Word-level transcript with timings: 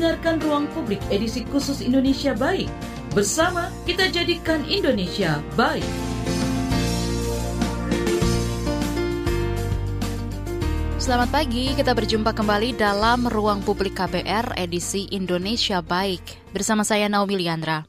mendengarkan 0.00 0.40
Ruang 0.40 0.64
Publik 0.72 0.96
edisi 1.12 1.44
khusus 1.44 1.84
Indonesia 1.84 2.32
Baik. 2.32 2.72
Bersama 3.12 3.68
kita 3.84 4.08
jadikan 4.08 4.64
Indonesia 4.64 5.44
baik. 5.60 5.84
Selamat 10.96 11.28
pagi, 11.28 11.76
kita 11.76 11.92
berjumpa 11.92 12.32
kembali 12.32 12.80
dalam 12.80 13.28
Ruang 13.28 13.60
Publik 13.60 14.00
KBR 14.00 14.56
edisi 14.56 15.04
Indonesia 15.12 15.84
Baik. 15.84 16.48
Bersama 16.56 16.80
saya 16.80 17.04
Naomi 17.12 17.36
Liandra. 17.36 17.84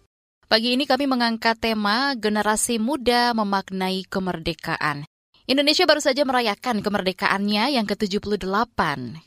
Pagi 0.51 0.75
ini 0.75 0.83
kami 0.83 1.07
mengangkat 1.07 1.63
tema 1.63 2.11
generasi 2.19 2.75
muda 2.75 3.31
memaknai 3.31 4.03
kemerdekaan. 4.03 5.07
Indonesia 5.47 5.87
baru 5.87 6.03
saja 6.03 6.27
merayakan 6.27 6.83
kemerdekaannya 6.83 7.79
yang 7.79 7.87
ke-78 7.87 8.79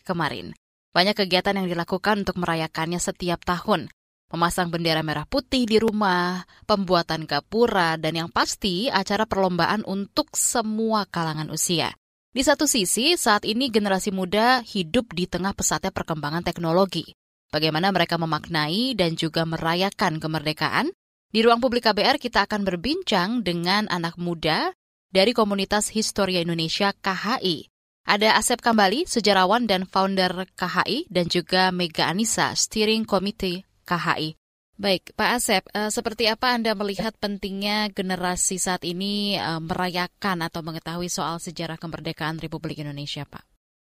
kemarin. 0.05 0.53
Banyak 0.95 1.19
kegiatan 1.19 1.59
yang 1.59 1.67
dilakukan 1.67 2.23
untuk 2.23 2.39
merayakannya 2.39 3.03
setiap 3.03 3.43
tahun. 3.43 3.91
Memasang 4.31 4.71
bendera 4.71 5.03
merah 5.03 5.27
putih 5.27 5.67
di 5.67 5.83
rumah, 5.83 6.47
pembuatan 6.71 7.27
gapura, 7.27 7.99
dan 7.99 8.15
yang 8.15 8.31
pasti 8.31 8.87
acara 8.87 9.27
perlombaan 9.27 9.83
untuk 9.83 10.31
semua 10.39 11.03
kalangan 11.11 11.51
usia. 11.51 11.91
Di 12.31 12.43
satu 12.47 12.71
sisi, 12.71 13.19
saat 13.19 13.43
ini 13.43 13.75
generasi 13.75 14.15
muda 14.15 14.63
hidup 14.63 15.11
di 15.15 15.27
tengah 15.27 15.55
pesatnya 15.55 15.91
perkembangan 15.91 16.47
teknologi. 16.47 17.11
Bagaimana 17.51 17.95
mereka 17.95 18.19
memaknai 18.19 18.95
dan 18.95 19.15
juga 19.15 19.47
merayakan 19.47 20.19
kemerdekaan? 20.19 20.91
Di 21.31 21.43
ruang 21.43 21.59
publik 21.59 21.91
KBR 21.91 22.23
kita 22.23 22.47
akan 22.47 22.63
berbincang 22.63 23.43
dengan 23.43 23.91
anak 23.91 24.15
muda 24.19 24.71
dari 25.11 25.35
komunitas 25.35 25.91
Historia 25.91 26.43
Indonesia 26.43 26.91
KHI. 26.91 27.74
Ada 28.05 28.37
Asep 28.37 28.61
Kambali, 28.61 29.09
sejarawan 29.09 29.65
dan 29.65 29.89
founder 29.89 30.45
KHI, 30.61 31.09
dan 31.09 31.25
juga 31.25 31.73
Mega 31.73 32.05
Anissa, 32.05 32.53
Steering 32.53 33.09
Committee 33.09 33.65
KHI. 33.89 34.37
Baik, 34.77 35.17
Pak 35.17 35.31
Asep, 35.41 35.65
uh, 35.73 35.89
seperti 35.89 36.29
apa 36.29 36.53
Anda 36.53 36.77
melihat 36.77 37.17
pentingnya 37.17 37.89
generasi 37.97 38.61
saat 38.61 38.85
ini 38.85 39.41
uh, 39.41 39.57
merayakan 39.57 40.45
atau 40.45 40.61
mengetahui 40.61 41.09
soal 41.09 41.41
sejarah 41.41 41.81
kemerdekaan 41.81 42.37
Republik 42.37 42.85
Indonesia, 42.85 43.25
Pak? 43.25 43.41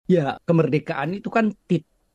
Ya, 0.09 0.41
kemerdekaan 0.49 1.21
itu 1.21 1.29
kan 1.29 1.53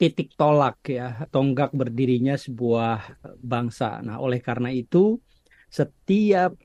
titik 0.02 0.33
tolak 0.33 0.81
ya, 0.89 1.29
tonggak 1.29 1.69
berdirinya 1.69 2.33
sebuah 2.33 3.22
bangsa. 3.38 4.02
Nah, 4.02 4.17
oleh 4.17 4.41
karena 4.41 4.73
itu, 4.73 5.22
setiap 5.69 6.57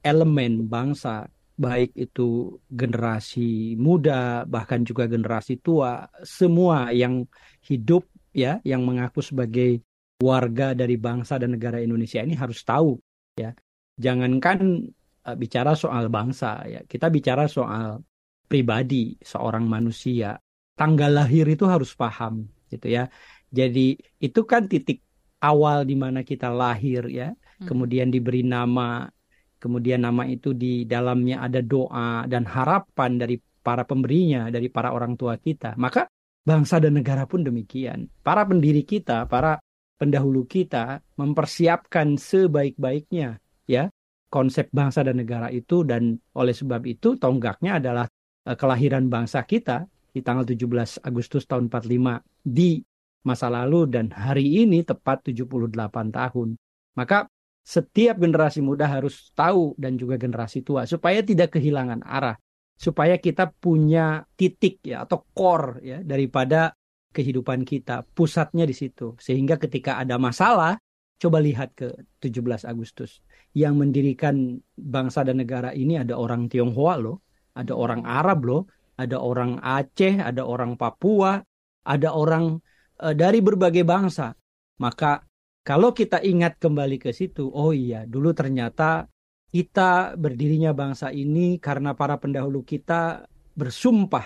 elemen 0.00 0.64
bangsa 0.64 1.28
baik 1.58 1.90
itu 1.98 2.54
generasi 2.70 3.74
muda 3.74 4.46
bahkan 4.46 4.86
juga 4.86 5.10
generasi 5.10 5.58
tua 5.58 6.06
semua 6.22 6.94
yang 6.94 7.26
hidup 7.66 8.06
ya 8.30 8.62
yang 8.62 8.86
mengaku 8.86 9.18
sebagai 9.18 9.82
warga 10.22 10.72
dari 10.78 10.94
bangsa 10.94 11.34
dan 11.42 11.58
negara 11.58 11.82
Indonesia 11.82 12.22
ini 12.22 12.38
harus 12.38 12.62
tahu 12.62 12.94
ya. 13.34 13.50
Jangankan 13.98 14.86
uh, 15.26 15.34
bicara 15.34 15.74
soal 15.74 16.06
bangsa 16.06 16.62
ya 16.70 16.80
kita 16.86 17.10
bicara 17.10 17.50
soal 17.50 18.06
pribadi 18.46 19.18
seorang 19.18 19.66
manusia. 19.66 20.38
Tanggal 20.78 21.10
lahir 21.10 21.42
itu 21.50 21.66
harus 21.66 21.90
paham 21.98 22.46
gitu 22.70 22.86
ya. 22.86 23.10
Jadi 23.50 23.98
itu 24.22 24.40
kan 24.46 24.70
titik 24.70 25.02
awal 25.42 25.82
di 25.82 25.98
mana 25.98 26.22
kita 26.22 26.54
lahir 26.54 27.10
ya. 27.10 27.34
Hmm. 27.58 27.66
kemudian 27.66 28.06
diberi 28.14 28.46
nama 28.46 29.10
kemudian 29.58 30.06
nama 30.06 30.24
itu 30.24 30.54
di 30.54 30.86
dalamnya 30.88 31.44
ada 31.44 31.60
doa 31.60 32.24
dan 32.24 32.46
harapan 32.46 33.18
dari 33.18 33.36
para 33.38 33.84
pemberinya, 33.84 34.48
dari 34.48 34.72
para 34.72 34.94
orang 34.94 35.18
tua 35.18 35.36
kita. 35.36 35.76
Maka 35.76 36.08
bangsa 36.46 36.80
dan 36.80 36.96
negara 36.96 37.28
pun 37.28 37.44
demikian. 37.44 38.08
Para 38.24 38.48
pendiri 38.48 38.86
kita, 38.86 39.28
para 39.28 39.60
pendahulu 39.98 40.46
kita 40.46 41.02
mempersiapkan 41.18 42.16
sebaik-baiknya 42.16 43.42
ya 43.66 43.90
konsep 44.30 44.70
bangsa 44.70 45.02
dan 45.02 45.18
negara 45.18 45.50
itu 45.50 45.82
dan 45.82 46.16
oleh 46.38 46.54
sebab 46.54 46.86
itu 46.86 47.18
tonggaknya 47.18 47.82
adalah 47.82 48.06
uh, 48.46 48.56
kelahiran 48.56 49.10
bangsa 49.10 49.42
kita 49.42 49.84
di 50.14 50.22
tanggal 50.22 50.46
17 50.46 51.04
Agustus 51.04 51.44
tahun 51.44 51.68
45 51.68 52.22
di 52.46 52.80
masa 53.26 53.50
lalu 53.50 53.90
dan 53.90 54.08
hari 54.14 54.64
ini 54.64 54.86
tepat 54.86 55.28
78 55.28 55.74
tahun. 56.14 56.48
Maka 56.96 57.28
setiap 57.68 58.16
generasi 58.16 58.64
muda 58.64 58.88
harus 58.88 59.28
tahu 59.36 59.76
dan 59.76 60.00
juga 60.00 60.16
generasi 60.16 60.64
tua 60.64 60.88
supaya 60.88 61.20
tidak 61.20 61.60
kehilangan 61.60 62.00
arah 62.00 62.40
supaya 62.78 63.20
kita 63.20 63.52
punya 63.52 64.24
titik 64.38 64.80
ya 64.86 65.04
atau 65.04 65.26
core 65.34 65.82
ya 65.84 65.98
daripada 66.00 66.72
kehidupan 67.12 67.66
kita 67.66 68.06
pusatnya 68.14 68.62
di 68.62 68.72
situ. 68.72 69.18
Sehingga 69.18 69.58
ketika 69.58 69.98
ada 69.98 70.16
masalah 70.16 70.78
coba 71.18 71.42
lihat 71.42 71.74
ke 71.74 71.90
17 72.22 72.62
Agustus. 72.64 73.18
Yang 73.52 73.74
mendirikan 73.74 74.62
bangsa 74.78 75.26
dan 75.26 75.42
negara 75.42 75.74
ini 75.74 75.98
ada 75.98 76.14
orang 76.14 76.46
Tionghoa 76.46 76.94
loh 77.02 77.26
ada 77.58 77.74
orang 77.74 78.06
Arab 78.06 78.46
loh 78.46 78.62
ada 78.94 79.18
orang 79.18 79.58
Aceh 79.58 80.22
ada 80.22 80.46
orang 80.46 80.78
Papua 80.78 81.42
ada 81.82 82.14
orang 82.14 82.62
uh, 83.02 83.14
dari 83.18 83.42
berbagai 83.42 83.82
bangsa. 83.82 84.30
Maka 84.78 85.27
kalau 85.68 85.92
kita 85.92 86.24
ingat 86.24 86.56
kembali 86.56 86.96
ke 86.96 87.12
situ, 87.12 87.52
oh 87.52 87.76
iya, 87.76 88.08
dulu 88.08 88.32
ternyata 88.32 89.04
kita 89.52 90.16
berdirinya 90.16 90.72
bangsa 90.72 91.12
ini 91.12 91.60
karena 91.60 91.92
para 91.92 92.16
pendahulu 92.16 92.64
kita 92.64 93.28
bersumpah 93.52 94.24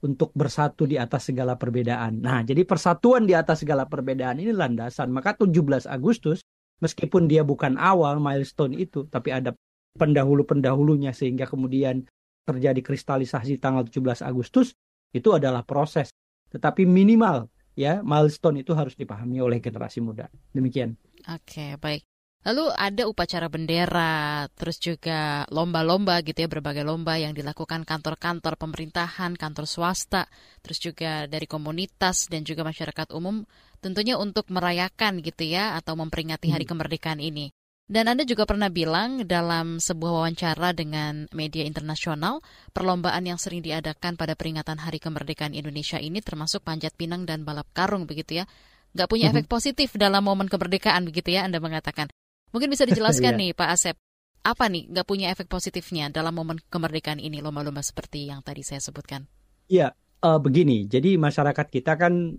untuk 0.00 0.32
bersatu 0.32 0.88
di 0.88 0.96
atas 0.96 1.28
segala 1.28 1.60
perbedaan. 1.60 2.24
Nah, 2.24 2.40
jadi 2.40 2.64
persatuan 2.64 3.28
di 3.28 3.36
atas 3.36 3.68
segala 3.68 3.84
perbedaan 3.84 4.40
ini 4.40 4.48
landasan. 4.56 5.12
Maka 5.12 5.36
17 5.36 5.84
Agustus, 5.84 6.40
meskipun 6.80 7.28
dia 7.28 7.44
bukan 7.44 7.76
awal 7.76 8.16
milestone 8.16 8.72
itu, 8.80 9.04
tapi 9.12 9.28
ada 9.28 9.52
pendahulu-pendahulunya 9.92 11.12
sehingga 11.12 11.44
kemudian 11.44 12.08
terjadi 12.48 12.80
kristalisasi 12.80 13.60
tanggal 13.60 13.84
17 13.84 14.24
Agustus, 14.24 14.72
itu 15.12 15.36
adalah 15.36 15.68
proses. 15.68 16.08
Tetapi 16.48 16.88
minimal 16.88 17.52
ya 17.78 18.02
milestone 18.02 18.66
itu 18.66 18.74
harus 18.74 18.98
dipahami 18.98 19.38
oleh 19.38 19.62
generasi 19.62 20.02
muda. 20.02 20.26
Demikian. 20.50 20.98
Oke, 21.30 21.78
baik. 21.78 22.02
Lalu 22.46 22.70
ada 22.70 23.02
upacara 23.10 23.50
bendera, 23.50 24.46
terus 24.54 24.78
juga 24.78 25.42
lomba-lomba 25.50 26.22
gitu 26.22 26.46
ya, 26.46 26.48
berbagai 26.48 26.86
lomba 26.86 27.18
yang 27.18 27.34
dilakukan 27.34 27.82
kantor-kantor 27.82 28.54
pemerintahan, 28.54 29.34
kantor 29.34 29.66
swasta, 29.66 30.30
terus 30.62 30.78
juga 30.78 31.26
dari 31.26 31.50
komunitas 31.50 32.30
dan 32.30 32.46
juga 32.46 32.62
masyarakat 32.62 33.10
umum, 33.10 33.42
tentunya 33.82 34.14
untuk 34.14 34.46
merayakan 34.54 35.18
gitu 35.18 35.50
ya, 35.50 35.74
atau 35.76 35.98
memperingati 35.98 36.54
Hari 36.54 36.62
hmm. 36.62 36.72
Kemerdekaan 36.72 37.18
ini. 37.18 37.50
Dan 37.88 38.04
Anda 38.04 38.28
juga 38.28 38.44
pernah 38.44 38.68
bilang 38.68 39.24
dalam 39.24 39.80
sebuah 39.80 40.20
wawancara 40.20 40.76
dengan 40.76 41.24
media 41.32 41.64
internasional, 41.64 42.44
perlombaan 42.76 43.24
yang 43.24 43.40
sering 43.40 43.64
diadakan 43.64 44.20
pada 44.20 44.36
peringatan 44.36 44.76
Hari 44.76 45.00
Kemerdekaan 45.00 45.56
Indonesia 45.56 45.96
ini 45.96 46.20
termasuk 46.20 46.60
panjat 46.68 46.92
pinang 46.92 47.24
dan 47.24 47.48
balap 47.48 47.64
karung 47.72 48.04
begitu 48.04 48.44
ya. 48.44 48.44
Nggak 48.92 49.08
punya 49.08 49.32
efek 49.32 49.48
mhm. 49.48 49.52
positif 49.56 49.88
dalam 49.96 50.20
momen 50.20 50.52
kemerdekaan 50.52 51.08
begitu 51.08 51.32
ya 51.32 51.48
Anda 51.48 51.64
mengatakan. 51.64 52.12
Mungkin 52.52 52.68
bisa 52.68 52.84
dijelaskan 52.84 53.32
yeah. 53.40 53.40
nih 53.40 53.50
Pak 53.56 53.68
Asep, 53.72 53.96
apa 54.44 54.64
nih 54.68 54.92
nggak 54.92 55.06
punya 55.08 55.32
efek 55.32 55.48
positifnya 55.48 56.12
dalam 56.12 56.36
momen 56.36 56.60
kemerdekaan 56.68 57.24
ini 57.24 57.40
lomba-lomba 57.40 57.80
seperti 57.80 58.28
yang 58.28 58.44
tadi 58.44 58.60
saya 58.68 58.84
sebutkan? 58.84 59.24
Iya, 59.64 59.96
uh, 60.28 60.36
begini. 60.36 60.84
Jadi 60.84 61.16
masyarakat 61.16 61.66
kita 61.72 61.96
kan 61.96 62.36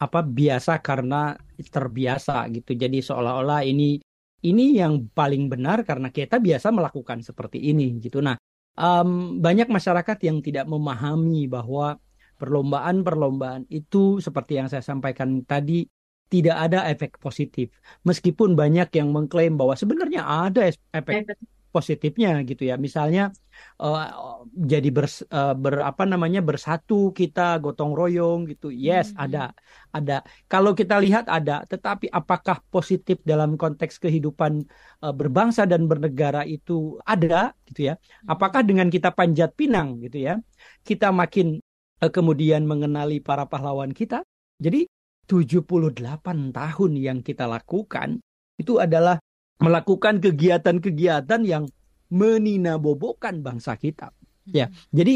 apa 0.00 0.20
biasa 0.24 0.80
karena 0.80 1.36
terbiasa 1.60 2.48
gitu. 2.56 2.72
Jadi 2.72 3.04
seolah-olah 3.04 3.68
ini 3.68 4.00
ini 4.44 4.78
yang 4.78 5.10
paling 5.10 5.50
benar 5.50 5.82
karena 5.82 6.14
kita 6.14 6.38
biasa 6.38 6.70
melakukan 6.70 7.22
seperti 7.26 7.58
ini 7.58 7.98
gitu. 7.98 8.22
Nah, 8.22 8.38
um, 8.78 9.42
banyak 9.42 9.66
masyarakat 9.66 10.18
yang 10.22 10.38
tidak 10.38 10.70
memahami 10.70 11.50
bahwa 11.50 11.98
perlombaan-perlombaan 12.38 13.66
itu 13.66 14.22
seperti 14.22 14.62
yang 14.62 14.70
saya 14.70 14.82
sampaikan 14.82 15.42
tadi 15.42 15.82
tidak 16.30 16.56
ada 16.70 16.86
efek 16.86 17.18
positif. 17.18 17.74
Meskipun 18.06 18.54
banyak 18.54 18.88
yang 18.94 19.10
mengklaim 19.10 19.58
bahwa 19.58 19.74
sebenarnya 19.74 20.22
ada 20.22 20.70
efek 20.70 21.34
positifnya 21.68 22.40
gitu 22.44 22.68
ya. 22.68 22.80
Misalnya 22.80 23.30
uh, 23.80 24.42
jadi 24.52 24.88
ber, 24.88 25.06
uh, 25.08 25.54
ber 25.54 25.84
apa 25.84 26.08
namanya 26.08 26.40
bersatu 26.40 27.12
kita 27.12 27.60
gotong 27.60 27.92
royong 27.92 28.48
gitu. 28.48 28.72
Yes, 28.72 29.12
hmm. 29.12 29.24
ada. 29.24 29.44
Ada. 29.92 30.16
Kalau 30.48 30.72
kita 30.72 31.00
lihat 31.00 31.28
ada, 31.28 31.64
tetapi 31.68 32.08
apakah 32.12 32.60
positif 32.72 33.20
dalam 33.24 33.60
konteks 33.60 34.00
kehidupan 34.00 34.64
uh, 35.04 35.14
berbangsa 35.14 35.68
dan 35.68 35.84
bernegara 35.86 36.44
itu 36.48 36.96
ada 37.04 37.52
gitu 37.68 37.92
ya? 37.92 37.94
Hmm. 37.96 38.34
Apakah 38.36 38.64
dengan 38.64 38.88
kita 38.88 39.12
panjat 39.12 39.52
pinang 39.54 40.00
gitu 40.00 40.24
ya, 40.24 40.34
kita 40.84 41.12
makin 41.12 41.60
uh, 42.00 42.10
kemudian 42.10 42.64
mengenali 42.64 43.20
para 43.20 43.44
pahlawan 43.44 43.92
kita? 43.92 44.24
Jadi 44.58 44.88
78 45.28 45.76
tahun 46.56 46.92
yang 46.96 47.18
kita 47.20 47.44
lakukan 47.44 48.18
itu 48.58 48.80
adalah 48.80 49.20
melakukan 49.58 50.22
kegiatan-kegiatan 50.22 51.42
yang 51.42 51.64
meninabobokan 52.08 53.44
bangsa 53.44 53.76
kita. 53.76 54.14
Ya, 54.48 54.72
hmm. 54.72 54.96
jadi 54.96 55.14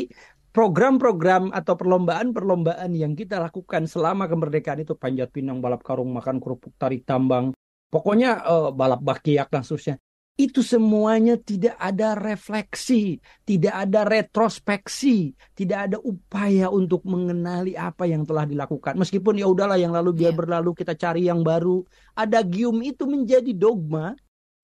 program-program 0.52 1.48
atau 1.50 1.74
perlombaan-perlombaan 1.80 2.92
yang 2.92 3.16
kita 3.16 3.40
lakukan 3.40 3.88
selama 3.88 4.28
kemerdekaan 4.28 4.84
itu 4.84 4.92
panjat 4.92 5.32
pinang, 5.32 5.64
balap 5.64 5.80
karung, 5.80 6.12
makan 6.12 6.36
kerupuk, 6.38 6.76
tarik 6.76 7.08
tambang, 7.08 7.56
pokoknya 7.88 8.44
uh, 8.44 8.70
balap 8.70 9.00
bakiak 9.00 9.48
dan 9.48 9.64
seterusnya. 9.64 9.96
Itu 10.32 10.64
semuanya 10.64 11.36
tidak 11.36 11.76
ada 11.76 12.16
refleksi, 12.16 13.20
tidak 13.44 13.84
ada 13.84 14.00
retrospeksi, 14.08 15.36
tidak 15.52 15.92
ada 15.92 15.98
upaya 16.00 16.72
untuk 16.72 17.04
mengenali 17.04 17.76
apa 17.76 18.08
yang 18.08 18.24
telah 18.24 18.48
dilakukan. 18.48 18.96
Meskipun 18.96 19.36
ya 19.36 19.44
udahlah 19.44 19.76
yang 19.76 19.92
lalu 19.92 20.24
biar 20.24 20.32
yeah. 20.32 20.40
berlalu 20.40 20.72
kita 20.72 20.96
cari 20.96 21.28
yang 21.28 21.44
baru. 21.44 21.84
Ada 22.16 22.48
gium 22.48 22.80
itu 22.80 23.04
menjadi 23.04 23.52
dogma 23.52 24.16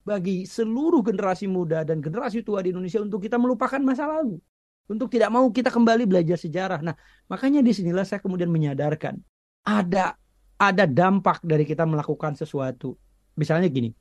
bagi 0.08 0.48
seluruh 0.48 1.04
generasi 1.04 1.44
muda 1.44 1.84
dan 1.84 2.00
generasi 2.00 2.40
tua 2.40 2.64
di 2.64 2.72
Indonesia 2.72 3.04
untuk 3.04 3.20
kita 3.20 3.36
melupakan 3.36 3.76
masa 3.84 4.08
lalu 4.08 4.40
untuk 4.88 5.12
tidak 5.12 5.28
mau 5.28 5.44
kita 5.52 5.68
kembali 5.68 6.08
belajar 6.08 6.40
sejarah. 6.40 6.80
Nah, 6.80 6.96
makanya 7.28 7.60
di 7.60 7.76
sinilah 7.76 8.08
saya 8.08 8.24
kemudian 8.24 8.48
menyadarkan 8.48 9.20
ada 9.68 10.16
ada 10.58 10.84
dampak 10.88 11.44
dari 11.44 11.68
kita 11.68 11.84
melakukan 11.84 12.34
sesuatu. 12.34 12.96
Misalnya 13.38 13.68
gini, 13.70 13.92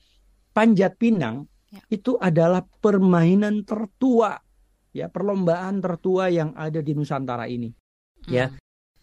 panjat 0.56 0.98
pinang 0.98 1.46
ya. 1.70 1.84
itu 1.92 2.18
adalah 2.18 2.66
permainan 2.66 3.62
tertua, 3.68 4.34
ya 4.96 5.12
perlombaan 5.12 5.84
tertua 5.84 6.32
yang 6.32 6.56
ada 6.58 6.82
di 6.82 6.98
Nusantara 6.98 7.46
ini. 7.46 7.70
Hmm. 7.70 8.32
Ya, 8.32 8.46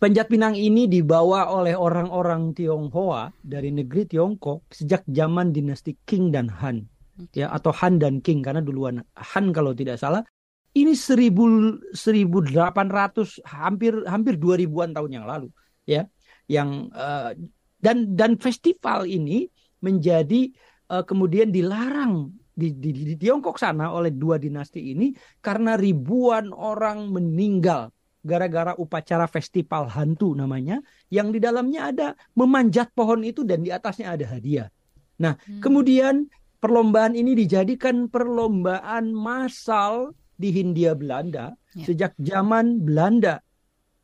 panjat 0.03 0.27
pinang 0.27 0.59
ini 0.59 0.91
dibawa 0.91 1.53
oleh 1.53 1.79
orang-orang 1.79 2.57
Tionghoa 2.57 3.31
dari 3.45 3.71
negeri 3.71 4.09
Tiongkok 4.09 4.67
sejak 4.73 5.07
zaman 5.07 5.55
dinasti 5.55 5.95
Qing 6.03 6.35
dan 6.35 6.51
Han. 6.51 6.94
Ya, 7.31 7.47
atau 7.47 7.71
Han 7.71 8.03
dan 8.03 8.19
Qing 8.19 8.43
karena 8.43 8.59
duluan 8.59 8.99
Han 9.15 9.55
kalau 9.55 9.71
tidak 9.71 10.03
salah 10.03 10.27
ini 10.75 10.99
1000 10.99 11.95
1800 11.95 13.47
hampir 13.47 13.95
hampir 14.11 14.35
2000-an 14.35 14.91
tahun 14.91 15.11
yang 15.15 15.27
lalu 15.31 15.49
ya 15.87 16.11
yang 16.51 16.91
uh, 16.91 17.31
dan 17.79 18.19
dan 18.19 18.35
festival 18.35 19.07
ini 19.07 19.47
menjadi 19.79 20.51
uh, 20.91 21.07
kemudian 21.07 21.55
dilarang 21.55 22.35
di, 22.55 22.75
di, 22.75 22.91
di 22.91 23.15
Tiongkok 23.19 23.59
sana 23.59 23.91
oleh 23.91 24.15
dua 24.15 24.39
dinasti 24.39 24.95
ini 24.95 25.15
karena 25.43 25.75
ribuan 25.75 26.55
orang 26.55 27.11
meninggal 27.11 27.91
gara-gara 28.25 28.73
upacara 28.81 29.29
festival 29.29 29.85
hantu 29.91 30.33
namanya 30.33 30.81
yang 31.13 31.29
di 31.29 31.39
dalamnya 31.43 31.93
ada 31.93 32.09
memanjat 32.33 32.89
pohon 32.97 33.21
itu 33.21 33.45
dan 33.45 33.61
di 33.61 33.69
atasnya 33.69 34.17
ada 34.17 34.25
hadiah. 34.25 34.73
Nah, 35.21 35.37
hmm. 35.37 35.61
kemudian 35.61 36.25
perlombaan 36.65 37.13
ini 37.13 37.37
dijadikan 37.37 38.09
perlombaan 38.09 39.13
massal 39.13 40.17
di 40.33 40.49
Hindia 40.49 40.97
Belanda 40.97 41.53
ya. 41.77 41.85
sejak 41.93 42.17
zaman 42.17 42.81
Belanda 42.81 43.45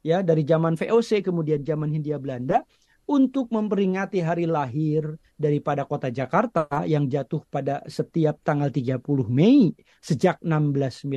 ya 0.05 0.21
dari 0.21 0.45
zaman 0.45 0.77
VOC 0.77 1.25
kemudian 1.25 1.65
zaman 1.65 1.89
Hindia 1.89 2.21
Belanda 2.21 2.61
untuk 3.09 3.49
memperingati 3.49 4.21
hari 4.21 4.45
lahir 4.45 5.17
daripada 5.41 5.89
kota 5.89 6.13
Jakarta 6.13 6.69
yang 6.85 7.09
jatuh 7.09 7.41
pada 7.49 7.81
setiap 7.89 8.37
tanggal 8.45 8.69
30 8.69 9.01
Mei 9.33 9.73
sejak 10.05 10.37
1619 10.45 11.09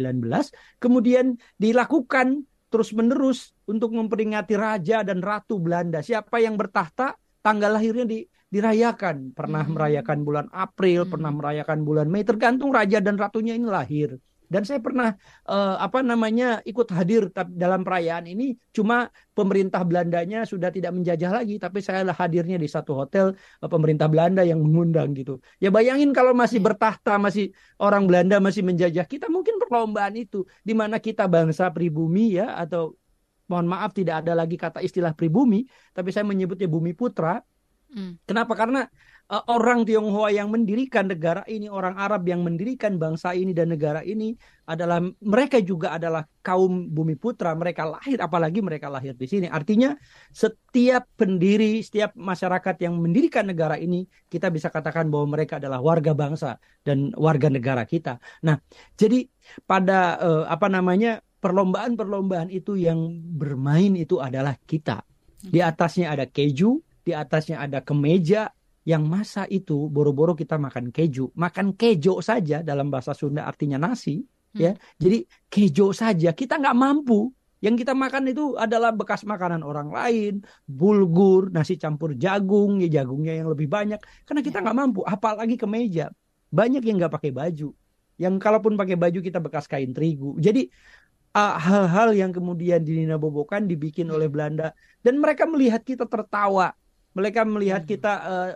kemudian 0.79 1.35
dilakukan 1.59 2.47
terus-menerus 2.71 3.51
untuk 3.67 3.91
memperingati 3.91 4.55
raja 4.55 5.03
dan 5.03 5.19
ratu 5.19 5.59
Belanda 5.59 5.99
siapa 5.99 6.39
yang 6.39 6.55
bertahta 6.55 7.19
tanggal 7.43 7.75
lahirnya 7.75 8.07
di 8.07 8.23
dirayakan 8.53 9.33
pernah 9.33 9.65
hmm. 9.65 9.73
merayakan 9.73 10.19
bulan 10.21 10.47
April 10.53 11.09
hmm. 11.09 11.11
pernah 11.11 11.31
merayakan 11.33 11.79
bulan 11.81 12.07
Mei 12.13 12.21
tergantung 12.21 12.69
raja 12.69 13.01
dan 13.01 13.17
ratunya 13.17 13.57
ini 13.57 13.65
lahir 13.65 14.21
dan 14.53 14.61
saya 14.69 14.77
pernah 14.85 15.17
uh, 15.49 15.81
apa 15.81 16.05
namanya 16.05 16.61
ikut 16.61 16.85
hadir 16.93 17.33
dalam 17.57 17.81
perayaan 17.81 18.29
ini. 18.29 18.53
Cuma 18.69 19.09
pemerintah 19.33 19.81
Belandanya 19.81 20.45
sudah 20.45 20.69
tidak 20.69 20.93
menjajah 20.93 21.33
lagi, 21.33 21.57
tapi 21.57 21.81
saya 21.81 22.05
hadirnya 22.05 22.61
di 22.61 22.69
satu 22.69 22.93
hotel 22.93 23.33
uh, 23.33 23.69
pemerintah 23.69 24.05
Belanda 24.05 24.45
yang 24.45 24.61
mengundang 24.61 25.17
gitu. 25.17 25.41
Ya 25.57 25.73
bayangin 25.73 26.13
kalau 26.13 26.37
masih 26.37 26.61
hmm. 26.61 26.69
bertahta, 26.69 27.17
masih 27.17 27.49
orang 27.81 28.05
Belanda 28.05 28.37
masih 28.37 28.61
menjajah 28.61 29.09
kita, 29.09 29.25
mungkin 29.25 29.57
perlombaan 29.57 30.13
itu 30.13 30.45
di 30.61 30.77
mana 30.77 31.01
kita 31.01 31.25
bangsa 31.25 31.73
pribumi 31.73 32.37
ya 32.37 32.53
atau 32.53 32.93
mohon 33.49 33.65
maaf 33.65 33.91
tidak 33.91 34.21
ada 34.21 34.37
lagi 34.37 34.55
kata 34.55 34.85
istilah 34.85 35.17
pribumi, 35.17 35.65
tapi 35.97 36.13
saya 36.13 36.29
menyebutnya 36.29 36.69
bumi 36.69 36.93
putra. 36.93 37.41
Hmm. 37.93 38.17
Kenapa? 38.25 38.57
Karena 38.57 38.89
uh, 39.29 39.43
orang 39.53 39.85
Tionghoa 39.85 40.33
yang 40.33 40.49
mendirikan 40.49 41.05
negara 41.07 41.45
ini, 41.45 41.69
orang 41.69 41.93
Arab 41.93 42.25
yang 42.25 42.41
mendirikan 42.41 42.97
bangsa 42.97 43.37
ini 43.37 43.53
dan 43.53 43.69
negara 43.69 44.01
ini 44.01 44.33
adalah 44.65 44.97
mereka 45.21 45.61
juga 45.61 45.93
adalah 45.93 46.25
kaum 46.41 46.89
bumi 46.89 47.13
putra, 47.15 47.53
mereka 47.53 47.85
lahir 47.85 48.17
apalagi 48.19 48.65
mereka 48.65 48.89
lahir 48.89 49.13
di 49.13 49.29
sini. 49.29 49.45
Artinya 49.45 49.93
setiap 50.33 51.05
pendiri, 51.13 51.79
setiap 51.85 52.17
masyarakat 52.17 52.75
yang 52.81 52.97
mendirikan 52.97 53.45
negara 53.45 53.77
ini 53.77 54.09
kita 54.27 54.49
bisa 54.49 54.73
katakan 54.73 55.07
bahwa 55.13 55.37
mereka 55.37 55.61
adalah 55.61 55.79
warga 55.79 56.17
bangsa 56.17 56.57
dan 56.81 57.13
warga 57.13 57.47
negara 57.47 57.85
kita. 57.85 58.17
Nah, 58.41 58.57
jadi 58.97 59.29
pada 59.69 60.17
uh, 60.17 60.43
apa 60.49 60.65
namanya 60.65 61.21
perlombaan-perlombaan 61.43 62.47
itu 62.49 62.79
yang 62.79 63.19
bermain 63.37 63.93
itu 63.99 64.17
adalah 64.23 64.55
kita. 64.63 65.03
Di 65.43 65.59
atasnya 65.59 66.15
ada 66.15 66.23
keju, 66.23 66.79
di 67.03 67.11
atasnya 67.11 67.59
ada 67.59 67.83
kemeja, 67.83 68.49
yang 68.83 69.07
masa 69.07 69.47
itu 69.47 69.87
boro-boro 69.87 70.35
kita 70.35 70.59
makan 70.59 70.91
keju. 70.91 71.31
Makan 71.35 71.75
kejo 71.79 72.19
saja 72.19 72.59
dalam 72.59 72.91
bahasa 72.91 73.15
Sunda 73.15 73.47
artinya 73.47 73.79
nasi. 73.79 74.23
Hmm. 74.53 74.59
ya 74.59 74.71
Jadi 74.99 75.23
kejo 75.47 75.95
saja 75.95 76.35
kita 76.35 76.59
nggak 76.59 76.75
mampu. 76.75 77.31
Yang 77.63 77.87
kita 77.87 77.95
makan 77.95 78.27
itu 78.27 78.59
adalah 78.59 78.91
bekas 78.91 79.23
makanan 79.23 79.63
orang 79.63 79.87
lain, 79.87 80.43
bulgur, 80.67 81.47
nasi 81.47 81.79
campur 81.79 82.11
jagung, 82.19 82.83
ya 82.83 82.91
jagungnya 82.99 83.39
yang 83.39 83.47
lebih 83.47 83.71
banyak. 83.71 84.03
Karena 84.27 84.43
kita 84.43 84.59
nggak 84.59 84.75
mampu, 84.75 84.99
apalagi 85.07 85.55
kemeja. 85.55 86.11
Banyak 86.51 86.83
yang 86.83 86.99
nggak 86.99 87.15
pakai 87.15 87.31
baju. 87.31 87.71
Yang 88.19 88.35
kalaupun 88.43 88.75
pakai 88.75 88.99
baju 88.99 89.19
kita 89.23 89.39
bekas 89.39 89.71
kain 89.71 89.95
terigu. 89.95 90.35
Jadi 90.43 90.67
hal-hal 91.33 92.13
uh, 92.13 92.15
yang 92.19 92.29
kemudian 92.29 92.83
dininabobokan 92.85 93.65
dibikin 93.65 94.05
oleh 94.13 94.29
Belanda 94.29 94.75
dan 95.01 95.17
mereka 95.17 95.49
melihat 95.49 95.81
kita 95.81 96.05
tertawa 96.05 96.77
mereka 97.13 97.45
melihat 97.45 97.85
hmm. 97.85 97.89
kita 97.89 98.13
uh, 98.21 98.51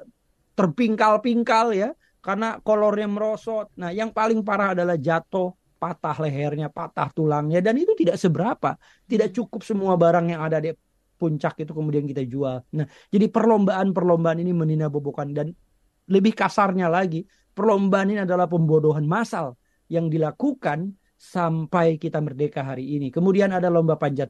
terpingkal-pingkal 0.58 1.74
ya 1.74 1.90
karena 2.22 2.58
kolornya 2.60 3.08
merosot. 3.08 3.72
Nah, 3.78 3.94
yang 3.94 4.12
paling 4.12 4.42
parah 4.42 4.74
adalah 4.74 4.98
jatuh, 4.98 5.54
patah 5.78 6.18
lehernya, 6.20 6.68
patah 6.68 7.14
tulangnya 7.14 7.62
dan 7.62 7.78
itu 7.78 7.94
tidak 7.94 8.18
seberapa. 8.18 8.76
Tidak 9.06 9.30
cukup 9.32 9.62
semua 9.64 9.94
barang 9.96 10.26
yang 10.34 10.42
ada 10.44 10.58
di 10.60 10.74
puncak 11.18 11.58
itu 11.66 11.74
kemudian 11.74 12.06
kita 12.06 12.26
jual. 12.26 12.62
Nah, 12.78 12.86
jadi 13.10 13.26
perlombaan-perlombaan 13.30 14.38
ini 14.42 14.54
menina 14.54 14.90
bobokan 14.90 15.34
dan 15.34 15.54
lebih 16.08 16.34
kasarnya 16.38 16.88
lagi, 16.88 17.26
perlombaan 17.58 18.14
ini 18.14 18.22
adalah 18.22 18.46
pembodohan 18.46 19.04
massal 19.04 19.58
yang 19.90 20.08
dilakukan 20.12 20.94
sampai 21.18 21.98
kita 21.98 22.22
merdeka 22.22 22.62
hari 22.62 22.86
ini. 23.02 23.10
Kemudian 23.10 23.50
ada 23.50 23.68
lomba 23.68 23.98
panjat, 23.98 24.30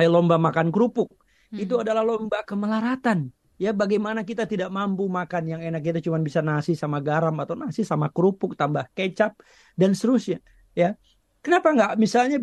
eh, 0.00 0.08
lomba 0.08 0.40
makan 0.40 0.72
kerupuk. 0.72 1.12
Hmm. 1.50 1.58
Itu 1.58 1.82
adalah 1.82 2.06
lomba 2.06 2.46
kemelaratan. 2.46 3.30
Ya 3.60 3.76
bagaimana 3.76 4.24
kita 4.24 4.48
tidak 4.48 4.72
mampu 4.72 5.04
makan 5.10 5.44
yang 5.44 5.60
enak. 5.60 5.84
Kita 5.84 5.98
cuma 6.00 6.16
bisa 6.22 6.40
nasi 6.40 6.72
sama 6.72 7.02
garam 7.04 7.36
atau 7.42 7.52
nasi 7.58 7.84
sama 7.84 8.08
kerupuk 8.08 8.56
tambah 8.56 8.88
kecap 8.96 9.36
dan 9.76 9.92
seterusnya. 9.92 10.40
Ya. 10.72 10.96
Kenapa 11.44 11.74
nggak 11.76 11.92
misalnya 12.00 12.40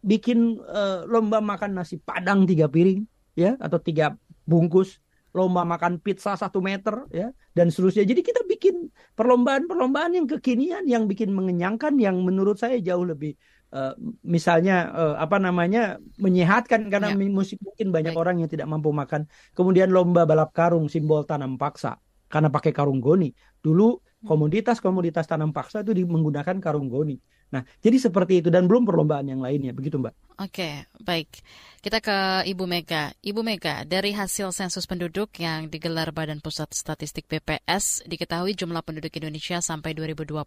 bikin 0.00 0.62
uh, 0.62 1.04
lomba 1.10 1.42
makan 1.42 1.74
nasi 1.74 1.98
padang 1.98 2.46
tiga 2.46 2.70
piring 2.70 3.04
ya 3.36 3.58
atau 3.60 3.82
tiga 3.82 4.16
bungkus 4.48 5.02
lomba 5.30 5.62
makan 5.62 6.02
pizza 6.02 6.34
satu 6.34 6.58
meter 6.58 7.06
ya 7.14 7.30
dan 7.54 7.70
seterusnya. 7.70 8.02
Jadi 8.02 8.20
kita 8.22 8.42
bikin 8.46 8.90
perlombaan-perlombaan 9.14 10.18
yang 10.18 10.26
kekinian 10.26 10.86
yang 10.86 11.06
bikin 11.06 11.30
mengenyangkan 11.30 11.94
yang 11.98 12.18
menurut 12.22 12.58
saya 12.58 12.78
jauh 12.82 13.06
lebih 13.06 13.38
uh, 13.74 13.94
misalnya 14.26 14.90
uh, 14.90 15.14
apa 15.18 15.38
namanya 15.38 15.98
menyehatkan 16.18 16.90
karena 16.90 17.14
ya. 17.14 17.28
musik 17.30 17.58
mungkin 17.62 17.94
banyak 17.94 18.14
Baik. 18.14 18.22
orang 18.22 18.36
yang 18.42 18.50
tidak 18.50 18.66
mampu 18.70 18.90
makan. 18.90 19.26
Kemudian 19.54 19.90
lomba 19.90 20.26
balap 20.26 20.50
karung 20.54 20.90
simbol 20.90 21.24
tanam 21.26 21.56
paksa 21.56 21.98
karena 22.30 22.50
pakai 22.50 22.70
karung 22.74 23.02
goni. 23.02 23.34
Dulu 23.58 23.98
hmm. 23.98 24.26
komoditas-komoditas 24.26 25.26
tanam 25.26 25.50
paksa 25.50 25.82
itu 25.82 25.94
menggunakan 26.06 26.58
karung 26.62 26.90
goni. 26.90 27.18
Nah, 27.50 27.66
jadi 27.82 27.98
seperti 27.98 28.38
itu 28.38 28.46
dan 28.46 28.70
belum 28.70 28.86
perlombaan 28.86 29.26
yang 29.26 29.42
lainnya, 29.42 29.74
begitu 29.74 29.98
Mbak. 29.98 30.38
Oke, 30.38 30.86
baik. 31.02 31.42
Kita 31.82 31.98
ke 31.98 32.46
Ibu 32.46 32.62
Mega. 32.62 33.10
Ibu 33.26 33.42
Mega, 33.42 33.82
dari 33.82 34.14
hasil 34.14 34.54
sensus 34.54 34.86
penduduk 34.86 35.34
yang 35.42 35.66
digelar 35.66 36.14
Badan 36.14 36.38
Pusat 36.38 36.78
Statistik 36.78 37.26
BPS, 37.26 38.06
diketahui 38.06 38.54
jumlah 38.54 38.86
penduduk 38.86 39.10
Indonesia 39.18 39.58
sampai 39.58 39.98
2020 39.98 40.38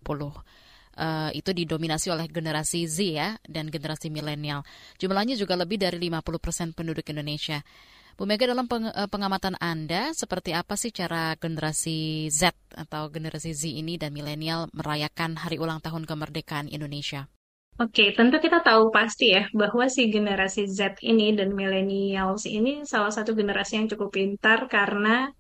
uh, 0.98 1.30
itu 1.34 1.52
didominasi 1.54 2.10
oleh 2.14 2.30
generasi 2.30 2.86
Z 2.86 2.98
ya 3.04 3.30
dan 3.46 3.70
generasi 3.70 4.10
milenial. 4.10 4.66
Jumlahnya 4.98 5.38
juga 5.38 5.58
lebih 5.58 5.82
dari 5.82 5.98
50% 5.98 6.40
persen 6.42 6.68
penduduk 6.72 7.06
Indonesia. 7.10 7.62
Bu 8.14 8.30
Mega 8.30 8.46
dalam 8.46 8.70
peng, 8.70 8.86
uh, 8.86 9.10
pengamatan 9.10 9.58
Anda 9.58 10.14
seperti 10.14 10.54
apa 10.54 10.78
sih 10.78 10.94
cara 10.94 11.34
generasi 11.34 12.30
Z 12.30 12.54
atau 12.78 13.10
generasi 13.10 13.58
Z 13.58 13.66
ini 13.74 13.98
dan 13.98 14.14
milenial 14.14 14.70
merayakan 14.70 15.34
hari 15.42 15.58
ulang 15.58 15.82
tahun 15.82 16.06
kemerdekaan 16.06 16.70
Indonesia? 16.70 17.26
Oke, 17.82 18.14
tentu 18.14 18.38
kita 18.38 18.62
tahu 18.62 18.94
pasti 18.94 19.34
ya 19.34 19.50
bahwa 19.50 19.90
si 19.90 20.14
generasi 20.14 20.70
Z 20.70 21.02
ini 21.02 21.34
dan 21.34 21.58
millennials 21.58 22.46
ini 22.46 22.86
salah 22.86 23.10
satu 23.10 23.34
generasi 23.34 23.82
yang 23.82 23.90
cukup 23.90 24.14
pintar 24.14 24.70
karena 24.70 25.34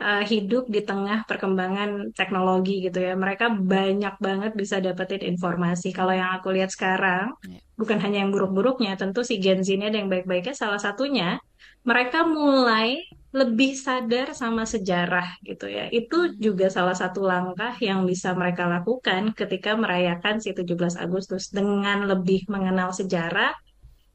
uh, 0.00 0.22
hidup 0.24 0.70
di 0.70 0.80
tengah 0.86 1.26
perkembangan 1.28 2.14
teknologi 2.14 2.82
gitu 2.86 2.98
ya. 3.02 3.14
Mereka 3.18 3.58
banyak 3.58 4.14
banget 4.22 4.52
bisa 4.54 4.78
dapetin 4.78 5.22
informasi. 5.26 5.90
Kalau 5.94 6.14
yang 6.14 6.30
aku 6.38 6.48
lihat 6.54 6.70
sekarang, 6.74 7.34
Ya. 7.46 7.58
bukan 7.78 7.98
hanya 8.02 8.24
yang 8.26 8.30
buruk-buruknya, 8.34 8.94
tentu 8.98 9.20
si 9.26 9.38
Gen 9.42 9.60
Z 9.66 9.68
ini 9.74 9.90
ada 9.90 9.98
yang 10.00 10.10
baik-baiknya. 10.10 10.54
Salah 10.54 10.80
satunya, 10.80 11.38
mereka 11.86 12.26
mulai 12.26 13.02
lebih 13.28 13.76
sadar 13.76 14.32
sama 14.32 14.64
sejarah 14.64 15.36
gitu 15.44 15.68
ya. 15.68 15.92
Itu 15.92 16.32
juga 16.40 16.72
salah 16.72 16.96
satu 16.96 17.20
langkah 17.28 17.76
yang 17.78 18.08
bisa 18.08 18.32
mereka 18.32 18.64
lakukan 18.64 19.36
ketika 19.36 19.76
merayakan 19.76 20.40
si 20.40 20.56
17 20.56 20.96
Agustus 20.96 21.52
dengan 21.52 22.08
lebih 22.08 22.48
mengenal 22.48 22.90
sejarah 22.96 23.52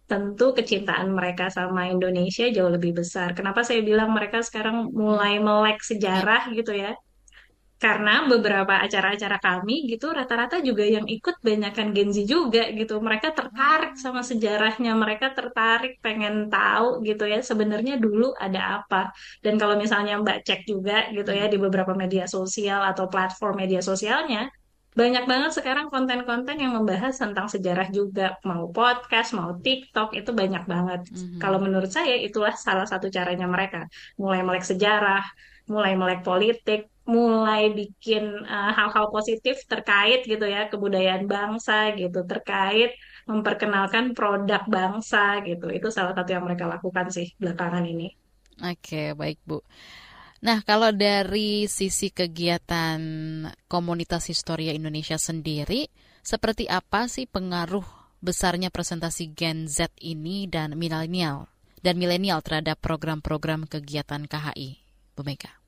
tentu 0.03 0.51
kecintaan 0.51 1.10
mereka 1.15 1.48
sama 1.48 1.88
Indonesia 1.88 2.45
jauh 2.51 2.72
lebih 2.72 2.91
besar. 3.01 3.31
Kenapa 3.38 3.63
saya 3.63 3.79
bilang 3.81 4.12
mereka 4.12 4.43
sekarang 4.43 4.91
mulai 4.91 5.39
melek 5.39 5.79
sejarah 5.81 6.51
gitu 6.51 6.75
ya? 6.75 6.93
Karena 7.83 8.24
beberapa 8.31 8.79
acara-acara 8.79 9.43
kami 9.43 9.91
gitu 9.91 10.07
rata-rata 10.15 10.63
juga 10.63 10.88
yang 10.88 11.03
ikut 11.03 11.43
banyakkan 11.43 11.91
Gen 11.91 12.15
Z 12.15 12.24
juga 12.24 12.72
gitu. 12.72 12.95
Mereka 13.03 13.36
tertarik 13.36 14.00
sama 14.00 14.24
sejarahnya, 14.24 14.95
mereka 14.95 15.36
tertarik 15.36 16.00
pengen 16.00 16.48
tahu 16.48 17.03
gitu 17.03 17.27
ya 17.27 17.43
sebenarnya 17.43 18.00
dulu 18.00 18.31
ada 18.39 18.79
apa. 18.79 19.12
Dan 19.43 19.60
kalau 19.60 19.75
misalnya 19.75 20.15
Mbak 20.15 20.48
cek 20.48 20.62
juga 20.63 21.12
gitu 21.12 21.27
ya 21.36 21.51
di 21.51 21.60
beberapa 21.60 21.91
media 21.91 22.24
sosial 22.24 22.88
atau 22.88 23.12
platform 23.12 23.60
media 23.60 23.83
sosialnya, 23.83 24.48
banyak 25.00 25.23
banget 25.31 25.51
sekarang 25.57 25.85
konten-konten 25.93 26.55
yang 26.63 26.71
membahas 26.77 27.13
tentang 27.23 27.47
sejarah 27.53 27.88
juga. 27.97 28.23
Mau 28.50 28.63
podcast, 28.77 29.29
mau 29.39 29.51
TikTok, 29.65 30.09
itu 30.19 30.31
banyak 30.41 30.63
banget. 30.73 31.00
Kalau 31.41 31.57
Mhm. 31.57 31.63
menurut 31.65 31.91
saya 31.97 32.13
itulah 32.27 32.53
salah 32.65 32.85
satu 32.91 33.07
caranya 33.17 33.45
mereka. 33.55 33.79
Mulai 34.21 34.39
melek 34.47 34.65
sejarah, 34.71 35.23
mulai 35.73 35.93
melek 36.01 36.21
politik, 36.27 36.79
mulai 37.15 37.62
bikin 37.79 38.23
eh, 38.53 38.71
hal-hal 38.77 39.05
positif 39.15 39.55
terkait 39.71 40.19
gitu 40.31 40.45
ya 40.55 40.59
kebudayaan 40.71 41.23
bangsa 41.33 41.73
gitu 42.00 42.19
terkait 42.31 42.89
memperkenalkan 43.29 44.05
produk 44.17 44.62
bangsa 44.75 45.17
gitu 45.47 45.65
itu 45.77 45.88
salah 45.97 46.13
satu 46.17 46.29
yang 46.35 46.43
mereka 46.47 46.65
lakukan 46.73 47.07
sih 47.15 47.27
belakangan 47.41 47.83
ini. 47.93 48.05
Oke, 48.62 49.17
baik 49.17 49.39
Bu. 49.50 49.57
Nah, 50.43 50.59
kalau 50.67 50.91
dari 50.91 51.71
sisi 51.71 52.12
kegiatan 52.12 53.00
komunitas 53.71 54.27
Historia 54.27 54.75
Indonesia 54.75 55.15
sendiri, 55.15 55.88
seperti 56.19 56.67
apa 56.67 57.07
sih 57.07 57.23
pengaruh 57.23 57.88
besarnya 58.19 58.67
presentasi 58.67 59.31
Gen 59.31 59.71
Z 59.71 59.88
ini 60.03 60.51
dan 60.51 60.75
milenial 60.75 61.47
dan 61.79 61.95
milenial 61.95 62.43
terhadap 62.43 62.75
program-program 62.83 63.71
kegiatan 63.71 64.27
KHI, 64.27 64.83
Bu 65.15 65.23
Mega? 65.23 65.63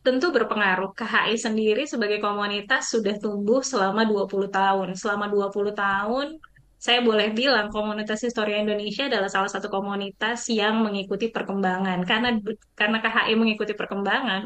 Tentu 0.00 0.32
berpengaruh. 0.32 0.96
KHI 0.96 1.36
sendiri 1.36 1.84
sebagai 1.84 2.24
komunitas 2.24 2.88
sudah 2.88 3.20
tumbuh 3.20 3.60
selama 3.60 4.08
20 4.08 4.48
tahun. 4.48 4.88
Selama 4.96 5.28
20 5.28 5.76
tahun 5.76 6.40
saya 6.82 6.98
boleh 7.08 7.30
bilang 7.30 7.70
komunitas 7.70 8.20
Historia 8.26 8.58
Indonesia 8.58 9.06
adalah 9.06 9.30
salah 9.30 9.50
satu 9.54 9.70
komunitas 9.70 10.50
yang 10.50 10.82
mengikuti 10.82 11.30
perkembangan. 11.30 11.98
Karena 12.10 12.28
karena 12.74 12.98
KHI 12.98 13.32
mengikuti 13.38 13.72
perkembangan, 13.80 14.42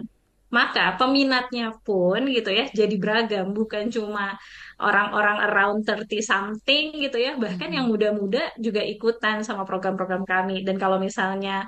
maka 0.52 0.94
peminatnya 1.00 1.74
pun 1.86 2.20
gitu 2.36 2.50
ya 2.52 2.64
jadi 2.70 2.94
beragam, 3.02 3.46
bukan 3.56 3.88
cuma 3.88 4.36
orang-orang 4.78 5.36
around 5.48 5.78
30 5.88 6.20
something 6.22 6.84
gitu 7.04 7.16
ya, 7.16 7.32
bahkan 7.40 7.72
yang 7.72 7.88
Mhm. 7.88 7.92
muda-muda 7.92 8.42
juga 8.60 8.84
ikutan 8.84 9.40
sama 9.40 9.64
program-program 9.64 10.22
kami. 10.28 10.60
Dan 10.66 10.76
kalau 10.76 11.00
misalnya 11.00 11.66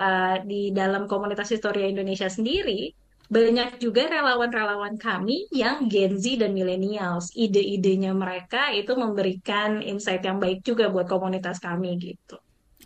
uh, 0.00 0.40
di 0.44 0.72
dalam 0.72 1.04
komunitas 1.12 1.48
Historia 1.52 1.86
Indonesia 1.92 2.28
sendiri, 2.32 2.92
banyak 3.26 3.82
juga 3.82 4.06
relawan-relawan 4.06 4.94
kami 4.98 5.50
yang 5.50 5.90
Gen 5.92 6.14
Z 6.22 6.24
dan 6.42 6.52
millennials. 6.54 7.34
Ide-idenya 7.34 8.12
mereka 8.14 8.70
itu 8.70 8.92
memberikan 8.94 9.82
insight 9.82 10.22
yang 10.22 10.38
baik 10.38 10.62
juga 10.62 10.90
buat 10.94 11.06
komunitas 11.10 11.58
kami 11.58 11.98
gitu. 11.98 12.36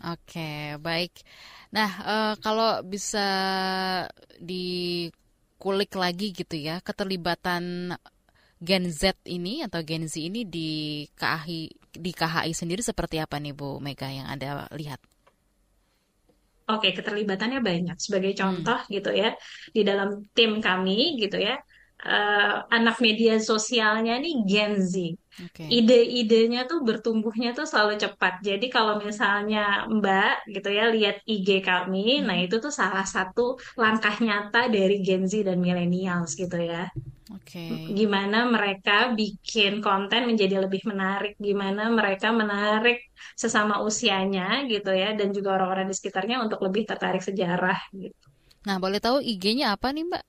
Oke, 0.01 0.81
baik. 0.81 1.13
Nah, 1.75 1.89
eh, 2.09 2.33
kalau 2.41 2.81
bisa 2.81 3.27
dikulik 4.41 5.91
lagi 5.93 6.33
gitu 6.33 6.55
ya, 6.57 6.81
keterlibatan 6.81 7.93
Gen 8.61 8.85
Z 8.93 9.17
ini 9.25 9.65
atau 9.65 9.81
Gen 9.81 10.05
Z 10.05 10.15
ini 10.21 10.45
di 10.45 10.69
KHI 11.17 11.59
di 11.97 12.11
KHI 12.13 12.53
sendiri 12.53 12.81
seperti 12.85 13.17
apa 13.17 13.37
nih 13.41 13.53
Bu 13.57 13.81
Mega 13.81 14.07
yang 14.09 14.29
Anda 14.29 14.69
lihat? 14.73 15.10
Oke, 16.73 16.87
keterlibatannya 16.97 17.59
banyak. 17.69 17.95
Sebagai 18.05 18.31
Hmm, 18.39 18.41
contoh 18.41 18.77
gitu 18.93 19.09
ya, 19.21 19.27
di 19.75 19.81
dalam 19.89 20.09
tim 20.37 20.51
kami 20.65 20.91
gitu 21.21 21.37
ya, 21.47 21.53
eh, 22.05 22.51
anak 22.75 22.95
media 23.05 23.33
sosialnya 23.49 24.13
nih 24.23 24.33
Gen 24.49 24.73
Z. 24.91 24.95
oke. 25.43 25.69
Ide-idenya 25.77 26.59
tuh 26.69 26.79
bertumbuhnya 26.87 27.49
tuh 27.57 27.65
selalu 27.71 27.93
cepat. 28.03 28.33
Jadi 28.47 28.65
kalau 28.75 28.93
misalnya 29.07 29.59
Mbak 29.97 30.31
gitu 30.55 30.67
ya 30.77 30.83
lihat 30.95 31.15
IG 31.31 31.49
kami, 31.69 31.99
nah 32.27 32.35
Mhm, 32.35 32.43
itu 32.43 32.55
tuh 32.63 32.73
salah 32.81 33.05
satu 33.15 33.41
langkah 33.81 34.15
nyata 34.25 34.59
dari 34.75 34.95
Gen 35.05 35.23
Z 35.31 35.33
dan 35.47 35.57
millennials 35.65 36.31
gitu 36.41 36.57
ya. 36.71 36.91
Oke. 37.31 37.95
Gimana 37.95 38.47
mereka 38.47 39.15
bikin 39.15 39.79
konten 39.79 40.27
menjadi 40.27 40.61
lebih 40.63 40.83
menarik, 40.83 41.39
gimana 41.39 41.87
mereka 41.87 42.35
menarik 42.35 43.11
sesama 43.35 43.79
usianya 43.79 44.67
gitu 44.67 44.91
ya, 44.91 45.15
dan 45.15 45.31
juga 45.31 45.55
orang-orang 45.55 45.87
di 45.87 45.95
sekitarnya 45.95 46.43
untuk 46.43 46.59
lebih 46.63 46.83
tertarik 46.83 47.23
sejarah 47.23 47.79
gitu. 47.95 48.27
Nah, 48.67 48.77
boleh 48.77 49.01
tahu 49.01 49.23
IG-nya 49.23 49.73
apa 49.73 49.89
nih 49.89 50.05
Mbak? 50.05 50.25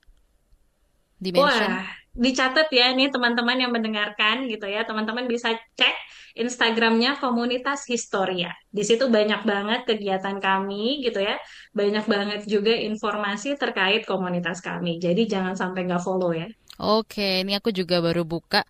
Dimension? 1.23 1.69
Wah, 1.71 1.85
dicatat 2.13 2.67
ya 2.73 2.91
nih 2.93 3.09
teman-teman 3.13 3.57
yang 3.57 3.71
mendengarkan 3.71 4.49
gitu 4.49 4.65
ya. 4.65 4.83
Teman-teman 4.83 5.25
bisa 5.29 5.53
cek 5.53 5.95
Instagramnya 6.33 7.21
komunitas 7.21 7.85
Historia. 7.85 8.51
Di 8.73 8.81
situ 8.81 9.05
banyak 9.07 9.45
banget 9.45 9.85
kegiatan 9.85 10.41
kami 10.41 11.05
gitu 11.05 11.21
ya. 11.21 11.37
Banyak 11.77 12.05
banget 12.09 12.41
juga 12.49 12.73
informasi 12.73 13.55
terkait 13.55 14.03
komunitas 14.09 14.59
kami. 14.65 14.97
Jadi 14.97 15.29
jangan 15.29 15.53
sampai 15.53 15.85
nggak 15.85 16.01
follow 16.01 16.33
ya. 16.33 16.49
Oke, 16.81 17.45
ini 17.45 17.51
aku 17.59 17.69
juga 17.79 17.95
baru 18.05 18.21
buka 18.25 18.65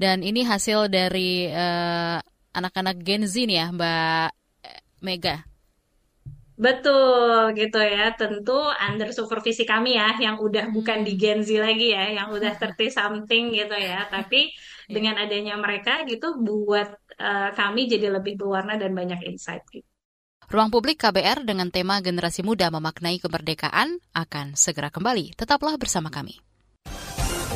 dan 0.00 0.24
ini 0.24 0.40
hasil 0.52 0.88
dari 0.92 1.48
eh, 1.48 2.16
anak-anak 2.58 2.96
Gen 3.06 3.22
Z 3.28 3.34
nih 3.48 3.56
ya, 3.60 3.66
Mbak 3.76 4.28
Mega. 5.06 5.36
Betul 6.64 7.56
gitu 7.58 7.76
ya. 7.94 8.02
Tentu 8.18 8.52
under 8.86 9.08
supervisi 9.18 9.62
kami 9.72 9.88
ya 10.00 10.06
yang 10.24 10.36
udah 10.46 10.64
bukan 10.76 10.98
di 11.06 11.10
Hmm, 11.10 11.20
Gen 11.20 11.38
Z 11.48 11.50
lagi 11.66 11.84
ya, 11.96 12.02
yang 12.16 12.28
udah 12.36 12.50
30 12.60 12.92
something 12.98 13.42
gitu 13.58 13.74
ya. 13.88 13.94
Tapi 14.12 14.36
ya. 14.88 14.94
dengan 14.94 15.14
adanya 15.22 15.52
mereka 15.64 15.90
gitu 16.10 16.26
buat 16.46 16.88
eh, 17.24 17.48
kami 17.58 17.80
jadi 17.92 18.06
lebih 18.16 18.32
berwarna 18.40 18.72
dan 18.82 18.92
banyak 18.98 19.20
insight 19.30 19.62
gitu. 19.74 19.88
Ruang 20.52 20.70
Publik 20.74 20.98
KBR 21.02 21.38
dengan 21.50 21.68
tema 21.76 21.96
Generasi 22.06 22.40
Muda 22.48 22.66
Memaknai 22.74 23.16
Kemerdekaan 23.24 23.88
akan 24.22 24.46
segera 24.64 24.86
kembali. 24.96 25.26
Tetaplah 25.40 25.74
bersama 25.82 26.08
kami. 26.16 26.34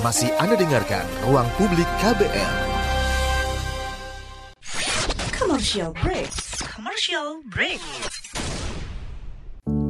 Masih 0.05 0.29
Anda 0.37 0.61
dengarkan 0.61 1.09
Ruang 1.25 1.49
Publik 1.57 1.89
KBR. 2.05 2.55
Commercial 5.33 5.97
break. 5.97 6.29
Commercial 6.69 7.41
break. 7.49 7.81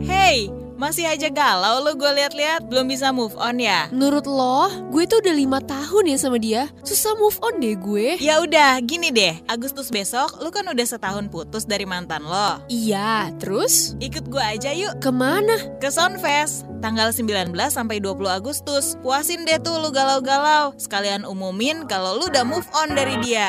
Hey, 0.06 0.46
masih 0.76 1.08
aja 1.08 1.32
galau 1.32 1.80
lo 1.80 1.96
gue 1.96 2.06
liat-liat 2.06 2.68
belum 2.68 2.86
bisa 2.92 3.10
move 3.10 3.32
on 3.40 3.56
ya? 3.56 3.88
Menurut 3.88 4.28
lo, 4.28 4.68
gue 4.92 5.08
tuh 5.08 5.24
udah 5.24 5.34
lima 5.34 5.58
tahun 5.64 6.12
ya 6.12 6.16
sama 6.20 6.36
dia. 6.36 6.68
Susah 6.84 7.16
move 7.16 7.36
on 7.40 7.58
deh 7.58 7.74
gue. 7.74 8.20
Ya 8.20 8.44
udah, 8.44 8.76
gini 8.84 9.08
deh. 9.08 9.40
Agustus 9.48 9.88
besok 9.88 10.36
lu 10.44 10.52
kan 10.52 10.68
udah 10.68 10.86
setahun 10.86 11.32
putus 11.32 11.64
dari 11.64 11.88
mantan 11.88 12.22
lo. 12.24 12.60
Iya, 12.68 13.32
terus 13.40 13.96
Ikut 13.98 14.28
gue 14.28 14.40
aja 14.42 14.70
yuk 14.76 15.00
ke 15.00 15.08
mana? 15.08 15.56
ke 15.80 15.88
Soundfest 15.88 16.68
tanggal 16.84 17.10
19 17.10 17.50
sampai 17.72 17.98
20 17.98 18.28
Agustus. 18.28 19.00
Puasin 19.00 19.48
deh 19.48 19.56
tuh 19.58 19.80
lu 19.80 19.88
galau-galau. 19.88 20.76
Sekalian 20.76 21.24
umumin 21.24 21.88
kalau 21.88 22.20
lu 22.20 22.28
udah 22.28 22.44
move 22.44 22.68
on 22.76 22.92
dari 22.92 23.16
dia. 23.24 23.48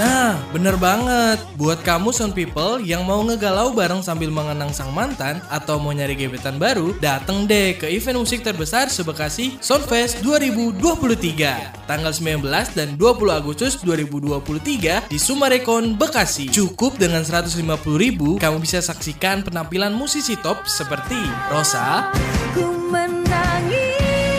Nah, 0.00 0.40
bener 0.48 0.80
banget. 0.80 1.44
Buat 1.60 1.84
kamu 1.84 2.08
Sound 2.16 2.32
People 2.32 2.80
yang 2.80 3.04
mau 3.04 3.20
ngegalau 3.20 3.76
bareng 3.76 4.00
sambil 4.00 4.32
mengenang 4.32 4.72
sang 4.72 4.88
mantan 4.96 5.44
atau 5.52 5.76
mau 5.76 5.92
nyari 5.92 6.16
gebetan 6.16 6.56
baru, 6.56 6.96
dateng 7.04 7.44
deh 7.44 7.76
ke 7.76 7.84
event 7.84 8.24
musik 8.24 8.40
terbesar 8.40 8.88
sebekasi 8.88 9.60
Soundfest 9.60 10.24
2023. 10.24 11.84
Tanggal 11.84 12.12
19 12.16 12.40
dan 12.72 12.96
20 12.96 13.28
Agustus 13.28 13.76
2023 13.84 15.12
di 15.12 15.18
Sumarekon, 15.20 16.00
Bekasi. 16.00 16.48
Cukup 16.48 16.96
dengan 16.96 17.20
150 17.20 17.60
ribu, 18.00 18.40
kamu 18.40 18.56
bisa 18.64 18.80
saksikan 18.80 19.44
penampilan 19.44 19.92
musisi 19.92 20.32
top 20.40 20.64
seperti 20.64 21.20
Rosa, 21.52 22.08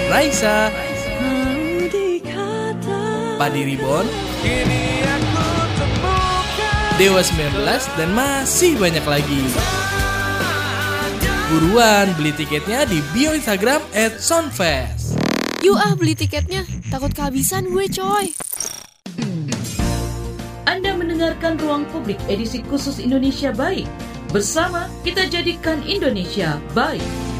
Raisa, 0.10 0.74
Padi 3.38 3.62
Ribon, 3.62 4.06
Dewa 7.00 7.24
19 7.24 7.56
dan 7.96 8.10
masih 8.12 8.76
banyak 8.76 9.06
lagi. 9.08 9.44
Buruan 11.48 12.12
beli 12.20 12.36
tiketnya 12.36 12.84
di 12.84 13.00
bio 13.16 13.32
Instagram 13.32 13.80
at 13.96 14.20
Soundfest. 14.20 15.16
Yuk 15.64 15.80
ah 15.80 15.96
beli 15.96 16.16
tiketnya, 16.16 16.68
takut 16.92 17.12
kehabisan 17.16 17.72
gue 17.72 17.88
coy. 17.92 18.36
Anda 20.68 20.96
mendengarkan 20.96 21.60
Ruang 21.60 21.88
Publik 21.92 22.20
edisi 22.28 22.64
khusus 22.68 23.00
Indonesia 23.00 23.52
Baik. 23.56 23.88
Bersama 24.32 24.88
kita 25.04 25.28
jadikan 25.28 25.84
Indonesia 25.84 26.60
baik. 26.72 27.31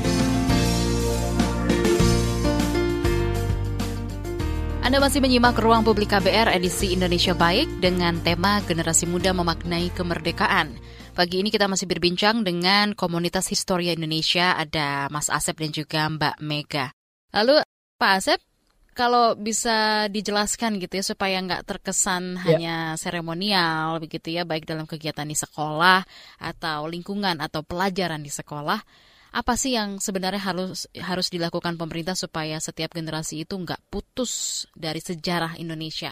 Anda 4.92 5.08
masih 5.08 5.24
menyimak 5.24 5.56
Ruang 5.56 5.88
Publik 5.88 6.12
KBR 6.12 6.52
edisi 6.52 6.92
Indonesia 6.92 7.32
Baik 7.32 7.80
dengan 7.80 8.20
tema 8.20 8.60
Generasi 8.60 9.08
Muda 9.08 9.32
Memaknai 9.32 9.88
Kemerdekaan. 9.96 10.76
Pagi 11.16 11.40
ini 11.40 11.48
kita 11.48 11.72
masih 11.72 11.88
berbincang 11.88 12.44
dengan 12.44 12.92
komunitas 12.92 13.48
Historia 13.48 13.96
Indonesia, 13.96 14.52
ada 14.52 15.08
Mas 15.08 15.32
Asep 15.32 15.56
dan 15.64 15.72
juga 15.72 16.12
Mbak 16.12 16.44
Mega. 16.44 16.92
Lalu 17.32 17.64
Pak 17.96 18.12
Asep, 18.20 18.44
kalau 18.92 19.40
bisa 19.40 20.12
dijelaskan 20.12 20.76
gitu 20.84 21.00
ya 21.00 21.06
supaya 21.08 21.40
nggak 21.40 21.72
terkesan 21.72 22.36
Ya. 22.36 22.40
hanya 22.52 22.76
seremonial 23.00 23.96
begitu 24.04 24.36
ya, 24.36 24.44
baik 24.44 24.68
dalam 24.68 24.84
kegiatan 24.84 25.24
di 25.24 25.40
sekolah 25.40 26.04
atau 26.44 26.92
lingkungan 26.92 27.40
atau 27.40 27.64
pelajaran 27.64 28.20
di 28.20 28.28
sekolah, 28.28 28.84
apa 29.32 29.56
sih 29.56 29.80
yang 29.80 30.04
sebenarnya 30.04 30.44
harus 30.44 30.92
harus 31.00 31.28
dilakukan 31.32 31.80
pemerintah 31.80 32.16
supaya 32.20 32.60
setiap 32.60 32.92
generasi 32.92 33.48
itu 33.48 33.56
nggak 33.56 33.80
putus 33.88 34.64
dari 34.76 35.00
sejarah 35.00 35.56
Indonesia? 35.56 36.12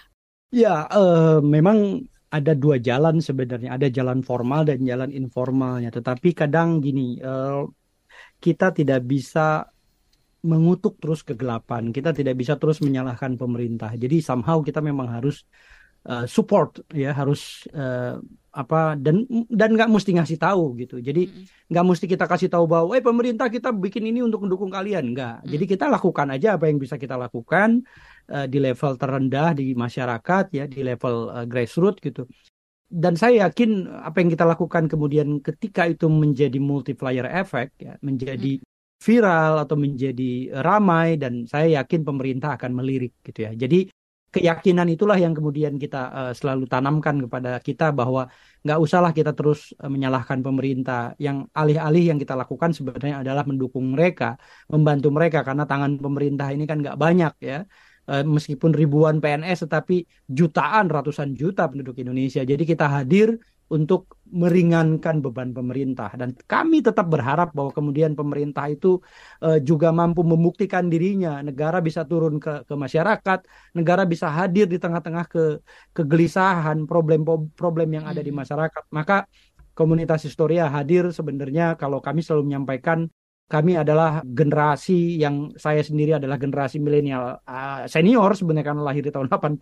Ya, 0.50 0.88
eh, 0.90 1.38
memang 1.44 2.08
ada 2.32 2.54
dua 2.58 2.80
jalan 2.80 3.22
sebenarnya, 3.22 3.76
ada 3.78 3.88
jalan 3.92 4.24
formal 4.26 4.62
dan 4.66 4.82
jalan 4.82 5.12
informalnya. 5.12 5.90
Tetapi 5.92 6.30
kadang 6.32 6.80
gini, 6.80 7.20
eh, 7.20 7.62
kita 8.40 8.72
tidak 8.78 9.02
bisa 9.06 9.68
mengutuk 10.40 10.94
terus 11.04 11.20
kegelapan, 11.28 11.92
kita 11.92 12.16
tidak 12.16 12.36
bisa 12.40 12.56
terus 12.56 12.80
menyalahkan 12.80 13.36
pemerintah. 13.36 13.92
Jadi 14.00 14.24
somehow 14.24 14.64
kita 14.64 14.80
memang 14.80 15.08
harus 15.12 15.44
eh, 16.08 16.26
support, 16.36 16.70
ya, 16.96 17.12
harus 17.20 17.68
eh, 17.76 18.16
apa 18.60 19.00
dan 19.00 19.24
dan 19.48 19.70
nggak 19.76 19.90
mesti 19.96 20.12
ngasih 20.20 20.38
tahu 20.46 20.64
gitu. 20.82 20.96
Jadi 21.08 21.22
nggak 21.72 21.86
mesti 21.90 22.06
kita 22.14 22.26
kasih 22.32 22.50
tahu 22.52 22.66
bahwa, 22.68 22.92
eh 22.98 23.04
pemerintah 23.10 23.48
kita 23.48 23.70
bikin 23.72 24.04
ini 24.12 24.20
untuk 24.28 24.44
mendukung 24.44 24.68
kalian, 24.68 25.16
nggak. 25.16 25.48
Jadi 25.48 25.66
kita 25.72 25.86
lakukan 25.88 26.28
aja 26.36 26.60
apa 26.60 26.66
yang 26.68 26.78
bisa 26.84 26.96
kita 27.00 27.16
lakukan 27.16 27.70
eh, 28.28 28.46
di 28.52 28.58
level 28.60 28.92
terendah 29.00 29.56
di 29.56 29.72
masyarakat 29.74 30.46
ya 30.52 30.66
di 30.68 30.80
level 30.84 31.16
eh, 31.32 31.46
grassroots 31.48 32.00
gitu. 32.04 32.28
Dan 32.90 33.14
saya 33.22 33.48
yakin 33.48 33.86
apa 34.02 34.18
yang 34.20 34.30
kita 34.34 34.46
lakukan 34.50 34.90
kemudian 34.90 35.28
ketika 35.46 35.86
itu 35.86 36.10
menjadi 36.10 36.58
multiplier 36.58 37.30
effect 37.30 37.78
ya 37.78 37.94
menjadi 38.02 38.58
viral 39.00 39.64
atau 39.64 39.80
menjadi 39.80 40.60
ramai 40.60 41.16
dan 41.16 41.48
saya 41.48 41.80
yakin 41.80 42.04
pemerintah 42.04 42.60
akan 42.60 42.72
melirik 42.76 43.16
gitu 43.24 43.48
ya. 43.48 43.52
Jadi 43.56 43.88
keyakinan 44.34 44.88
itulah 44.94 45.18
yang 45.24 45.34
kemudian 45.38 45.74
kita 45.84 45.98
eh, 46.18 46.32
selalu 46.40 46.64
tanamkan 46.74 47.16
kepada 47.24 47.50
kita 47.68 47.84
bahwa 48.00 48.22
nggak 48.64 48.80
usahlah 48.84 49.12
kita 49.18 49.32
terus 49.38 49.60
eh, 49.84 49.90
menyalahkan 49.94 50.40
pemerintah. 50.46 51.00
Yang 51.26 51.38
alih-alih 51.60 52.04
yang 52.10 52.20
kita 52.24 52.34
lakukan 52.42 52.72
sebenarnya 52.78 53.16
adalah 53.22 53.44
mendukung 53.50 53.86
mereka 53.94 54.26
membantu 54.74 55.08
mereka 55.18 55.40
karena 55.48 55.64
tangan 55.72 55.92
pemerintah 56.04 56.48
ini 56.56 56.64
kan 56.70 56.78
nggak 56.84 56.98
banyak 57.04 57.34
ya 57.50 57.56
Eh, 58.10 58.26
meskipun 58.26 58.74
ribuan 58.74 59.22
PNS 59.22 59.70
tetapi 59.70 60.02
jutaan 60.26 60.90
ratusan 60.90 61.38
juta 61.38 61.70
penduduk 61.70 61.94
Indonesia. 62.02 62.42
Jadi 62.42 62.66
kita 62.66 62.90
hadir 62.90 63.38
untuk 63.70 64.18
meringankan 64.34 65.22
beban 65.22 65.54
pemerintah 65.54 66.10
dan 66.18 66.34
kami 66.50 66.82
tetap 66.82 67.06
berharap 67.06 67.54
bahwa 67.54 67.70
kemudian 67.70 68.18
pemerintah 68.18 68.66
itu 68.66 68.98
eh, 69.46 69.62
juga 69.62 69.94
mampu 69.94 70.26
membuktikan 70.26 70.90
dirinya. 70.90 71.38
Negara 71.46 71.78
bisa 71.86 72.02
turun 72.02 72.42
ke 72.42 72.66
ke 72.66 72.74
masyarakat, 72.74 73.40
negara 73.78 74.10
bisa 74.10 74.26
hadir 74.34 74.66
di 74.66 74.82
tengah-tengah 74.82 75.26
ke 75.30 75.62
kegelisahan, 75.94 76.90
problem-problem 76.90 77.90
yang 78.02 78.06
ada 78.10 78.26
di 78.26 78.34
masyarakat. 78.34 78.90
Maka 78.90 79.30
komunitas 79.78 80.26
Historia 80.26 80.66
hadir 80.66 81.14
sebenarnya 81.14 81.78
kalau 81.78 82.02
kami 82.02 82.26
selalu 82.26 82.50
menyampaikan 82.50 83.06
kami 83.50 83.82
adalah 83.82 84.22
generasi 84.22 85.18
yang 85.18 85.50
saya 85.58 85.82
sendiri 85.82 86.22
adalah 86.22 86.38
generasi 86.38 86.78
milenial. 86.78 87.42
Uh, 87.50 87.90
senior 87.90 88.38
sebenarnya 88.38 88.70
karena 88.70 88.84
lahir 88.86 89.02
di 89.02 89.10
tahun 89.10 89.26
80 89.26 89.58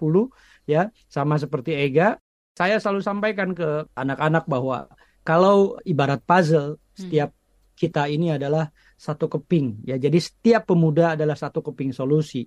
ya 0.68 0.92
sama 1.08 1.40
seperti 1.40 1.72
Ega. 1.72 2.20
Saya 2.52 2.84
selalu 2.84 3.00
sampaikan 3.00 3.56
ke 3.56 3.88
anak-anak 3.96 4.44
bahwa 4.52 4.92
kalau 5.24 5.80
ibarat 5.88 6.20
puzzle 6.28 6.84
setiap 6.92 7.32
kita 7.80 8.12
ini 8.12 8.36
adalah 8.36 8.68
satu 9.00 9.32
keping 9.32 9.88
ya. 9.88 9.96
Jadi 9.96 10.20
setiap 10.20 10.68
pemuda 10.68 11.16
adalah 11.16 11.40
satu 11.40 11.64
keping 11.64 11.96
solusi 11.96 12.44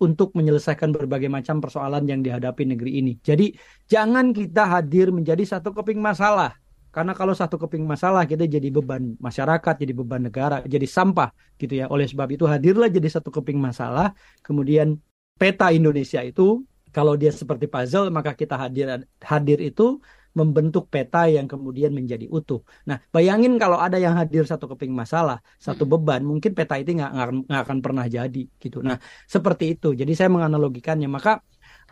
untuk 0.00 0.32
menyelesaikan 0.32 0.96
berbagai 0.96 1.28
macam 1.28 1.60
persoalan 1.60 2.08
yang 2.08 2.24
dihadapi 2.24 2.72
negeri 2.72 3.04
ini. 3.04 3.12
Jadi 3.20 3.52
jangan 3.84 4.32
kita 4.32 4.64
hadir 4.64 5.12
menjadi 5.12 5.44
satu 5.44 5.76
keping 5.76 6.00
masalah 6.00 6.56
karena 6.94 7.12
kalau 7.18 7.34
satu 7.40 7.56
keping 7.62 7.84
masalah 7.92 8.22
kita 8.30 8.44
jadi 8.54 8.68
beban 8.76 9.02
masyarakat, 9.26 9.74
jadi 9.82 9.92
beban 10.00 10.22
negara, 10.26 10.56
jadi 10.74 10.86
sampah 10.96 11.28
gitu 11.60 11.72
ya. 11.80 11.84
Oleh 11.94 12.06
sebab 12.12 12.28
itu 12.34 12.44
hadirlah 12.52 12.88
jadi 12.96 13.08
satu 13.14 13.30
keping 13.36 13.58
masalah. 13.68 14.06
Kemudian 14.46 14.88
peta 15.40 15.66
Indonesia 15.78 16.20
itu 16.22 16.42
kalau 16.94 17.18
dia 17.20 17.34
seperti 17.34 17.66
puzzle 17.66 18.06
maka 18.14 18.30
kita 18.40 18.54
hadir 18.54 18.86
hadir 19.18 19.58
itu 19.58 19.98
membentuk 20.34 20.90
peta 20.90 21.30
yang 21.30 21.46
kemudian 21.46 21.94
menjadi 21.94 22.26
utuh. 22.26 22.60
Nah, 22.90 22.98
bayangin 23.14 23.54
kalau 23.62 23.78
ada 23.78 23.98
yang 24.02 24.18
hadir 24.18 24.42
satu 24.50 24.66
keping 24.66 24.90
masalah, 24.90 25.38
satu 25.62 25.86
beban, 25.86 26.26
mungkin 26.26 26.50
peta 26.58 26.74
itu 26.74 26.90
nggak 26.98 27.10
nggak- 27.14 27.62
akan 27.62 27.78
pernah 27.84 28.04
jadi 28.10 28.42
gitu. 28.58 28.82
Nah, 28.82 28.98
seperti 29.30 29.78
itu. 29.78 29.94
Jadi 29.94 30.12
saya 30.18 30.30
menganalogikannya. 30.34 31.06
Maka 31.06 31.38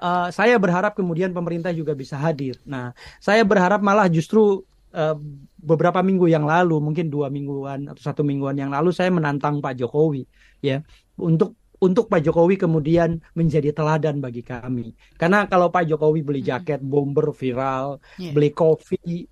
eh, 0.02 0.28
saya 0.34 0.54
berharap 0.58 0.92
kemudian 0.98 1.30
pemerintah 1.36 1.70
juga 1.70 1.92
bisa 1.94 2.16
hadir. 2.18 2.58
Nah, 2.66 2.90
saya 3.22 3.42
berharap 3.46 3.80
malah 3.88 4.06
justru 4.10 4.66
eh, 4.92 5.16
beberapa 5.58 6.00
minggu 6.04 6.28
yang 6.28 6.44
lalu, 6.44 6.78
mungkin 6.80 7.08
dua 7.08 7.28
mingguan 7.32 7.88
atau 7.90 8.02
satu 8.02 8.22
mingguan 8.22 8.56
yang 8.56 8.70
lalu, 8.72 8.92
saya 8.92 9.10
menantang 9.12 9.58
Pak 9.64 9.74
Jokowi, 9.80 10.24
ya, 10.60 10.80
untuk 11.18 11.56
untuk 11.82 12.06
Pak 12.06 12.22
Jokowi 12.22 12.54
kemudian 12.62 13.18
menjadi 13.34 13.74
teladan 13.74 14.22
bagi 14.22 14.46
kami. 14.46 14.94
Karena 15.18 15.50
kalau 15.50 15.66
Pak 15.66 15.82
Jokowi 15.90 16.22
beli 16.22 16.40
jaket 16.46 16.78
bomber 16.78 17.34
viral, 17.34 17.98
Iya. 18.22 18.30
beli 18.30 18.50
kopi 18.54 19.26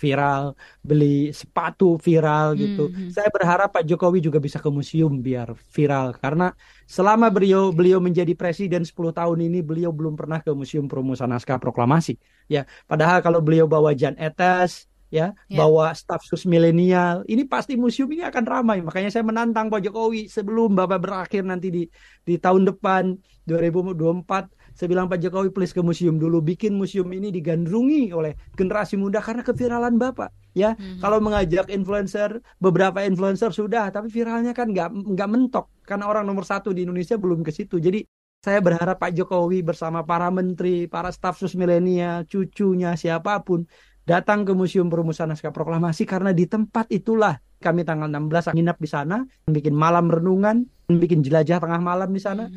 viral, 0.00 0.56
beli 0.80 1.28
sepatu 1.34 2.00
viral 2.00 2.56
gitu. 2.56 2.88
Mhm. 2.88 3.12
Saya 3.12 3.28
berharap 3.28 3.68
Pak 3.74 3.84
Jokowi 3.84 4.24
juga 4.24 4.40
bisa 4.40 4.56
ke 4.56 4.70
museum 4.72 5.12
biar 5.20 5.52
viral 5.76 6.16
karena 6.16 6.56
selama 6.88 7.28
beliau 7.28 7.68
beliau 7.68 8.00
menjadi 8.00 8.32
presiden 8.32 8.82
10 8.88 9.12
tahun 9.12 9.38
ini 9.44 9.60
beliau 9.60 9.92
belum 9.92 10.16
pernah 10.16 10.40
ke 10.40 10.50
museum 10.56 10.88
perumusan 10.88 11.28
naskah 11.28 11.60
proklamasi. 11.60 12.16
Ya, 12.48 12.64
padahal 12.88 13.20
kalau 13.20 13.44
beliau 13.44 13.68
bawa 13.70 13.92
Jan 13.92 14.16
Etes 14.16 14.89
ya, 15.10 15.34
Ya. 15.50 15.58
bawa 15.58 15.90
staf 15.92 16.22
sus 16.22 16.46
milenial, 16.46 17.26
ini 17.26 17.42
pasti 17.44 17.74
museum 17.74 18.08
ini 18.14 18.22
akan 18.24 18.44
ramai. 18.46 18.78
Makanya 18.80 19.10
saya 19.10 19.26
menantang 19.26 19.66
Pak 19.68 19.82
Jokowi 19.84 20.30
sebelum 20.30 20.72
Bapak 20.78 21.02
berakhir 21.02 21.42
nanti 21.44 21.68
di 21.68 21.82
di 22.22 22.34
tahun 22.38 22.64
depan 22.70 23.18
2024 23.44 24.46
saya 24.72 24.86
bilang 24.86 25.10
Pak 25.10 25.18
Jokowi 25.20 25.50
please 25.52 25.74
ke 25.74 25.82
museum 25.82 26.16
dulu. 26.16 26.38
Bikin 26.40 26.72
museum 26.78 27.10
ini 27.10 27.28
digandrungi 27.34 28.14
oleh 28.14 28.32
generasi 28.54 28.94
muda 28.96 29.18
karena 29.20 29.42
keviralan 29.42 29.98
Bapak 29.98 30.30
ya. 30.54 30.78
Kalau 31.02 31.18
mengajak 31.20 31.68
influencer 31.68 32.38
beberapa 32.62 33.02
influencer 33.04 33.50
sudah 33.52 33.90
tapi 33.90 34.08
viralnya 34.08 34.54
kan 34.54 34.70
nggak 34.70 34.88
nggak 34.94 35.28
mentok. 35.28 35.66
Karena 35.84 36.06
orang 36.06 36.24
nomor 36.24 36.46
satu 36.46 36.70
di 36.70 36.86
Indonesia 36.86 37.18
belum 37.18 37.42
ke 37.42 37.50
situ. 37.50 37.82
Jadi 37.82 38.06
saya 38.40 38.56
berharap 38.64 38.96
Pak 38.96 39.12
Jokowi 39.12 39.60
bersama 39.60 40.00
para 40.00 40.32
menteri 40.32 40.88
para 40.88 41.12
staf 41.12 41.36
sus 41.36 41.52
milenial 41.52 42.24
cucunya 42.24 42.96
siapa 42.96 43.36
pun 43.44 43.68
datang 44.04 44.44
ke 44.44 44.52
Museum 44.56 44.88
Perumusan 44.88 45.30
Naskah 45.30 45.52
Proklamasi 45.54 46.04
karena 46.08 46.30
di 46.34 46.44
tempat 46.48 46.88
itulah 46.90 47.38
kami 47.60 47.84
tanggal 47.84 48.08
16 48.08 48.56
nginap 48.56 48.76
di 48.80 48.88
sana 48.88 49.22
bikin 49.44 49.76
malam 49.76 50.08
renungan 50.08 50.64
bikin 50.88 51.20
jelajah 51.20 51.60
tengah 51.60 51.80
malam 51.80 52.10
di 52.10 52.20
sana. 52.20 52.48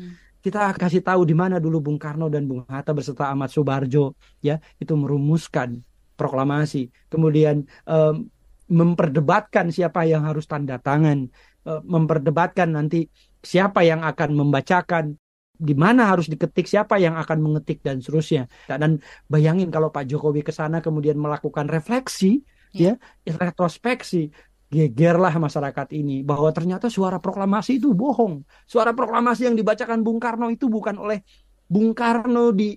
Kita 0.44 0.76
kasih 0.76 1.00
tahu 1.00 1.24
di 1.24 1.32
mana 1.32 1.56
dulu 1.56 1.80
Bung 1.80 1.96
Karno 1.96 2.28
dan 2.28 2.44
Bung 2.44 2.68
Hatta 2.68 2.92
beserta 2.92 3.32
Ahmad 3.32 3.48
Subarjo 3.48 4.12
ya 4.44 4.60
itu 4.76 4.92
merumuskan 4.92 5.80
proklamasi. 6.20 6.92
Kemudian 7.08 7.64
em, 7.88 8.28
memperdebatkan 8.68 9.68
siapa 9.68 10.08
yang 10.08 10.24
harus 10.24 10.48
tanda 10.48 10.80
tangan 10.80 11.28
eh, 11.68 11.80
memperdebatkan 11.84 12.72
nanti 12.72 13.08
siapa 13.44 13.84
yang 13.84 14.00
akan 14.04 14.30
membacakan 14.32 15.20
di 15.54 15.74
mana 15.78 16.10
harus 16.10 16.26
diketik 16.26 16.66
siapa 16.66 16.98
yang 16.98 17.14
akan 17.14 17.38
mengetik 17.38 17.78
dan 17.80 18.02
seterusnya. 18.02 18.50
Dan 18.66 18.98
bayangin 19.30 19.70
kalau 19.70 19.94
Pak 19.94 20.10
Jokowi 20.10 20.42
ke 20.42 20.50
sana 20.50 20.82
kemudian 20.82 21.14
melakukan 21.14 21.70
refleksi 21.70 22.42
ya 22.74 22.98
retrospeksi 23.22 24.34
gegerlah 24.66 25.30
masyarakat 25.38 25.94
ini 25.94 26.26
bahwa 26.26 26.50
ternyata 26.50 26.90
suara 26.90 27.22
proklamasi 27.22 27.78
itu 27.78 27.94
bohong. 27.94 28.42
Suara 28.66 28.90
proklamasi 28.90 29.46
yang 29.46 29.54
dibacakan 29.54 30.02
Bung 30.02 30.18
Karno 30.18 30.50
itu 30.50 30.66
bukan 30.66 30.98
oleh 30.98 31.22
Bung 31.70 31.94
Karno 31.94 32.50
di 32.50 32.74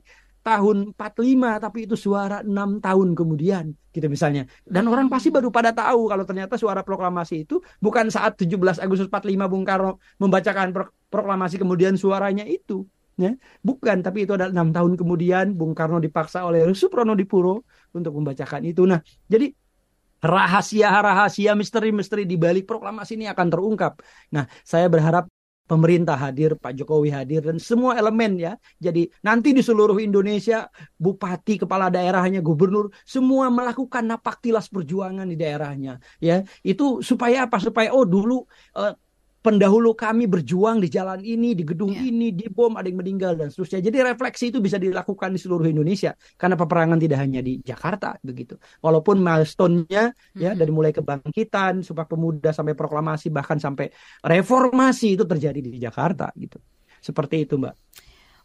tahun 0.47 0.95
45 0.95 1.63
tapi 1.65 1.79
itu 1.83 1.95
suara 1.99 2.39
enam 2.39 2.79
tahun 2.79 3.11
kemudian 3.19 3.75
gitu 3.91 4.07
misalnya. 4.07 4.47
Dan 4.63 4.87
orang 4.87 5.11
pasti 5.11 5.27
baru 5.27 5.51
pada 5.51 5.75
tahu 5.75 6.07
kalau 6.07 6.23
ternyata 6.23 6.55
suara 6.55 6.87
proklamasi 6.87 7.43
itu 7.43 7.59
bukan 7.83 8.07
saat 8.07 8.39
17 8.39 8.79
Agustus 8.79 9.11
45 9.11 9.51
Bung 9.51 9.67
Karno 9.67 9.99
membacakan 10.23 10.71
pro 10.71 10.85
proklamasi 11.11 11.59
kemudian 11.59 11.99
suaranya 11.99 12.47
itu 12.47 12.87
ya. 13.19 13.35
Bukan 13.59 13.99
tapi 13.99 14.23
itu 14.23 14.31
adalah 14.39 14.55
enam 14.55 14.71
tahun 14.71 14.95
kemudian 14.95 15.51
Bung 15.51 15.75
Karno 15.75 15.99
dipaksa 15.99 16.47
oleh 16.47 16.63
Suprono 16.71 17.11
Dipuro 17.11 17.67
untuk 17.91 18.15
membacakan 18.15 18.63
itu. 18.63 18.87
Nah 18.87 19.03
jadi 19.27 19.51
rahasia-rahasia 20.17 21.53
misteri-misteri 21.53 22.25
di 22.25 22.39
balik 22.39 22.65
proklamasi 22.65 23.13
ini 23.19 23.29
akan 23.29 23.47
terungkap. 23.53 24.01
Nah, 24.33 24.49
saya 24.65 24.89
berharap 24.89 25.29
pemerintah 25.67 26.15
hadir, 26.15 26.55
Pak 26.55 26.73
Jokowi 26.73 27.11
hadir 27.11 27.43
dan 27.43 27.59
semua 27.59 27.99
elemen 27.99 28.39
ya. 28.39 28.55
Jadi 28.79 29.11
nanti 29.21 29.51
di 29.51 29.59
seluruh 29.59 29.99
Indonesia 29.99 30.65
bupati, 30.95 31.61
kepala 31.67 31.91
daerahnya, 31.91 32.39
gubernur 32.39 32.89
semua 33.03 33.51
melakukan 33.51 34.07
napak 34.07 34.39
tilas 34.39 34.71
perjuangan 34.71 35.27
di 35.27 35.35
daerahnya 35.35 35.99
ya. 36.23 36.41
Itu 36.63 37.03
supaya 37.03 37.45
apa? 37.45 37.59
Supaya 37.59 37.91
oh 37.91 38.07
dulu 38.07 38.41
uh, 38.79 38.95
pendahulu 39.47 39.95
kami 39.95 40.27
berjuang 40.27 40.83
di 40.83 40.91
jalan 40.91 41.23
ini, 41.23 41.55
di 41.55 41.63
gedung 41.63 41.95
yeah. 41.95 42.11
ini, 42.11 42.35
di 42.35 42.51
bom 42.51 42.75
ada 42.75 42.83
yang 42.83 42.99
meninggal 42.99 43.39
dan 43.39 43.47
seterusnya. 43.47 43.79
Jadi 43.79 44.03
refleksi 44.03 44.51
itu 44.51 44.59
bisa 44.59 44.75
dilakukan 44.75 45.31
di 45.31 45.39
seluruh 45.39 45.63
Indonesia 45.71 46.11
karena 46.35 46.59
peperangan 46.59 46.99
tidak 46.99 47.23
hanya 47.23 47.39
di 47.39 47.63
Jakarta 47.63 48.19
begitu. 48.19 48.59
Walaupun 48.83 49.23
milestone-nya 49.23 50.11
mm-hmm. 50.11 50.43
ya 50.43 50.51
dari 50.51 50.71
mulai 50.75 50.91
kebangkitan, 50.91 51.79
Sumpah 51.79 52.03
Pemuda 52.03 52.51
sampai 52.51 52.75
proklamasi 52.75 53.31
bahkan 53.31 53.55
sampai 53.55 53.87
reformasi 54.19 55.15
itu 55.15 55.23
terjadi 55.23 55.63
di 55.63 55.79
Jakarta 55.79 56.27
gitu. 56.35 56.59
Seperti 56.99 57.47
itu, 57.47 57.55
Mbak. 57.55 57.75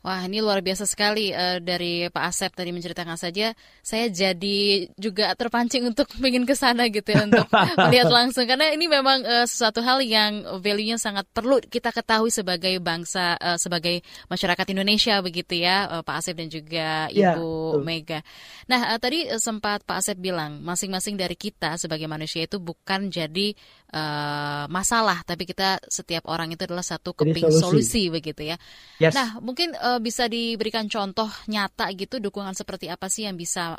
Wah 0.02 0.26
ini 0.26 0.42
luar 0.42 0.66
biasa 0.66 0.82
sekali 0.82 1.30
uh, 1.30 1.62
dari 1.62 2.10
Pak 2.10 2.24
Asep 2.26 2.50
tadi 2.50 2.74
menceritakan 2.74 3.14
saja 3.14 3.54
saya 3.86 4.10
jadi 4.10 4.90
juga 4.98 5.30
terpancing 5.38 5.86
untuk 5.86 6.10
ingin 6.26 6.42
ke 6.42 6.58
sana 6.58 6.90
gitu 6.90 7.06
ya 7.14 7.22
untuk 7.22 7.46
melihat 7.86 8.10
langsung 8.10 8.42
karena 8.50 8.74
ini 8.74 8.90
memang 8.90 9.22
uh, 9.22 9.46
sesuatu 9.46 9.78
hal 9.78 10.02
yang 10.02 10.42
value-nya 10.58 10.98
sangat 10.98 11.22
perlu 11.30 11.62
kita 11.62 11.94
ketahui 11.94 12.34
sebagai 12.34 12.74
bangsa 12.82 13.38
uh, 13.38 13.54
sebagai 13.54 14.02
masyarakat 14.26 14.66
Indonesia 14.74 15.22
begitu 15.22 15.62
ya 15.62 15.86
uh, 15.86 16.02
Pak 16.02 16.18
Asep 16.18 16.34
dan 16.34 16.50
juga 16.50 17.06
ya, 17.06 17.38
Ibu 17.38 17.78
ya, 17.78 17.86
Mega. 17.86 18.20
Nah 18.66 18.94
uh, 18.94 18.98
tadi 18.98 19.30
sempat 19.38 19.86
Pak 19.86 20.02
Asep 20.02 20.18
bilang 20.18 20.66
masing-masing 20.66 21.14
dari 21.14 21.38
kita 21.38 21.78
sebagai 21.78 22.10
manusia 22.10 22.42
itu 22.42 22.58
bukan 22.58 23.06
jadi 23.06 23.54
uh, 23.94 24.66
masalah 24.66 25.22
tapi 25.22 25.46
kita 25.46 25.78
setiap 25.86 26.26
orang 26.26 26.50
itu 26.50 26.66
adalah 26.66 26.82
satu 26.82 27.14
keping 27.14 27.54
solusi. 27.54 27.62
solusi 27.62 28.02
begitu 28.10 28.42
ya. 28.50 28.58
Yes. 28.98 29.14
Nah 29.14 29.38
mungkin 29.38 29.78
uh, 29.78 29.91
bisa 29.98 30.30
diberikan 30.30 30.86
contoh 30.86 31.28
nyata 31.50 31.90
gitu 31.92 32.22
dukungan 32.22 32.54
seperti 32.54 32.88
apa 32.88 33.10
sih 33.10 33.26
yang 33.26 33.36
bisa 33.36 33.76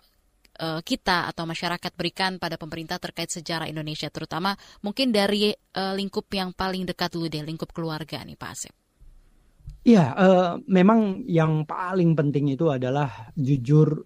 uh, 0.60 0.82
kita 0.84 1.32
atau 1.32 1.48
masyarakat 1.50 1.92
berikan 1.96 2.38
pada 2.38 2.60
pemerintah 2.60 3.02
terkait 3.02 3.32
sejarah 3.32 3.66
Indonesia 3.66 4.12
terutama 4.12 4.54
mungkin 4.86 5.10
dari 5.10 5.50
uh, 5.54 5.94
lingkup 5.98 6.30
yang 6.36 6.54
paling 6.54 6.86
dekat 6.86 7.16
dulu 7.16 7.32
deh 7.32 7.42
lingkup 7.42 7.74
keluarga 7.74 8.22
nih 8.22 8.38
Pak 8.38 8.52
Asep. 8.52 8.74
Iya, 9.84 10.16
uh, 10.16 10.52
memang 10.72 11.28
yang 11.28 11.68
paling 11.68 12.16
penting 12.16 12.56
itu 12.56 12.72
adalah 12.72 13.34
jujur 13.36 14.00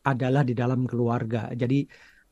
adalah 0.00 0.40
di 0.40 0.56
dalam 0.56 0.88
keluarga. 0.88 1.52
Jadi 1.52 1.84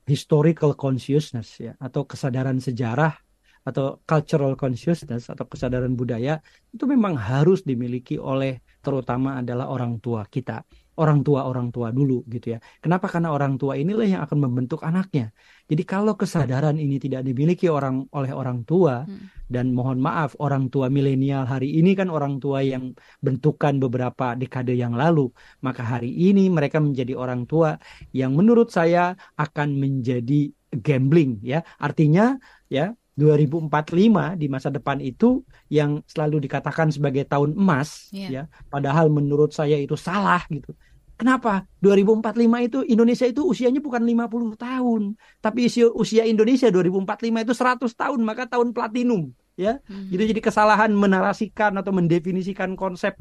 historical 0.08 0.72
consciousness 0.78 1.60
ya 1.60 1.74
atau 1.76 2.08
kesadaran 2.08 2.56
sejarah 2.56 3.25
atau 3.66 3.98
cultural 4.06 4.54
consciousness 4.54 5.26
atau 5.26 5.44
kesadaran 5.50 5.98
budaya 5.98 6.38
itu 6.70 6.86
memang 6.86 7.18
harus 7.18 7.66
dimiliki 7.66 8.14
oleh 8.16 8.62
terutama 8.78 9.42
adalah 9.42 9.66
orang 9.74 9.98
tua 9.98 10.22
kita 10.30 10.62
orang 10.96 11.20
tua 11.20 11.44
orang 11.44 11.68
tua 11.68 11.92
dulu 11.92 12.24
gitu 12.28 12.56
ya. 12.56 12.58
Kenapa? 12.80 13.06
Karena 13.12 13.32
orang 13.32 13.60
tua 13.60 13.76
inilah 13.76 14.08
yang 14.08 14.22
akan 14.24 14.38
membentuk 14.48 14.80
anaknya. 14.80 15.32
Jadi 15.68 15.82
kalau 15.84 16.16
kesadaran 16.16 16.80
ini 16.80 16.96
tidak 16.96 17.20
dimiliki 17.26 17.68
orang 17.68 18.08
oleh 18.16 18.32
orang 18.32 18.64
tua 18.64 19.04
hmm. 19.04 19.50
dan 19.52 19.76
mohon 19.76 20.00
maaf 20.00 20.32
orang 20.40 20.72
tua 20.72 20.88
milenial 20.88 21.44
hari 21.44 21.76
ini 21.76 21.92
kan 21.92 22.08
orang 22.08 22.40
tua 22.40 22.64
yang 22.64 22.96
bentukan 23.20 23.76
beberapa 23.76 24.32
dekade 24.38 24.72
yang 24.72 24.96
lalu 24.96 25.28
maka 25.60 25.84
hari 25.84 26.08
ini 26.08 26.48
mereka 26.48 26.80
menjadi 26.80 27.12
orang 27.18 27.44
tua 27.44 27.76
yang 28.16 28.32
menurut 28.32 28.72
saya 28.72 29.12
akan 29.36 29.76
menjadi 29.76 30.48
gambling 30.80 31.44
ya. 31.44 31.60
Artinya 31.76 32.40
ya 32.72 32.96
2045 33.16 34.36
di 34.36 34.46
masa 34.46 34.68
depan 34.68 35.00
itu 35.00 35.40
yang 35.72 36.04
selalu 36.04 36.44
dikatakan 36.44 36.92
sebagai 36.92 37.24
tahun 37.24 37.56
emas 37.56 38.12
yeah. 38.12 38.30
ya 38.30 38.42
padahal 38.68 39.08
menurut 39.08 39.56
saya 39.56 39.80
itu 39.80 39.96
salah 39.96 40.44
gitu 40.52 40.76
Kenapa? 41.16 41.64
2045 41.80 42.68
itu 42.68 42.78
Indonesia 42.92 43.24
itu 43.24 43.40
usianya 43.40 43.80
bukan 43.80 44.04
50 44.04 44.52
tahun, 44.60 45.16
tapi 45.40 45.64
usia, 45.64 45.88
usia 45.96 46.28
Indonesia 46.28 46.68
2045 46.68 47.40
itu 47.40 47.54
100 47.56 47.88
tahun, 47.96 48.20
maka 48.20 48.44
tahun 48.44 48.76
platinum, 48.76 49.32
ya. 49.56 49.80
Hmm. 49.88 50.12
Jadi 50.12 50.36
jadi 50.36 50.40
kesalahan 50.44 50.92
menarasikan 50.92 51.74
atau 51.80 51.90
mendefinisikan 51.90 52.76
konsep 52.76 53.16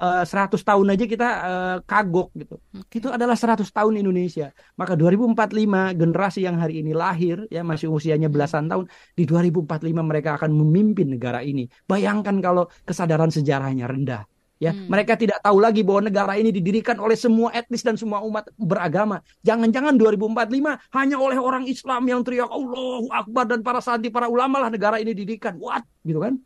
uh, 0.00 0.24
eh, 0.24 0.50
100 0.50 0.56
tahun 0.56 0.86
aja 0.96 1.04
kita 1.04 1.28
uh, 1.28 1.76
kagok 1.84 2.32
gitu. 2.34 2.56
Okay. 2.88 2.98
Itu 3.04 3.08
adalah 3.12 3.36
100 3.36 3.62
tahun 3.68 4.00
Indonesia. 4.00 4.50
Maka 4.74 4.96
2045 4.98 5.94
generasi 5.94 6.40
yang 6.42 6.56
hari 6.58 6.80
ini 6.82 6.96
lahir 6.96 7.44
ya 7.52 7.62
masih 7.62 7.92
usianya 7.92 8.32
belasan 8.32 8.66
tahun 8.66 8.88
di 9.14 9.28
2045 9.28 9.70
mereka 10.02 10.40
akan 10.40 10.50
memimpin 10.50 11.14
negara 11.14 11.44
ini. 11.44 11.68
Bayangkan 11.86 12.40
kalau 12.40 12.66
kesadaran 12.88 13.30
sejarahnya 13.30 13.86
rendah 13.86 14.24
ya 14.62 14.70
hmm. 14.70 14.86
mereka 14.86 15.18
tidak 15.18 15.42
tahu 15.42 15.58
lagi 15.58 15.82
bahwa 15.82 16.06
negara 16.06 16.38
ini 16.38 16.54
didirikan 16.54 16.96
oleh 17.02 17.18
semua 17.18 17.50
etnis 17.52 17.82
dan 17.82 17.98
semua 17.98 18.22
umat 18.22 18.46
beragama 18.54 19.20
jangan-jangan 19.42 19.98
2045 19.98 20.94
hanya 20.94 21.16
oleh 21.18 21.38
orang 21.38 21.66
Islam 21.66 22.02
yang 22.06 22.20
teriak 22.22 22.48
Allahu 22.48 23.10
Akbar 23.10 23.50
dan 23.50 23.60
para 23.66 23.82
santri 23.82 24.14
para 24.14 24.30
ulama 24.30 24.62
lah 24.62 24.70
negara 24.70 25.02
ini 25.02 25.10
didirikan 25.12 25.58
what 25.58 25.82
gitu 26.06 26.22
kan 26.22 26.38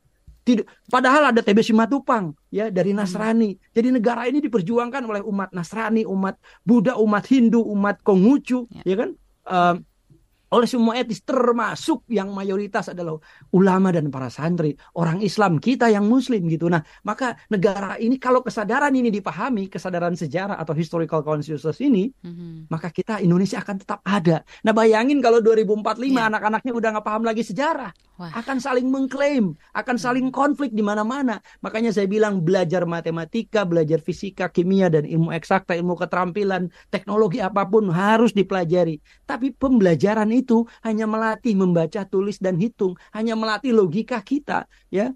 tidak, 0.48 0.64
padahal 0.88 1.28
ada 1.28 1.44
TB 1.44 1.60
Simatupang 1.60 2.32
ya 2.48 2.72
dari 2.72 2.96
hmm. 2.96 3.04
Nasrani. 3.04 3.52
Hmm. 3.52 3.60
Jadi 3.76 3.88
negara 4.00 4.24
ini 4.24 4.40
diperjuangkan 4.40 5.04
oleh 5.04 5.20
umat 5.20 5.52
Nasrani, 5.52 6.08
umat 6.08 6.40
Buddha, 6.64 6.96
umat 6.96 7.28
Hindu, 7.28 7.60
umat 7.68 8.00
Konghucu, 8.00 8.64
ya, 8.72 8.82
ya 8.88 8.96
kan? 8.96 9.10
Uh, 9.44 9.76
oleh 10.48 10.68
semua 10.68 10.96
etnis 10.96 11.20
termasuk 11.24 12.08
yang 12.08 12.32
mayoritas 12.32 12.88
adalah 12.88 13.20
ulama 13.52 13.92
dan 13.92 14.08
para 14.08 14.32
santri 14.32 14.72
orang 14.96 15.20
Islam 15.20 15.61
kita 15.61 15.92
yang 15.92 16.08
muslim 16.08 16.48
gitu 16.48 16.72
nah 16.72 16.80
maka 17.04 17.37
negara 17.52 18.00
ini 18.00 18.16
kalau 18.16 18.40
kesadaran 18.40 18.92
ini 18.96 19.12
dipahami 19.12 19.68
kesadaran 19.68 20.16
sejarah 20.16 20.56
atau 20.56 20.72
historical 20.72 21.20
consciousness 21.20 21.80
ini 21.84 22.08
mm-hmm. 22.08 22.72
maka 22.72 22.88
kita 22.88 23.20
Indonesia 23.20 23.61
akan 23.61 23.76
tetap 23.76 24.00
ada 24.04 24.40
nah 24.64 24.72
bayangin 24.72 25.20
kalau 25.20 25.44
2045 25.44 26.16
yeah. 26.16 26.28
anak-anaknya 26.32 26.72
udah 26.72 26.88
nggak 26.96 27.06
paham 27.06 27.22
lagi 27.28 27.42
sejarah 27.44 27.92
Wah. 28.18 28.35
akan 28.35 28.59
saling 28.59 28.90
mengklaim 28.90 29.54
akan 29.70 29.94
saling 29.94 30.35
konflik 30.35 30.74
di 30.74 30.83
mana-mana 30.83 31.38
makanya 31.62 31.94
saya 31.94 32.11
bilang 32.11 32.42
belajar 32.42 32.83
matematika 32.83 33.62
belajar 33.62 34.02
fisika 34.02 34.50
kimia 34.50 34.90
dan 34.90 35.07
ilmu 35.07 35.31
eksakta 35.31 35.78
ilmu 35.78 35.94
keterampilan 35.94 36.66
teknologi 36.90 37.38
apa 37.38 37.62
pun 37.62 37.94
harus 37.94 38.35
dipelajari 38.35 38.98
tapi 39.22 39.54
pembelajaran 39.54 40.33
itu 40.35 40.64
hanya 40.83 41.04
melatih 41.04 41.54
membaca, 41.59 42.00
tulis 42.09 42.40
dan 42.40 42.57
hitung, 42.57 42.96
hanya 43.12 43.37
melatih 43.37 43.74
logika 43.74 44.18
kita, 44.24 44.64
ya. 44.88 45.12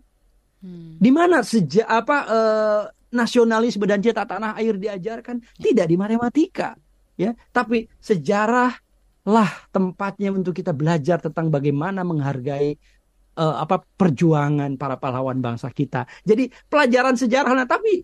Hmm. 0.62 1.01
Di 1.01 1.11
mana 1.11 1.43
sejak 1.43 1.88
apa 1.88 2.17
eh, 2.29 2.83
nasionalisme 3.12 3.88
dan 3.88 4.05
cita 4.05 4.29
tanah 4.29 4.55
air 4.61 4.79
diajarkan 4.79 5.43
tidak 5.59 5.87
di 5.91 5.97
matematika, 5.99 6.77
ya, 7.19 7.35
tapi 7.51 7.88
sejarah 7.99 8.77
lah 9.23 9.51
tempatnya 9.71 10.35
untuk 10.35 10.51
kita 10.51 10.75
belajar 10.75 11.23
tentang 11.23 11.47
bagaimana 11.47 12.03
menghargai 12.03 12.75
uh, 13.38 13.57
apa 13.62 13.85
perjuangan 13.85 14.75
para 14.77 14.97
pahlawan 14.99 15.38
bangsa 15.38 15.71
kita. 15.71 16.09
Jadi 16.27 16.51
pelajaran 16.68 17.14
sejarah 17.14 17.53
nah 17.53 17.68
tapi 17.68 18.03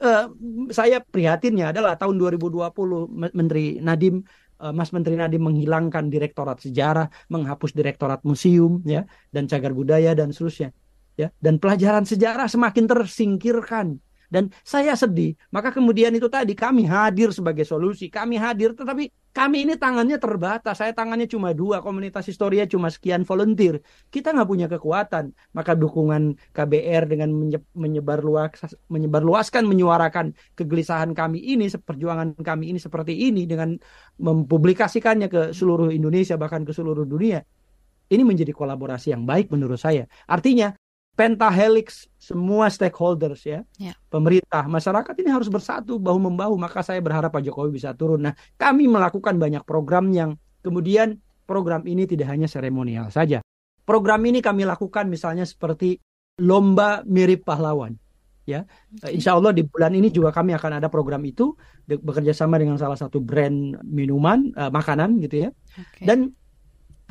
uh, 0.00 0.30
saya 0.72 1.00
prihatinnya 1.02 1.74
adalah 1.74 1.98
tahun 1.98 2.16
2020 2.16 3.32
Menteri 3.32 3.80
Nadim 3.82 4.24
Eh, 4.62 4.70
Mas 4.70 4.94
Menteri 4.94 5.18
Nadiem 5.18 5.42
menghilangkan 5.42 6.06
Direktorat 6.06 6.62
Sejarah, 6.62 7.10
menghapus 7.26 7.74
Direktorat 7.74 8.22
Museum, 8.22 8.78
ya, 8.86 9.02
dan 9.34 9.50
cagar 9.50 9.74
budaya 9.74 10.14
dan 10.14 10.30
seterusnya, 10.30 10.70
ya, 11.18 11.34
dan 11.42 11.58
pelajaran 11.58 12.06
sejarah 12.06 12.46
semakin 12.46 12.86
tersingkirkan. 12.86 13.98
Dan 14.32 14.48
saya 14.64 14.96
sedih. 14.96 15.36
Maka 15.52 15.68
kemudian 15.68 16.08
itu 16.16 16.32
tadi 16.32 16.56
kami 16.56 16.88
hadir 16.88 17.36
sebagai 17.36 17.68
solusi. 17.68 18.08
Kami 18.08 18.40
hadir 18.40 18.72
tetapi 18.72 19.12
kami 19.36 19.68
ini 19.68 19.76
tangannya 19.76 20.16
terbatas. 20.16 20.80
Saya 20.80 20.96
tangannya 20.96 21.28
cuma 21.28 21.52
dua. 21.52 21.84
Komunitas 21.84 22.24
historia 22.24 22.64
cuma 22.64 22.88
sekian 22.88 23.28
volunteer. 23.28 23.84
Kita 24.08 24.32
nggak 24.32 24.48
punya 24.48 24.66
kekuatan. 24.72 25.36
Maka 25.52 25.76
dukungan 25.76 26.40
KBR 26.56 27.12
dengan 27.12 27.28
menyebar 27.76 28.24
luas, 28.24 28.56
menyebar 28.88 29.20
luaskan, 29.20 29.68
menyuarakan 29.68 30.32
kegelisahan 30.56 31.12
kami 31.12 31.36
ini, 31.52 31.68
perjuangan 31.68 32.32
kami 32.40 32.72
ini 32.72 32.80
seperti 32.80 33.28
ini 33.28 33.44
dengan 33.44 33.76
mempublikasikannya 34.16 35.28
ke 35.28 35.42
seluruh 35.52 35.92
Indonesia 35.92 36.40
bahkan 36.40 36.64
ke 36.64 36.72
seluruh 36.72 37.04
dunia. 37.04 37.44
Ini 38.12 38.24
menjadi 38.24 38.52
kolaborasi 38.52 39.12
yang 39.12 39.24
baik 39.24 39.48
menurut 39.48 39.80
saya. 39.80 40.04
Artinya 40.28 40.72
pentahelix 41.12 42.08
semua 42.16 42.72
stakeholders 42.72 43.44
ya, 43.44 43.60
Ya. 43.76 43.92
pemerintah, 44.08 44.64
masyarakat 44.64 45.12
ini 45.20 45.28
harus 45.28 45.52
bersatu 45.52 46.00
bahu 46.00 46.18
membahu. 46.18 46.56
Maka 46.56 46.80
saya 46.80 46.98
berharap 47.04 47.32
Pak 47.32 47.44
Jokowi 47.44 47.76
bisa 47.76 47.92
turun. 47.92 48.24
Nah, 48.24 48.34
kami 48.56 48.88
melakukan 48.88 49.36
banyak 49.36 49.62
program 49.68 50.08
yang 50.10 50.40
kemudian 50.64 51.20
program 51.44 51.84
ini 51.84 52.08
tidak 52.08 52.32
hanya 52.32 52.48
seremonial 52.48 53.12
saja. 53.12 53.44
Program 53.84 54.22
ini 54.24 54.40
kami 54.40 54.64
lakukan 54.64 55.10
misalnya 55.10 55.44
seperti 55.44 56.00
lomba 56.40 57.04
mirip 57.04 57.44
pahlawan. 57.44 57.98
Ya, 58.42 58.66
Insya 59.06 59.38
Allah 59.38 59.54
di 59.54 59.62
bulan 59.62 59.94
ini 59.94 60.10
juga 60.10 60.34
kami 60.34 60.50
akan 60.58 60.82
ada 60.82 60.90
program 60.90 61.22
itu 61.22 61.54
bekerja 61.86 62.34
sama 62.34 62.58
dengan 62.58 62.74
salah 62.74 62.98
satu 62.98 63.22
brand 63.22 63.78
minuman, 63.86 64.50
eh, 64.50 64.66
makanan 64.66 65.22
gitu 65.22 65.46
ya. 65.46 65.50
Oke. 65.78 66.02
Dan 66.02 66.34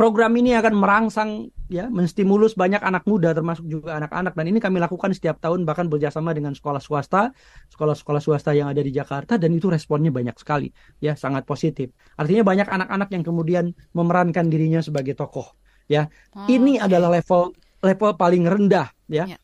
program 0.02 0.34
ini 0.34 0.58
akan 0.58 0.74
merangsang 0.74 1.30
ya 1.70 1.86
menstimulus 1.86 2.58
banyak 2.58 2.82
anak 2.82 3.06
muda 3.06 3.38
termasuk 3.38 3.70
juga 3.70 4.02
anak-anak. 4.02 4.34
Dan 4.34 4.46
ini 4.50 4.58
kami 4.58 4.82
lakukan 4.82 5.14
setiap 5.14 5.38
tahun 5.38 5.62
bahkan 5.62 5.86
bekerjasama 5.94 6.34
dengan 6.34 6.58
sekolah 6.58 6.82
swasta 6.82 7.30
sekolah-sekolah 7.70 8.18
swasta 8.18 8.58
yang 8.58 8.66
ada 8.66 8.82
di 8.82 8.90
Jakarta 8.90 9.38
dan 9.38 9.54
itu 9.54 9.70
responnya 9.70 10.10
banyak 10.10 10.34
sekali 10.42 10.74
ya 10.98 11.14
sangat 11.14 11.46
positif. 11.46 11.94
Artinya 12.18 12.42
banyak 12.42 12.66
anak-anak 12.66 13.14
yang 13.14 13.22
kemudian 13.22 13.66
memerankan 13.94 14.50
dirinya 14.50 14.82
sebagai 14.82 15.14
tokoh 15.14 15.54
ya. 15.86 16.10
Oh, 16.34 16.50
ini 16.50 16.82
adalah 16.82 17.14
level 17.14 17.54
level 17.86 18.12
paling 18.18 18.50
rendah 18.50 18.90
ya 19.06 19.30
Ya. 19.30 19.38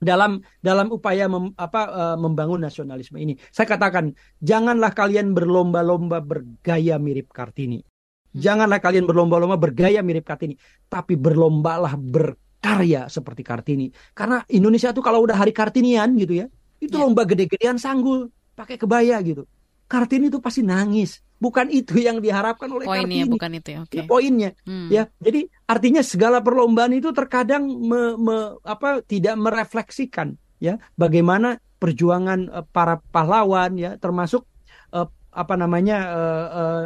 dalam 0.00 0.40
dalam 0.64 0.88
upaya 0.88 1.28
mem- 1.28 1.52
apa 1.60 1.82
eh, 1.92 2.16
membangun 2.16 2.64
nasionalisme 2.64 3.20
ini. 3.20 3.36
Saya 3.52 3.68
katakan 3.68 4.16
janganlah 4.40 4.96
kalian 4.96 5.36
berlomba-lomba 5.36 6.24
bergaya 6.24 6.96
mirip 6.96 7.28
Kartini 7.36 7.84
Janganlah 8.30 8.78
kalian 8.78 9.04
berlomba-lomba 9.04 9.56
bergaya 9.56 10.00
mirip 10.00 10.22
Kartini, 10.22 10.54
tapi 10.86 11.14
berlombalah 11.14 11.98
berkarya 11.98 13.10
seperti 13.10 13.42
Kartini. 13.42 13.86
Karena 14.12 14.42
Indonesia 14.46 14.90
tuh 14.90 15.02
kalau 15.02 15.22
udah 15.22 15.34
hari 15.34 15.50
Kartinian 15.50 16.14
gitu 16.14 16.38
ya, 16.38 16.46
itu 16.78 16.94
Ya. 16.94 17.02
lomba 17.02 17.26
gede-gedean 17.26 17.76
sanggul, 17.76 18.30
pakai 18.54 18.78
kebaya 18.78 19.18
gitu. 19.20 19.44
Kartini 19.84 20.30
tuh 20.30 20.38
pasti 20.38 20.62
nangis. 20.62 21.18
Bukan 21.36 21.66
itu 21.74 21.98
yang 21.98 22.20
diharapkan 22.20 22.68
oleh 22.68 22.84
Poinnya 22.86 23.24
Kartini. 23.24 23.32
bukan 23.32 23.50
itu 23.56 23.68
ya. 23.72 23.78
Oke. 23.82 23.96
Ya, 23.98 24.02
poinnya 24.04 24.50
Hmm. 24.62 24.86
ya 24.86 25.02
jadi 25.18 25.40
artinya 25.64 26.02
segala 26.04 26.38
perlombaan 26.38 26.92
itu 26.92 27.10
terkadang 27.10 27.64
me- 27.66 28.14
me- 28.14 28.60
apa 28.62 29.00
tidak 29.02 29.34
merefleksikan 29.34 30.36
ya 30.60 30.76
bagaimana 30.94 31.56
perjuangan 31.80 32.40
eh, 32.46 32.66
para 32.68 33.00
pahlawan 33.00 33.72
ya 33.74 33.96
termasuk 33.96 34.44
eh, 34.92 35.08
apa 35.32 35.54
namanya 35.56 35.96
eh, 36.12 36.84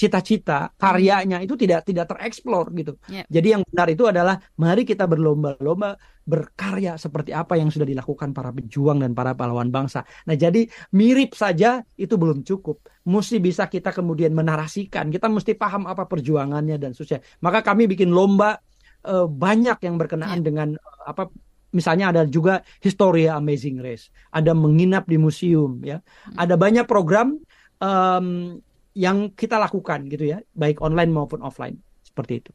cita-cita 0.00 0.72
karyanya 0.80 1.44
itu 1.44 1.60
tidak 1.60 1.84
tidak 1.84 2.08
tereksplor 2.08 2.72
gitu. 2.72 2.96
Ya. 3.12 3.28
jadi 3.28 3.60
yang 3.60 3.62
benar 3.68 3.88
itu 3.92 4.08
adalah 4.08 4.40
mari 4.56 4.88
kita 4.88 5.04
berlomba-lomba 5.04 6.00
berkarya 6.24 6.96
seperti 6.96 7.36
apa 7.36 7.60
yang 7.60 7.68
sudah 7.68 7.84
dilakukan 7.84 8.32
para 8.32 8.48
pejuang 8.54 9.04
dan 9.04 9.12
para 9.12 9.36
pahlawan 9.36 9.68
bangsa. 9.68 10.06
Nah 10.24 10.36
jadi 10.38 10.64
mirip 10.96 11.36
saja 11.36 11.84
itu 12.00 12.16
belum 12.16 12.46
cukup. 12.46 12.80
Mesti 13.04 13.42
bisa 13.42 13.68
kita 13.68 13.92
kemudian 13.92 14.32
menarasikan. 14.32 15.12
Kita 15.12 15.26
mesti 15.28 15.52
paham 15.58 15.84
apa 15.90 16.06
perjuangannya 16.08 16.80
dan 16.80 16.96
seterusnya. 16.96 17.20
Maka 17.44 17.60
kami 17.66 17.90
bikin 17.90 18.14
lomba 18.14 18.56
eh, 19.04 19.26
banyak 19.26 19.82
yang 19.84 19.98
berkenaan 19.98 20.40
dengan 20.40 20.78
eh, 20.78 21.04
apa 21.04 21.28
misalnya 21.74 22.14
ada 22.14 22.22
juga 22.24 22.62
Historia 22.78 23.36
Amazing 23.36 23.82
Race. 23.82 24.14
Ada 24.30 24.54
menginap 24.54 25.10
di 25.10 25.18
museum 25.18 25.82
ya. 25.82 25.98
Ada 26.38 26.54
banyak 26.54 26.86
program 26.86 27.36
em, 27.82 28.60
yang 29.00 29.32
kita 29.32 29.56
lakukan 29.56 30.04
gitu 30.12 30.36
ya 30.36 30.44
baik 30.52 30.84
online 30.84 31.08
maupun 31.08 31.40
offline. 31.40 31.80
Seperti 32.04 32.44
itu 32.44 32.52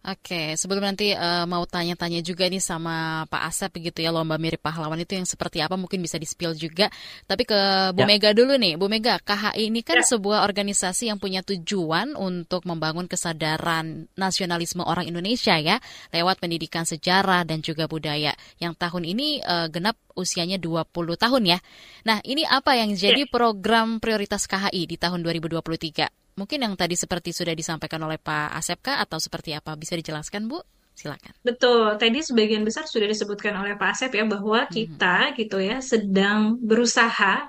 Oke, 0.00 0.56
sebelum 0.56 0.80
nanti 0.80 1.12
eh, 1.12 1.44
mau 1.44 1.60
tanya-tanya 1.68 2.24
juga 2.24 2.48
nih 2.48 2.56
sama 2.56 3.28
Pak 3.28 3.42
Asep 3.52 3.68
begitu 3.68 4.00
ya 4.00 4.08
lomba 4.08 4.40
mirip 4.40 4.64
pahlawan 4.64 4.96
itu 4.96 5.12
yang 5.12 5.28
seperti 5.28 5.60
apa 5.60 5.76
mungkin 5.76 6.00
bisa 6.00 6.16
di-spill 6.16 6.56
juga. 6.56 6.88
Tapi 7.28 7.44
ke 7.44 7.92
Bu 7.92 8.00
Ya. 8.00 8.08
Mega 8.08 8.32
dulu 8.32 8.56
nih, 8.56 8.80
Bu 8.80 8.88
Mega, 8.88 9.20
KHI 9.20 9.68
ini 9.68 9.84
kan 9.84 10.00
Ya. 10.00 10.08
sebuah 10.08 10.48
organisasi 10.48 11.12
yang 11.12 11.20
punya 11.20 11.44
tujuan 11.44 12.16
untuk 12.16 12.64
membangun 12.64 13.12
kesadaran 13.12 14.08
nasionalisme 14.16 14.80
orang 14.88 15.04
Indonesia 15.04 15.60
ya 15.60 15.76
lewat 16.16 16.40
pendidikan 16.40 16.88
sejarah 16.88 17.44
dan 17.44 17.60
juga 17.60 17.84
budaya. 17.84 18.32
Yang 18.56 18.80
tahun 18.80 19.04
ini 19.04 19.44
eh, 19.44 19.68
genap 19.68 20.00
usianya 20.16 20.56
20 20.56 21.20
tahun 21.20 21.42
ya. 21.44 21.58
Nah, 22.08 22.24
ini 22.24 22.48
apa 22.48 22.72
yang 22.72 22.96
jadi 22.96 23.28
program 23.28 24.00
prioritas 24.00 24.48
KHI 24.48 24.88
di 24.88 24.96
tahun 24.96 25.20
2023? 25.20 26.19
Mungkin 26.38 26.58
yang 26.62 26.74
tadi 26.78 26.94
seperti 26.94 27.30
sudah 27.34 27.54
disampaikan 27.54 28.00
oleh 28.04 28.18
Pak 28.20 28.54
Asep 28.54 28.78
kah 28.82 29.02
atau 29.02 29.18
seperti 29.18 29.54
apa? 29.54 29.74
Bisa 29.74 29.96
dijelaskan, 29.96 30.46
Bu? 30.50 30.62
Silakan. 30.94 31.32
Betul, 31.40 31.96
tadi 31.96 32.20
sebagian 32.20 32.60
besar 32.60 32.84
sudah 32.84 33.08
disebutkan 33.08 33.56
oleh 33.56 33.78
Pak 33.78 33.96
Asep 33.96 34.12
ya 34.12 34.24
bahwa 34.28 34.68
kita 34.68 35.32
gitu 35.38 35.56
ya 35.56 35.80
sedang 35.80 36.60
berusaha 36.60 37.48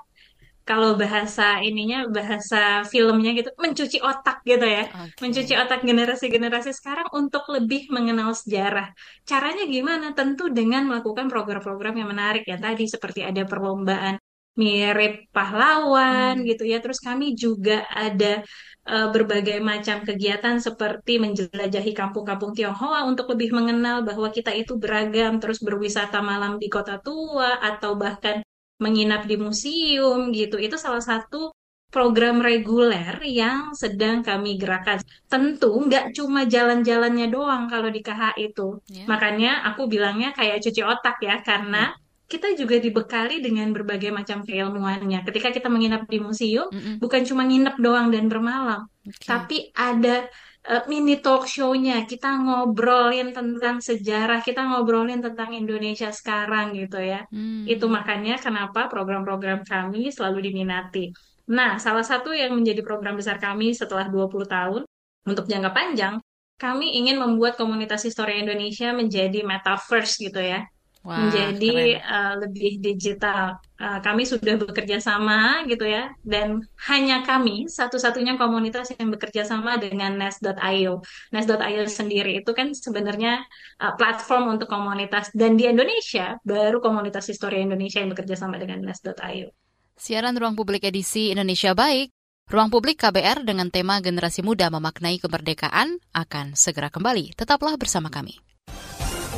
kalau 0.62 0.94
bahasa 0.94 1.58
ininya 1.58 2.06
bahasa 2.06 2.86
filmnya 2.86 3.34
gitu 3.34 3.50
mencuci 3.58 3.98
otak 3.98 4.46
gitu 4.46 4.62
ya. 4.62 4.86
Oke. 4.86 5.18
Mencuci 5.26 5.58
otak 5.58 5.82
generasi-generasi 5.82 6.70
sekarang 6.70 7.10
untuk 7.12 7.42
lebih 7.50 7.90
mengenal 7.90 8.30
sejarah. 8.32 8.94
Caranya 9.26 9.66
gimana? 9.66 10.14
Tentu 10.14 10.48
dengan 10.54 10.86
melakukan 10.86 11.26
program-program 11.26 11.98
yang 11.98 12.08
menarik 12.14 12.46
ya 12.46 12.56
tadi 12.62 12.86
seperti 12.86 13.26
ada 13.26 13.42
perlombaan 13.42 14.22
mirip 14.54 15.26
pahlawan 15.34 16.46
gitu 16.46 16.62
ya. 16.62 16.78
Terus 16.78 17.02
kami 17.02 17.34
juga 17.34 17.82
ada 17.90 18.46
eh, 18.86 19.08
berbagai 19.14 19.58
macam 19.62 20.02
kegiatan 20.02 20.58
seperti 20.58 21.22
menjelajahi 21.22 21.92
kampung-kampung 21.94 22.52
Tionghoa 22.56 23.06
untuk 23.06 23.30
lebih 23.32 23.54
mengenal 23.54 24.02
bahwa 24.02 24.28
kita 24.30 24.50
itu 24.54 24.78
beragam, 24.78 25.38
terus 25.38 25.62
berwisata 25.62 26.18
malam 26.22 26.58
di 26.62 26.66
kota 26.66 26.98
tua 26.98 27.58
atau 27.62 27.94
bahkan 27.94 28.42
menginap 28.82 29.30
di 29.30 29.36
museum 29.38 30.34
gitu. 30.34 30.58
Itu 30.58 30.74
salah 30.74 31.02
satu 31.02 31.54
program 31.92 32.40
reguler 32.40 33.20
yang 33.22 33.76
sedang 33.76 34.24
kami 34.24 34.56
gerakan. 34.56 34.98
Tentu 35.28 35.70
nggak 35.76 36.16
cuma 36.16 36.48
jalan-jalannya 36.48 37.28
doang 37.28 37.68
kalau 37.68 37.92
di 37.92 38.00
KH 38.00 38.40
itu. 38.40 38.80
Ya. 38.88 39.04
Makanya 39.04 39.68
aku 39.68 39.86
bilangnya 39.92 40.32
kayak 40.32 40.64
cuci 40.64 40.82
otak 40.82 41.20
ya, 41.20 41.44
karena 41.44 41.92
kita 42.32 42.56
juga 42.56 42.80
dibekali 42.80 43.44
dengan 43.44 43.68
berbagai 43.76 44.08
macam 44.08 44.40
keilmuannya. 44.40 45.20
Ketika 45.28 45.52
kita 45.52 45.68
menginap 45.68 46.08
di 46.08 46.16
museum, 46.16 46.72
Mm-mm. 46.72 46.96
bukan 46.96 47.28
cuma 47.28 47.44
nginep 47.44 47.76
doang 47.76 48.08
dan 48.08 48.32
bermalam, 48.32 48.88
Oke. 49.04 49.28
tapi 49.28 49.68
ada 49.76 50.24
eh, 50.64 50.82
mini 50.88 51.20
talk 51.20 51.44
show-nya. 51.44 52.08
Kita 52.08 52.32
ngobrolin 52.40 53.36
tentang 53.36 53.84
sejarah, 53.84 54.40
kita 54.40 54.64
ngobrolin 54.64 55.20
tentang 55.20 55.52
Indonesia 55.52 56.08
sekarang 56.08 56.72
gitu 56.72 56.96
ya. 57.04 57.28
Hmm. 57.28 57.68
Itu 57.68 57.92
makanya 57.92 58.40
kenapa 58.40 58.88
program-program 58.88 59.68
kami 59.68 60.08
selalu 60.08 60.48
diminati. 60.48 61.12
Nah, 61.52 61.76
salah 61.76 62.06
satu 62.06 62.32
yang 62.32 62.56
menjadi 62.56 62.80
program 62.80 63.20
besar 63.20 63.36
kami 63.36 63.76
setelah 63.76 64.08
20 64.08 64.48
tahun 64.48 64.82
untuk 65.28 65.44
jangka 65.44 65.70
panjang, 65.74 66.16
kami 66.56 66.96
ingin 66.96 67.20
membuat 67.20 67.60
komunitas 67.60 68.06
histori 68.08 68.40
Indonesia 68.40 68.94
menjadi 68.96 69.44
metaverse 69.44 70.16
gitu 70.16 70.40
ya 70.40 70.64
Wah, 71.02 71.18
menjadi 71.18 71.98
keren. 71.98 72.14
uh, 72.14 72.34
lebih 72.46 72.78
digital. 72.78 73.58
Uh, 73.74 73.98
kami 73.98 74.22
sudah 74.22 74.54
bekerja 74.54 75.02
sama 75.02 75.66
gitu 75.66 75.82
ya, 75.82 76.14
dan 76.22 76.62
hanya 76.86 77.26
kami 77.26 77.66
satu-satunya 77.66 78.38
komunitas 78.38 78.94
yang 78.94 79.10
bekerja 79.10 79.42
sama 79.42 79.82
dengan 79.82 80.14
Nest.io. 80.14 81.02
Nest.io 81.34 81.82
sendiri 81.90 82.38
itu 82.38 82.50
kan 82.54 82.70
sebenarnya 82.70 83.42
uh, 83.82 83.98
platform 83.98 84.54
untuk 84.54 84.70
komunitas, 84.70 85.34
dan 85.34 85.58
di 85.58 85.66
Indonesia 85.66 86.38
baru 86.46 86.78
komunitas 86.78 87.26
histori 87.26 87.66
Indonesia 87.66 87.98
yang 87.98 88.14
bekerja 88.14 88.38
sama 88.38 88.62
dengan 88.62 88.86
Nest.io. 88.86 89.50
Siaran 89.98 90.38
Ruang 90.38 90.54
Publik 90.54 90.86
edisi 90.86 91.34
Indonesia 91.34 91.74
Baik. 91.74 92.14
Ruang 92.46 92.70
Publik 92.70 93.02
KBR 93.02 93.42
dengan 93.42 93.74
tema 93.74 93.98
Generasi 93.98 94.46
Muda 94.46 94.70
Memaknai 94.70 95.18
Kemerdekaan 95.18 95.98
akan 96.14 96.54
segera 96.54 96.90
kembali. 96.90 97.34
Tetaplah 97.34 97.74
bersama 97.74 98.06
kami. 98.06 98.38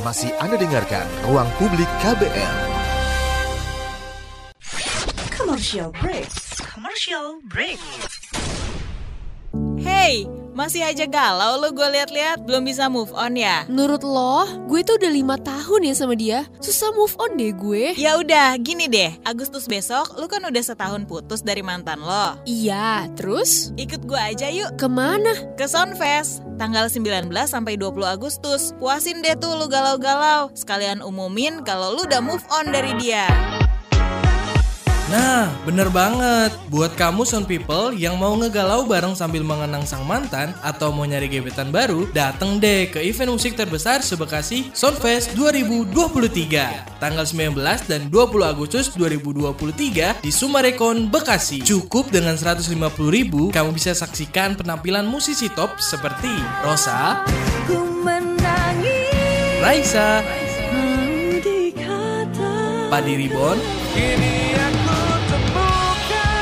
Masih 0.03 0.35
Anda 0.43 0.59
dengarkan 0.59 1.07
Ruang 1.23 1.47
Publik 1.55 1.87
KBR. 2.03 2.55
Commercial 5.31 5.95
break. 5.95 6.27
Commercial 6.59 7.39
break. 7.47 7.79
Hey, 9.79 10.27
masih 10.55 10.87
aja 10.87 11.03
galau 11.03 11.59
lo 11.59 11.75
gue 11.75 11.83
liat-liat 11.83 12.47
belum 12.47 12.63
bisa 12.63 12.87
move 12.87 13.11
on 13.11 13.35
ya? 13.35 13.67
Menurut 13.67 14.07
lo, 14.07 14.47
gue 14.71 14.79
tuh 14.87 14.95
udah 14.95 15.11
lima 15.11 15.35
tahun 15.35 15.91
ya 15.91 15.93
sama 15.93 16.15
dia. 16.15 16.47
Susah 16.63 16.95
move 16.95 17.11
on 17.19 17.35
deh 17.35 17.51
gue. 17.51 17.91
Ya 17.99 18.15
udah, 18.15 18.55
gini 18.63 18.87
deh. 18.87 19.11
Agustus 19.27 19.67
besok 19.67 20.15
lu 20.15 20.31
kan 20.31 20.39
udah 20.47 20.63
setahun 20.63 21.03
putus 21.03 21.43
dari 21.43 21.59
mantan 21.59 21.99
lo. 21.99 22.39
Iya, 22.47 23.11
terus 23.19 23.75
Ikut 23.75 24.07
gue 24.07 24.15
aja 24.15 24.47
yuk 24.47 24.79
ke 24.79 24.87
mana? 24.87 25.35
ke 25.59 25.67
Soundfest 25.67 26.39
tanggal 26.55 26.87
19 26.87 27.27
sampai 27.43 27.75
20 27.75 28.07
Agustus. 28.07 28.71
Puasin 28.79 29.19
deh 29.19 29.35
tuh 29.35 29.59
lu 29.59 29.67
galau-galau. 29.67 30.47
Sekalian 30.55 31.03
umumin 31.03 31.59
kalau 31.67 31.91
lu 31.91 32.07
udah 32.07 32.23
move 32.23 32.43
on 32.55 32.71
dari 32.71 32.95
dia. 32.95 33.27
Nah, 35.05 35.53
bener 35.61 35.93
banget. 35.93 36.57
Buat 36.73 36.97
kamu 36.97 37.29
Sound 37.29 37.45
People 37.45 37.93
yang 37.93 38.17
mau 38.17 38.33
ngegalau 38.33 38.89
bareng 38.89 39.13
sambil 39.13 39.45
mengenang 39.45 39.85
sang 39.85 40.01
mantan 40.01 40.57
atau 40.65 40.89
mau 40.89 41.05
nyari 41.05 41.29
gebetan 41.29 41.69
baru, 41.69 42.09
dateng 42.09 42.57
deh 42.57 42.89
ke 42.89 43.05
event 43.05 43.37
musik 43.37 43.53
terbesar 43.53 44.01
sebekasi 44.01 44.73
Soundfest 44.73 45.37
2023. 45.37 46.97
Tanggal 46.97 47.21
19 47.21 47.53
dan 47.85 48.09
20 48.09 48.49
Agustus 48.49 48.89
2023 48.97 50.25
di 50.25 50.31
Sumarekon, 50.33 51.13
Bekasi. 51.13 51.61
Cukup 51.61 52.09
dengan 52.09 52.33
150 52.33 52.73
ribu, 53.13 53.53
kamu 53.53 53.77
bisa 53.77 53.93
saksikan 53.93 54.57
penampilan 54.57 55.05
musisi 55.05 55.53
top 55.53 55.77
seperti 55.77 56.33
Rosa, 56.65 57.21
Raisa, 59.61 60.25
Padi 62.89 63.13
Ribon, 63.17 63.57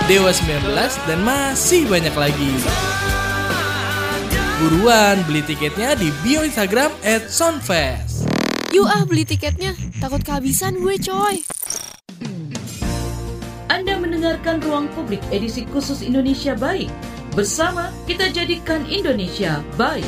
Dewa 0.03 0.35
19 0.35 0.67
dan 1.07 1.19
masih 1.23 1.87
banyak 1.87 2.11
lagi. 2.11 2.51
Buruan 4.59 5.23
beli 5.23 5.39
tiketnya 5.47 5.95
di 5.95 6.11
bio 6.19 6.43
Instagram 6.43 6.91
at 7.07 7.31
Soundfest. 7.31 8.27
Yuk 8.75 8.83
ah 8.83 9.07
beli 9.07 9.23
tiketnya, 9.23 9.71
takut 10.03 10.19
kehabisan 10.19 10.83
gue 10.83 10.99
coy. 10.99 11.47
Anda 13.71 13.95
mendengarkan 13.95 14.59
Ruang 14.67 14.91
Publik 14.91 15.23
edisi 15.31 15.63
khusus 15.71 16.03
Indonesia 16.03 16.51
Baik. 16.51 16.91
Bersama 17.31 17.87
kita 18.03 18.27
jadikan 18.27 18.83
Indonesia 18.91 19.63
baik. 19.79 20.03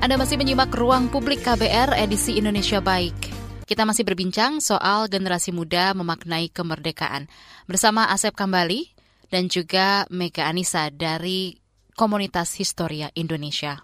Anda 0.00 0.16
masih 0.16 0.40
menyimak 0.40 0.72
Ruang 0.72 1.12
Publik 1.12 1.44
KBR 1.44 2.00
edisi 2.00 2.40
Indonesia 2.40 2.80
Baik. 2.80 3.31
Kita 3.72 3.88
masih 3.88 4.04
berbincang 4.04 4.60
soal 4.60 5.08
generasi 5.08 5.48
muda 5.48 5.96
memaknai 5.96 6.52
kemerdekaan 6.52 7.24
bersama 7.64 8.04
Asep 8.12 8.36
Kambali 8.36 8.92
dan 9.32 9.48
juga 9.48 10.04
Mega 10.12 10.44
Anissa 10.44 10.92
dari 10.92 11.56
Komunitas 11.96 12.52
Historia 12.60 13.08
Indonesia. 13.16 13.80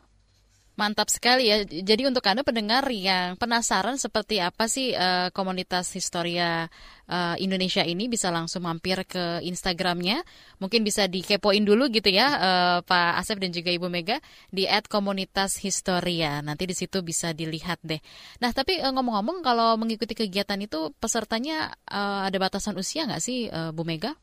Mantap 0.76 1.08
sekali 1.08 1.48
ya. 1.48 1.64
Jadi 1.64 2.04
untuk 2.04 2.20
Anda 2.28 2.44
pendengar 2.44 2.84
yang 2.92 3.40
penasaran 3.40 3.96
seperti 3.96 4.44
apa 4.44 4.68
sih 4.68 4.92
uh, 4.92 5.32
komunitas 5.32 5.88
Historia 5.96 6.68
uh, 7.08 7.34
Indonesia 7.40 7.82
ini 7.82 8.06
bisa 8.06 8.28
langsung 8.28 8.68
mampir 8.68 9.02
ke 9.08 9.42
Instagramnya. 9.42 10.22
Mungkin 10.62 10.84
bisa 10.84 11.08
dikepoin 11.08 11.64
dulu 11.64 11.88
gitu 11.88 12.12
ya 12.12 12.26
uh, 12.38 12.78
Pak 12.84 13.18
Asep 13.18 13.40
dan 13.42 13.50
juga 13.50 13.72
Ibu 13.72 13.88
Mega 13.88 14.20
di 14.52 14.68
@komunitashistoria. 14.68 16.44
Nanti 16.44 16.68
di 16.68 16.76
situ 16.76 17.00
bisa 17.02 17.32
dilihat 17.32 17.80
deh. 17.82 17.98
Nah 18.44 18.52
tapi 18.52 18.78
uh, 18.78 18.92
ngomong-ngomong 18.92 19.42
kalau 19.42 19.74
mengikuti 19.80 20.14
kegiatan 20.14 20.60
itu 20.60 20.92
pesertanya 21.00 21.74
uh, 21.88 22.28
ada 22.28 22.36
batasan 22.36 22.76
usia 22.76 23.08
nggak 23.08 23.22
sih 23.24 23.48
uh, 23.50 23.72
Bu 23.72 23.82
Mega? 23.82 24.14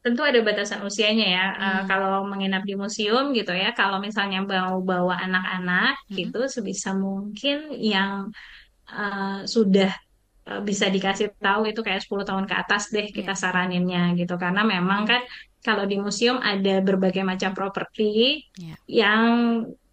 tentu 0.00 0.24
ada 0.24 0.40
batasan 0.40 0.80
usianya 0.80 1.26
ya. 1.28 1.46
Hmm. 1.52 1.60
Uh, 1.60 1.82
kalau 1.84 2.14
menginap 2.24 2.64
di 2.64 2.72
museum 2.72 3.36
gitu 3.36 3.52
ya, 3.52 3.76
kalau 3.76 4.00
misalnya 4.00 4.40
mau 4.40 4.80
bawa 4.80 5.20
anak-anak 5.20 6.00
hmm. 6.08 6.16
gitu, 6.16 6.40
sebisa 6.48 6.96
mungkin 6.96 7.68
yang 7.76 8.32
uh, 8.88 9.44
sudah 9.44 9.92
bisa 10.66 10.90
dikasih 10.90 11.30
tahu 11.38 11.70
itu 11.70 11.80
kayak 11.86 12.02
10 12.02 12.26
tahun 12.26 12.44
ke 12.50 12.54
atas 12.58 12.90
deh 12.90 13.06
kita 13.14 13.34
yeah. 13.34 13.40
saraninnya 13.40 14.02
gitu. 14.18 14.34
Karena 14.34 14.66
memang 14.66 15.06
kan 15.06 15.22
kalau 15.62 15.84
di 15.86 15.96
museum 16.00 16.42
ada 16.42 16.82
berbagai 16.82 17.22
macam 17.22 17.54
properti 17.54 18.42
yeah. 18.58 18.76
yang 18.88 19.28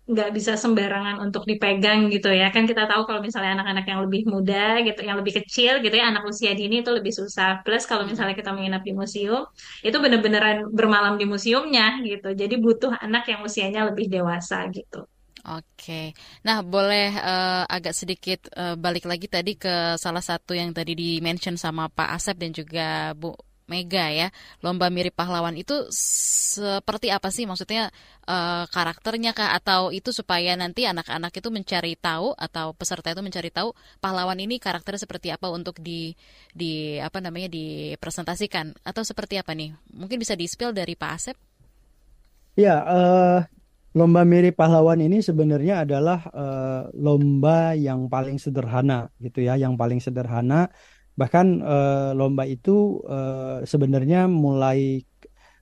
nggak 0.08 0.32
bisa 0.32 0.56
sembarangan 0.56 1.20
untuk 1.20 1.44
dipegang 1.44 2.08
gitu 2.08 2.32
ya 2.32 2.48
kan 2.48 2.64
kita 2.64 2.88
tahu 2.88 3.04
kalau 3.04 3.20
misalnya 3.20 3.60
anak-anak 3.60 3.86
yang 3.92 4.00
lebih 4.08 4.24
muda 4.24 4.80
gitu 4.88 5.04
yang 5.04 5.20
lebih 5.20 5.44
kecil 5.44 5.84
gitu 5.84 5.92
ya 6.00 6.08
anak 6.08 6.24
usia 6.24 6.56
dini 6.56 6.80
itu 6.80 6.96
lebih 6.96 7.12
susah 7.12 7.60
plus 7.60 7.84
kalau 7.84 8.08
misalnya 8.08 8.32
kita 8.32 8.56
menginap 8.56 8.88
di 8.88 8.96
museum 8.96 9.44
itu 9.84 9.98
bener-beneran 10.00 10.72
bermalam 10.72 11.20
di 11.20 11.28
museumnya 11.28 12.00
gitu 12.08 12.32
jadi 12.32 12.56
butuh 12.56 12.96
anak 13.04 13.28
yang 13.28 13.44
usianya 13.44 13.92
lebih 13.92 14.08
dewasa 14.08 14.64
gitu 14.72 15.04
Oke, 15.48 16.12
nah 16.44 16.60
boleh 16.60 17.16
uh, 17.16 17.64
agak 17.72 17.96
sedikit 17.96 18.52
uh, 18.52 18.76
balik 18.76 19.08
lagi 19.08 19.32
tadi 19.32 19.56
ke 19.56 19.96
salah 19.96 20.20
satu 20.20 20.52
yang 20.52 20.76
tadi 20.76 20.92
di 20.92 21.24
mention 21.24 21.56
sama 21.56 21.88
Pak 21.88 22.20
Asep 22.20 22.36
dan 22.36 22.52
juga 22.52 23.16
Bu 23.16 23.32
Mega 23.68 24.12
ya. 24.12 24.28
Lomba 24.60 24.92
mirip 24.92 25.16
pahlawan 25.16 25.56
itu 25.56 25.88
seperti 25.92 27.16
apa 27.16 27.32
sih 27.32 27.48
maksudnya 27.48 27.92
uh, 28.28 28.68
karakternya 28.68 29.32
kah 29.32 29.56
atau 29.56 29.92
itu 29.96 30.12
supaya 30.12 30.52
nanti 30.60 30.84
anak-anak 30.84 31.32
itu 31.36 31.48
mencari 31.48 31.96
tahu 31.96 32.36
atau 32.36 32.76
peserta 32.76 33.16
itu 33.16 33.24
mencari 33.24 33.48
tahu 33.48 33.72
pahlawan 34.04 34.40
ini 34.44 34.60
karakternya 34.60 35.04
seperti 35.04 35.32
apa 35.32 35.48
untuk 35.48 35.80
di 35.80 36.12
di 36.52 37.00
apa 37.00 37.24
namanya 37.24 37.48
dipresentasikan 37.48 38.76
atau 38.84 39.04
seperti 39.08 39.40
apa 39.40 39.56
nih? 39.56 39.72
Mungkin 39.96 40.20
bisa 40.20 40.36
di-spill 40.36 40.76
dari 40.76 41.00
Pak 41.00 41.12
Asep? 41.16 41.40
Ya, 42.60 42.84
uh, 42.84 43.40
lomba 43.98 44.22
mirip 44.22 44.54
pahlawan 44.62 45.02
ini 45.02 45.26
sebenarnya 45.26 45.84
adalah 45.84 46.20
uh, 46.30 46.82
lomba 46.94 47.74
yang 47.74 48.06
paling 48.06 48.38
sederhana 48.38 49.10
gitu 49.18 49.42
ya, 49.42 49.58
yang 49.58 49.74
paling 49.74 49.98
sederhana 49.98 50.70
Bahkan 51.18 51.46
uh, 51.66 52.10
lomba 52.14 52.46
itu 52.46 53.02
uh, 53.10 53.66
sebenarnya 53.66 54.30
mulai 54.30 55.02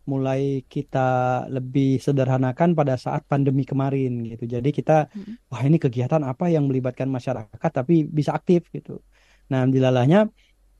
mulai 0.05 0.61
kita 0.67 1.47
lebih 1.49 1.97
sederhanakan 1.97 2.77
pada 2.77 2.99
saat 2.99 3.23
pandemi 3.25 3.63
kemarin 3.63 4.21
gitu. 4.27 4.45
Jadi 4.45 4.69
kita 4.75 5.07
hmm. 5.09 5.49
wah 5.49 5.63
ini 5.63 5.79
kegiatan 5.79 6.21
apa 6.27 6.51
yang 6.51 6.67
melibatkan 6.67 7.07
masyarakat 7.07 7.71
tapi 7.71 8.03
bisa 8.03 8.35
aktif 8.35 8.67
gitu. 8.75 8.99
Nah, 9.49 9.63
dilalahnya 9.65 10.27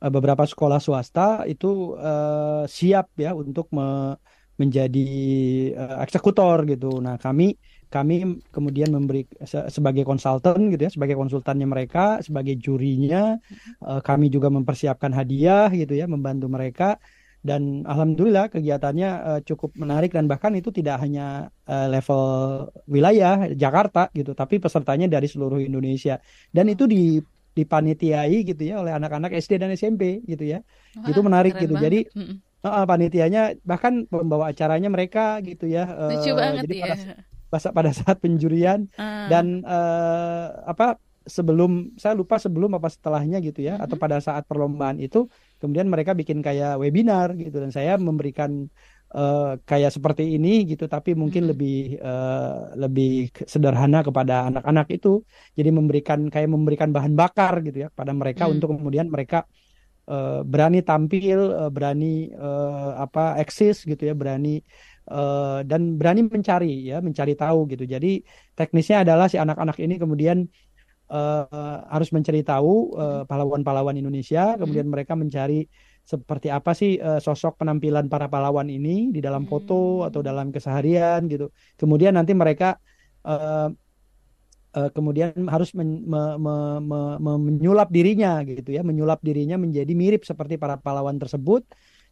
beberapa 0.03 0.43
sekolah 0.43 0.77
swasta 0.83 1.47
itu 1.47 1.95
uh, 1.95 2.67
siap 2.67 3.15
ya 3.15 3.31
untuk 3.31 3.71
me 3.71 4.19
menjadi 4.55 5.09
uh, 5.75 5.97
eksekutor 6.03 6.63
gitu. 6.67 7.03
Nah, 7.03 7.19
kami 7.19 7.59
kami 7.91 8.43
kemudian 8.51 8.91
memberi 8.91 9.23
sebagai 9.71 10.03
konsultan 10.03 10.67
gitu 10.73 10.89
ya 10.89 10.91
sebagai 10.91 11.15
konsultannya 11.15 11.69
mereka 11.69 12.19
sebagai 12.19 12.59
jurinya 12.59 13.39
uh, 13.85 14.01
kami 14.03 14.27
juga 14.27 14.51
mempersiapkan 14.51 15.15
hadiah 15.15 15.71
gitu 15.71 15.95
ya 15.95 16.07
membantu 16.07 16.47
mereka. 16.51 16.99
Dan 17.45 17.85
alhamdulillah 17.85 18.49
kegiatannya 18.49 19.09
uh, 19.21 19.41
cukup 19.45 19.77
menarik 19.77 20.09
dan 20.17 20.25
bahkan 20.25 20.49
itu 20.57 20.73
tidak 20.73 20.97
hanya 20.97 21.53
uh, 21.69 21.85
level 21.85 22.23
wilayah 22.89 23.53
Jakarta 23.53 24.09
gitu 24.17 24.33
tapi 24.33 24.57
pesertanya 24.57 25.05
dari 25.05 25.29
seluruh 25.29 25.61
Indonesia. 25.61 26.17
Dan 26.49 26.73
itu 26.73 26.89
di 26.89 27.21
dipanitiai 27.55 28.43
gitu 28.43 28.67
ya 28.67 28.83
oleh 28.83 28.91
anak-anak 28.91 29.31
SD 29.31 29.61
dan 29.61 29.71
SMP 29.77 30.25
gitu 30.27 30.43
ya. 30.43 30.59
Wah, 30.99 31.07
itu 31.07 31.19
menarik 31.23 31.53
gitu. 31.55 31.77
banget. 31.77 31.85
jadi 31.87 31.99
uh, 32.65 32.85
panitianya 32.89 33.53
bahkan 33.61 34.09
pembawa 34.09 34.49
acaranya 34.49 34.89
mereka 34.89 35.37
gitu 35.45 35.69
ya 35.69 35.85
Lucu 36.09 36.33
uh, 36.33 36.37
banget 36.37 36.63
jadi 36.65 36.77
ya. 36.81 36.95
pada 37.53 37.69
pada 37.71 37.91
saat 37.93 38.17
penjurian 38.19 38.89
uh. 38.97 39.29
dan 39.29 39.61
uh, 39.61 40.65
apa 40.65 40.97
sebelum 41.25 41.97
saya 41.97 42.13
lupa 42.13 42.37
sebelum 42.37 42.77
apa 42.77 42.89
setelahnya 42.89 43.41
gitu 43.41 43.65
ya 43.65 43.75
uh 43.75 43.77
-huh. 43.81 43.85
atau 43.89 43.97
pada 43.97 44.21
saat 44.21 44.45
perlombaan 44.45 45.01
itu 45.01 45.25
kemudian 45.57 45.89
mereka 45.89 46.13
bikin 46.13 46.45
kayak 46.45 46.77
webinar 46.77 47.33
gitu 47.33 47.57
dan 47.57 47.73
saya 47.73 47.97
memberikan 47.97 48.69
uh, 49.09 49.57
kayak 49.65 49.89
seperti 49.89 50.37
ini 50.37 50.69
gitu 50.69 50.85
tapi 50.85 51.17
mungkin 51.17 51.49
-huh. 51.49 51.51
lebih 51.57 51.97
uh, 51.97 52.77
lebih 52.77 53.33
sederhana 53.49 54.05
kepada 54.05 54.53
anak-anak 54.53 54.87
itu 54.93 55.25
jadi 55.57 55.73
memberikan 55.73 56.29
kayak 56.29 56.49
memberikan 56.49 56.93
bahan 56.93 57.17
bakar 57.17 57.65
gitu 57.65 57.85
ya 57.85 57.89
pada 57.89 58.13
mereka 58.13 58.45
-huh. 58.45 58.53
untuk 58.53 58.77
kemudian 58.77 59.09
mereka 59.09 59.49
uh, 59.49 59.64
berani 60.45 60.85
tampil 60.85 61.39
uh, 61.49 61.71
berani 61.73 62.29
uh, 62.33 63.01
apa 63.01 63.41
eksis 63.41 63.89
gitu 63.89 64.05
ya 64.05 64.13
berani 64.13 64.61
uh, 65.09 65.65
dan 65.65 65.97
berani 65.97 66.25
mencari 66.25 66.93
ya 66.93 67.01
mencari 67.01 67.33
tahu 67.33 67.65
gitu. 67.73 67.89
Jadi 67.89 68.21
teknisnya 68.53 69.01
adalah 69.01 69.25
si 69.25 69.41
anak-anak 69.41 69.77
ini 69.81 69.97
kemudian 69.97 70.45
uh, 71.09 71.77
harus 71.89 72.09
mencari 72.13 72.45
tahu 72.45 72.93
uh, 72.97 73.23
pahlawan-pahlawan 73.25 73.97
Indonesia. 73.97 74.53
Kemudian 74.57 74.89
mereka 74.89 75.17
mencari 75.17 75.65
seperti 76.05 76.53
apa 76.53 76.77
sih 76.77 77.01
uh, 77.01 77.17
sosok 77.17 77.65
penampilan 77.65 78.05
para 78.05 78.29
pahlawan 78.29 78.69
ini 78.69 79.09
di 79.09 79.25
dalam 79.25 79.49
foto 79.49 80.05
atau 80.05 80.21
dalam 80.21 80.53
keseharian 80.53 81.25
gitu. 81.25 81.49
Kemudian 81.81 82.13
nanti 82.13 82.37
mereka 82.37 82.77
uh, 83.25 83.73
uh, 84.75 84.89
kemudian 84.91 85.31
harus 85.47 85.71
men, 85.73 86.03
me, 86.05 86.21
me, 86.37 86.55
me, 86.83 86.99
me, 87.17 87.31
menyulap 87.39 87.89
dirinya 87.89 88.43
gitu 88.43 88.75
ya 88.75 88.83
menyulap 88.83 89.23
dirinya 89.23 89.55
menjadi 89.55 89.91
mirip 89.95 90.27
seperti 90.27 90.59
para 90.59 90.75
pahlawan 90.77 91.15
tersebut 91.15 91.63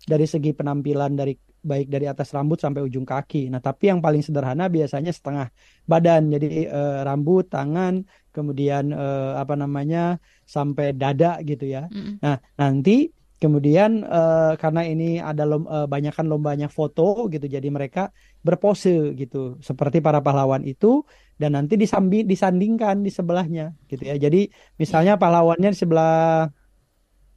dari 0.04 0.26
segi 0.28 0.52
penampilan 0.52 1.16
dari 1.16 1.36
baik 1.64 1.88
dari 1.88 2.06
atas 2.12 2.36
rambut 2.36 2.60
sampai 2.60 2.84
ujung 2.84 3.08
kaki. 3.08 3.48
Nah, 3.48 3.64
tapi 3.64 3.88
yang 3.88 4.04
paling 4.04 4.20
sederhana 4.20 4.68
biasanya 4.68 5.16
setengah 5.16 5.48
badan. 5.88 6.28
Jadi 6.28 6.68
eh, 6.68 7.00
rambut, 7.08 7.48
tangan, 7.48 8.04
kemudian 8.36 8.92
eh, 8.92 9.34
apa 9.40 9.56
namanya 9.56 10.20
sampai 10.44 10.92
dada 10.92 11.40
gitu 11.40 11.64
ya. 11.64 11.88
Mm. 11.88 12.20
Nah, 12.20 12.38
nanti 12.60 13.08
Kemudian 13.44 14.08
uh, 14.08 14.56
karena 14.56 14.88
ini 14.88 15.20
ada 15.20 15.44
lom, 15.44 15.68
uh, 15.68 15.84
banyakan 15.84 16.32
lombanya 16.32 16.72
foto 16.72 17.28
gitu, 17.28 17.44
jadi 17.44 17.68
mereka 17.68 18.08
berpose 18.40 19.12
gitu, 19.20 19.60
seperti 19.60 20.00
para 20.00 20.24
pahlawan 20.24 20.64
itu, 20.64 21.04
dan 21.36 21.60
nanti 21.60 21.76
disambi, 21.76 22.24
disandingkan 22.24 23.04
di 23.04 23.12
sebelahnya 23.12 23.76
gitu 23.92 24.00
ya. 24.08 24.16
Jadi 24.16 24.48
misalnya 24.80 25.20
pahlawannya 25.20 25.76
di 25.76 25.80
sebelah 25.84 26.48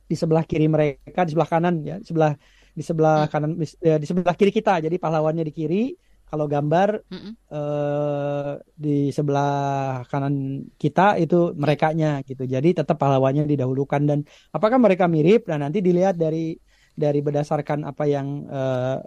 di 0.06 0.14
sebelah 0.14 0.46
kiri 0.46 0.70
mereka, 0.70 1.26
di 1.26 1.34
sebelah 1.34 1.50
kanan 1.50 1.82
ya, 1.82 1.98
di 1.98 2.06
sebelah 2.06 2.38
di 2.70 2.82
sebelah 2.86 3.26
kanan 3.26 3.58
di, 3.58 3.66
ya, 3.82 3.98
di 3.98 4.06
sebelah 4.06 4.34
kiri 4.38 4.54
kita. 4.54 4.78
Jadi 4.86 5.02
pahlawannya 5.02 5.42
di 5.42 5.50
kiri, 5.50 5.90
kalau 6.26 6.50
gambar 6.50 7.06
uh, 7.54 8.58
di 8.74 9.14
sebelah 9.14 10.02
kanan 10.10 10.66
kita 10.74 11.16
itu 11.22 11.54
merekanya 11.54 12.20
gitu. 12.26 12.42
Jadi 12.44 12.82
tetap 12.82 12.98
pahlawannya 12.98 13.46
didahulukan 13.46 14.02
dan 14.02 14.18
apakah 14.50 14.78
mereka 14.82 15.06
mirip? 15.06 15.46
Dan 15.46 15.62
nanti 15.62 15.78
dilihat 15.78 16.18
dari 16.18 16.58
dari 16.96 17.20
berdasarkan 17.22 17.86
apa 17.86 18.04
yang 18.10 18.26
uh, 18.50 18.98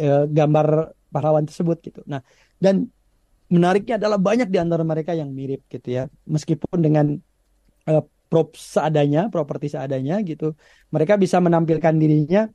uh, 0.00 0.24
gambar 0.24 0.96
pahlawan 1.12 1.44
tersebut 1.44 1.78
gitu. 1.84 2.00
Nah 2.08 2.24
dan 2.56 2.88
menariknya 3.52 4.00
adalah 4.00 4.16
banyak 4.16 4.48
di 4.48 4.58
antara 4.58 4.82
mereka 4.82 5.12
yang 5.12 5.28
mirip 5.30 5.68
gitu 5.68 6.00
ya, 6.00 6.08
meskipun 6.24 6.80
dengan 6.80 7.06
uh, 7.86 8.02
prop 8.32 8.56
seadanya, 8.56 9.28
properti 9.28 9.70
seadanya 9.70 10.18
gitu, 10.24 10.56
mereka 10.90 11.14
bisa 11.20 11.38
menampilkan 11.38 11.94
dirinya 11.94 12.48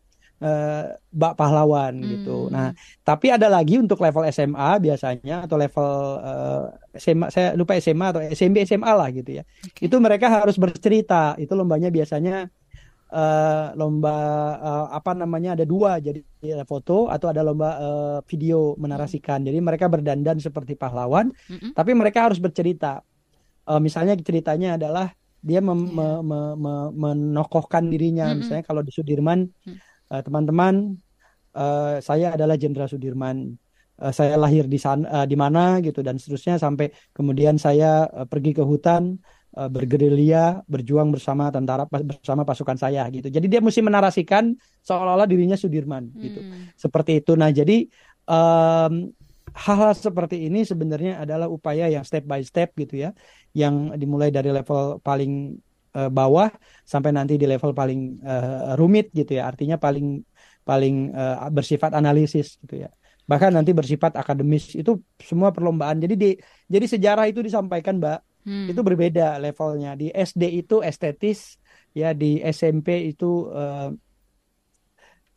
uh, 0.44 0.96
bak 1.12 1.34
pahlawan 1.36 1.94
gitu. 2.00 2.04
hmm. 2.04 2.14
gitu. 2.16 2.38
Nah, 2.52 2.68
tapi 3.04 3.32
ada 3.32 3.48
lagi 3.52 3.80
untuk 3.80 4.00
level 4.00 4.26
SMA 4.32 4.80
biasanya 4.80 5.46
atau 5.46 5.56
level 5.60 5.90
uh, 6.20 6.66
eh, 6.96 7.00
SMA 7.00 7.28
saya 7.32 7.48
lupa 7.56 7.76
SMA 7.80 8.06
atau 8.12 8.22
SMP 8.24 8.64
SMA 8.66 8.92
lah 8.92 9.10
gitu 9.12 9.40
ya. 9.40 9.44
Okay. 9.72 9.88
Itu 9.88 10.00
mereka 10.00 10.32
harus 10.32 10.56
bercerita. 10.56 11.36
Itu 11.38 11.56
lombanya 11.56 11.92
biasanya 11.92 12.48
uh, 13.12 13.76
lomba 13.76 14.18
uh, 14.60 14.88
apa 14.96 15.12
namanya 15.16 15.60
ada 15.60 15.66
dua 15.68 16.00
jadi 16.00 16.24
ada 16.56 16.66
foto 16.66 17.12
atau 17.12 17.28
ada 17.30 17.44
lomba 17.44 17.70
uh, 17.78 18.18
video 18.26 18.76
menarasikan. 18.80 19.44
Jadi 19.44 19.60
mereka 19.60 19.92
berdandan 19.92 20.40
seperti 20.40 20.80
pahlawan, 20.80 21.32
hmm. 21.52 21.76
tapi 21.76 21.92
mereka 21.94 22.32
harus 22.32 22.40
bercerita. 22.40 23.04
Uh, 23.70 23.78
misalnya 23.78 24.18
ceritanya 24.18 24.82
adalah 24.82 25.14
dia 25.40 25.64
mem, 25.64 25.88
yeah. 25.94 26.20
me, 26.20 26.26
me, 26.26 26.40
me, 26.60 26.74
menokohkan 26.92 27.88
dirinya. 27.88 28.28
-hmm. 28.28 28.44
Misalnya 28.44 28.64
kalau 28.66 28.84
di 28.84 28.92
Sudirman 28.92 29.48
mm 29.48 29.72
uh, 29.72 29.89
teman-teman 30.10 30.98
uh, 31.54 31.98
saya 32.02 32.36
adalah 32.36 32.58
Jenderal 32.60 32.90
Sudirman. 32.90 33.56
Uh, 34.00 34.16
saya 34.16 34.40
lahir 34.40 34.64
di 34.64 34.80
sana 34.80 35.04
uh, 35.12 35.26
di 35.28 35.36
mana 35.36 35.84
gitu 35.84 36.00
dan 36.00 36.16
seterusnya 36.16 36.56
sampai 36.56 36.88
kemudian 37.12 37.60
saya 37.60 38.08
uh, 38.08 38.24
pergi 38.24 38.56
ke 38.56 38.64
hutan 38.64 39.20
uh, 39.60 39.68
bergerilya 39.68 40.64
berjuang 40.72 41.12
bersama 41.12 41.52
tentara 41.52 41.84
bersama 41.84 42.48
pasukan 42.48 42.80
saya 42.80 43.04
gitu. 43.12 43.28
Jadi 43.28 43.52
dia 43.52 43.60
mesti 43.60 43.84
menarasikan 43.84 44.56
seolah-olah 44.88 45.28
dirinya 45.28 45.60
Sudirman 45.60 46.16
gitu. 46.16 46.40
Hmm. 46.40 46.72
seperti 46.80 47.20
itu. 47.20 47.36
Nah 47.36 47.52
jadi 47.52 47.92
um, 48.24 49.12
hal-hal 49.52 49.92
seperti 49.92 50.48
ini 50.48 50.64
sebenarnya 50.64 51.20
adalah 51.20 51.52
upaya 51.52 51.92
yang 51.92 52.08
step 52.08 52.24
by 52.24 52.40
step 52.40 52.72
gitu 52.80 53.04
ya 53.04 53.12
yang 53.52 53.92
dimulai 54.00 54.32
dari 54.32 54.54
level 54.54 55.04
paling 55.04 55.60
uh, 55.96 56.10
bawah 56.10 56.50
sampai 56.86 57.14
nanti 57.14 57.38
di 57.38 57.46
level 57.46 57.72
paling 57.74 58.20
uh, 58.26 58.74
rumit 58.76 59.14
gitu 59.14 59.38
ya. 59.38 59.50
Artinya 59.50 59.78
paling 59.78 60.26
paling 60.66 61.14
uh, 61.14 61.48
bersifat 61.50 61.94
analisis 61.94 62.58
gitu 62.66 62.86
ya. 62.86 62.90
Bahkan 63.30 63.54
nanti 63.54 63.72
bersifat 63.78 64.18
akademis. 64.18 64.74
Itu 64.74 65.06
semua 65.22 65.54
perlombaan. 65.54 66.02
Jadi 66.02 66.16
di 66.18 66.30
jadi 66.66 66.86
sejarah 66.90 67.30
itu 67.30 67.46
disampaikan 67.46 68.02
mbak. 68.02 68.26
Hmm. 68.40 68.72
itu 68.72 68.82
berbeda 68.82 69.36
levelnya. 69.38 70.00
Di 70.00 70.16
SD 70.16 70.64
itu 70.64 70.80
estetis 70.80 71.60
ya 71.94 72.16
di 72.16 72.40
SMP 72.40 73.12
itu 73.12 73.52
uh, 73.52 73.92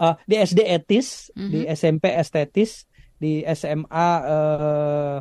uh, 0.00 0.14
di 0.24 0.34
SD 0.38 0.60
etis 0.64 1.28
mm 1.34 1.38
-hmm. 1.38 1.50
di 1.50 1.60
SMP 1.70 2.04
estetis 2.14 2.86
di 3.22 3.46
SMA 3.54 4.08
uh, 4.26 5.18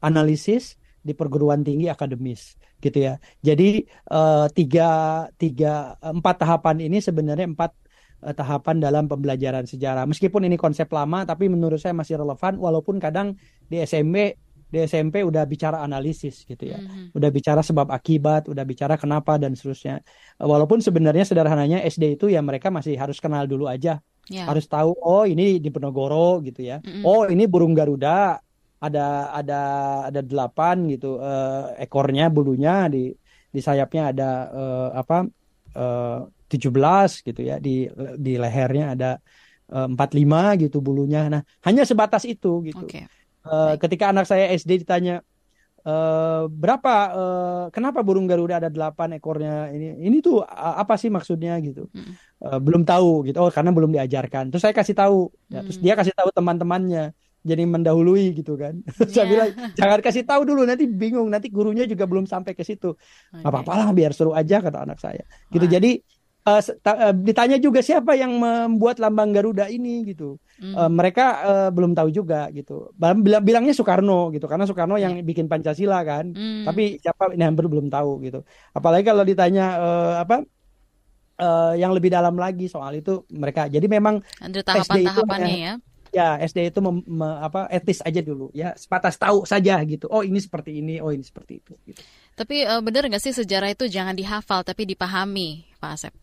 analisis 0.00 0.77
di 1.02 1.12
perguruan 1.14 1.62
tinggi 1.62 1.86
akademis 1.88 2.58
gitu 2.78 2.98
ya. 3.10 3.18
Jadi 3.42 3.86
uh, 4.10 4.46
tiga 4.50 4.90
tiga 5.38 5.98
empat 6.02 6.42
tahapan 6.42 6.86
ini 6.86 6.98
sebenarnya 7.02 7.50
empat 7.50 7.74
uh, 8.22 8.34
tahapan 8.34 8.78
dalam 8.78 9.10
pembelajaran 9.10 9.66
sejarah. 9.66 10.06
Meskipun 10.06 10.46
ini 10.46 10.54
konsep 10.58 10.86
lama, 10.90 11.26
tapi 11.26 11.50
menurut 11.50 11.78
saya 11.78 11.94
masih 11.94 12.18
relevan. 12.18 12.58
Walaupun 12.58 13.02
kadang 13.02 13.34
di 13.66 13.82
SMP 13.82 14.38
di 14.68 14.84
SMP 14.84 15.24
udah 15.24 15.48
bicara 15.48 15.80
analisis 15.80 16.44
gitu 16.44 16.68
ya, 16.68 16.76
mm-hmm. 16.76 17.16
udah 17.16 17.30
bicara 17.32 17.64
sebab 17.64 17.88
akibat, 17.88 18.52
udah 18.52 18.68
bicara 18.68 19.00
kenapa 19.00 19.40
dan 19.40 19.56
seterusnya. 19.56 20.04
Walaupun 20.36 20.84
sebenarnya 20.84 21.24
sederhananya 21.24 21.80
SD 21.88 22.20
itu 22.20 22.28
ya 22.28 22.44
mereka 22.44 22.68
masih 22.68 23.00
harus 23.00 23.16
kenal 23.16 23.48
dulu 23.48 23.64
aja, 23.64 24.04
yeah. 24.28 24.44
harus 24.44 24.68
tahu 24.68 24.92
oh 25.00 25.24
ini 25.24 25.56
di 25.56 25.72
Penogoro 25.72 26.44
gitu 26.44 26.60
ya, 26.60 26.84
mm-hmm. 26.84 27.00
oh 27.00 27.24
ini 27.32 27.48
burung 27.48 27.72
Garuda, 27.72 28.44
ada 28.78 29.34
ada 29.34 29.60
ada 30.06 30.20
delapan 30.22 30.86
gitu 30.86 31.18
uh, 31.18 31.74
ekornya 31.82 32.30
bulunya 32.30 32.86
di 32.86 33.10
di 33.48 33.60
sayapnya 33.64 34.12
ada 34.12 34.30
uh, 34.52 34.88
apa 34.92 35.24
eh, 35.72 36.18
tujuh 36.52 36.68
belas 36.68 37.24
gitu 37.24 37.40
ya 37.40 37.56
di 37.56 37.88
di 38.20 38.36
lehernya 38.36 38.92
ada 38.92 39.10
empat 39.68 40.10
uh, 40.12 40.16
lima 40.16 40.52
gitu 40.60 40.84
bulunya. 40.84 41.28
Nah 41.32 41.40
hanya 41.64 41.88
sebatas 41.88 42.28
itu 42.28 42.60
gitu. 42.64 42.84
Okay. 42.84 43.08
uh, 43.48 43.76
ketika 43.80 44.12
anak 44.12 44.28
saya 44.28 44.52
SD 44.52 44.84
ditanya 44.84 45.24
uh, 45.88 46.44
berapa 46.48 46.94
uh, 47.12 47.64
kenapa 47.72 48.04
burung 48.04 48.28
garuda 48.28 48.60
ada 48.60 48.68
delapan 48.68 49.16
ekornya 49.16 49.72
ini? 49.72 49.96
Ini 49.96 50.20
tuh 50.20 50.44
apa 50.52 51.00
sih 51.00 51.08
maksudnya? 51.08 51.56
gitu. 51.64 51.88
Hmm. 51.88 52.16
uh, 52.44 52.60
belum 52.60 52.84
tahu 52.84 53.32
gitu. 53.32 53.40
Oh 53.40 53.48
karena 53.48 53.72
belum 53.72 53.92
diajarkan. 53.96 54.52
Terus 54.52 54.62
saya 54.64 54.76
kasih 54.76 54.96
tahu. 54.96 55.32
Ya, 55.48 55.64
terus 55.64 55.80
hmm. 55.80 55.84
dia 55.88 55.94
kasih 55.96 56.14
tahu 56.16 56.30
teman-temannya 56.36 57.16
jadi 57.48 57.64
mendahului 57.64 58.36
gitu 58.36 58.60
kan. 58.60 58.84
Yeah. 59.00 59.08
Saya 59.16 59.26
bilang 59.26 59.50
jangan 59.72 59.98
kasih 60.04 60.24
tahu 60.28 60.44
dulu 60.44 60.68
nanti 60.68 60.84
bingung 60.84 61.32
nanti 61.32 61.48
gurunya 61.48 61.88
juga 61.88 62.04
belum 62.04 62.28
sampai 62.28 62.52
ke 62.52 62.60
situ. 62.60 62.92
Okay. 63.32 63.44
apa-apa 63.48 63.72
lah 63.72 63.88
biar 63.96 64.12
seru 64.12 64.36
aja 64.36 64.60
kata 64.60 64.84
anak 64.84 65.00
saya. 65.00 65.24
Gitu 65.48 65.64
jadi 65.64 66.04
uh, 66.48 66.62
uh, 66.64 67.14
ditanya 67.14 67.56
juga 67.60 67.80
siapa 67.84 68.16
yang 68.16 68.32
membuat 68.36 69.00
lambang 69.00 69.32
Garuda 69.32 69.68
ini 69.68 70.08
gitu. 70.08 70.40
Mm. 70.58 70.74
Uh, 70.74 70.90
mereka 70.90 71.26
uh, 71.44 71.68
belum 71.72 71.92
tahu 71.92 72.08
juga 72.12 72.48
gitu. 72.52 72.92
Bilang 72.96 73.44
bilangnya 73.44 73.74
Soekarno 73.76 74.32
gitu 74.32 74.48
karena 74.48 74.64
Soekarno 74.64 74.96
yang 74.96 75.20
iya. 75.20 75.24
bikin 75.24 75.46
Pancasila 75.46 76.00
kan. 76.04 76.32
Mm. 76.32 76.64
Tapi 76.68 77.00
siapa 77.00 77.32
ini 77.32 77.44
hampir 77.44 77.68
belum 77.68 77.88
tahu 77.92 78.24
gitu. 78.24 78.40
Apalagi 78.72 79.04
kalau 79.08 79.24
ditanya 79.24 79.66
uh, 79.76 80.14
apa 80.24 80.44
uh, 81.38 81.74
yang 81.76 81.92
lebih 81.92 82.10
dalam 82.12 82.34
lagi 82.36 82.66
soal 82.66 82.98
itu 82.98 83.24
mereka. 83.32 83.68
Jadi 83.68 83.86
memang 83.86 84.20
ada 84.40 84.60
tahapan-tahapannya 84.64 85.56
ya 85.56 85.74
ya 86.12 86.38
SD 86.40 86.70
itu 86.70 86.80
mem, 86.84 87.02
me, 87.06 87.28
apa 87.40 87.66
etis 87.72 88.04
aja 88.04 88.20
dulu. 88.20 88.52
Ya 88.52 88.76
sebatas 88.78 89.16
tahu 89.16 89.44
saja 89.48 89.80
gitu. 89.84 90.06
Oh 90.08 90.22
ini 90.24 90.38
seperti 90.38 90.78
ini 90.80 90.98
oh 91.02 91.10
ini 91.10 91.24
seperti 91.24 91.60
itu 91.60 91.72
gitu. 91.88 92.00
tapi 92.38 92.62
uh, 92.62 92.78
benar 92.84 93.06
nggak 93.08 93.22
sih 93.22 93.34
sejarah 93.34 93.72
itu 93.72 93.90
jangan 93.90 94.14
dihafal 94.14 94.62
tapi 94.62 94.86
dipahami 94.86 95.66
Pak 95.82 95.90
Asep 95.94 96.14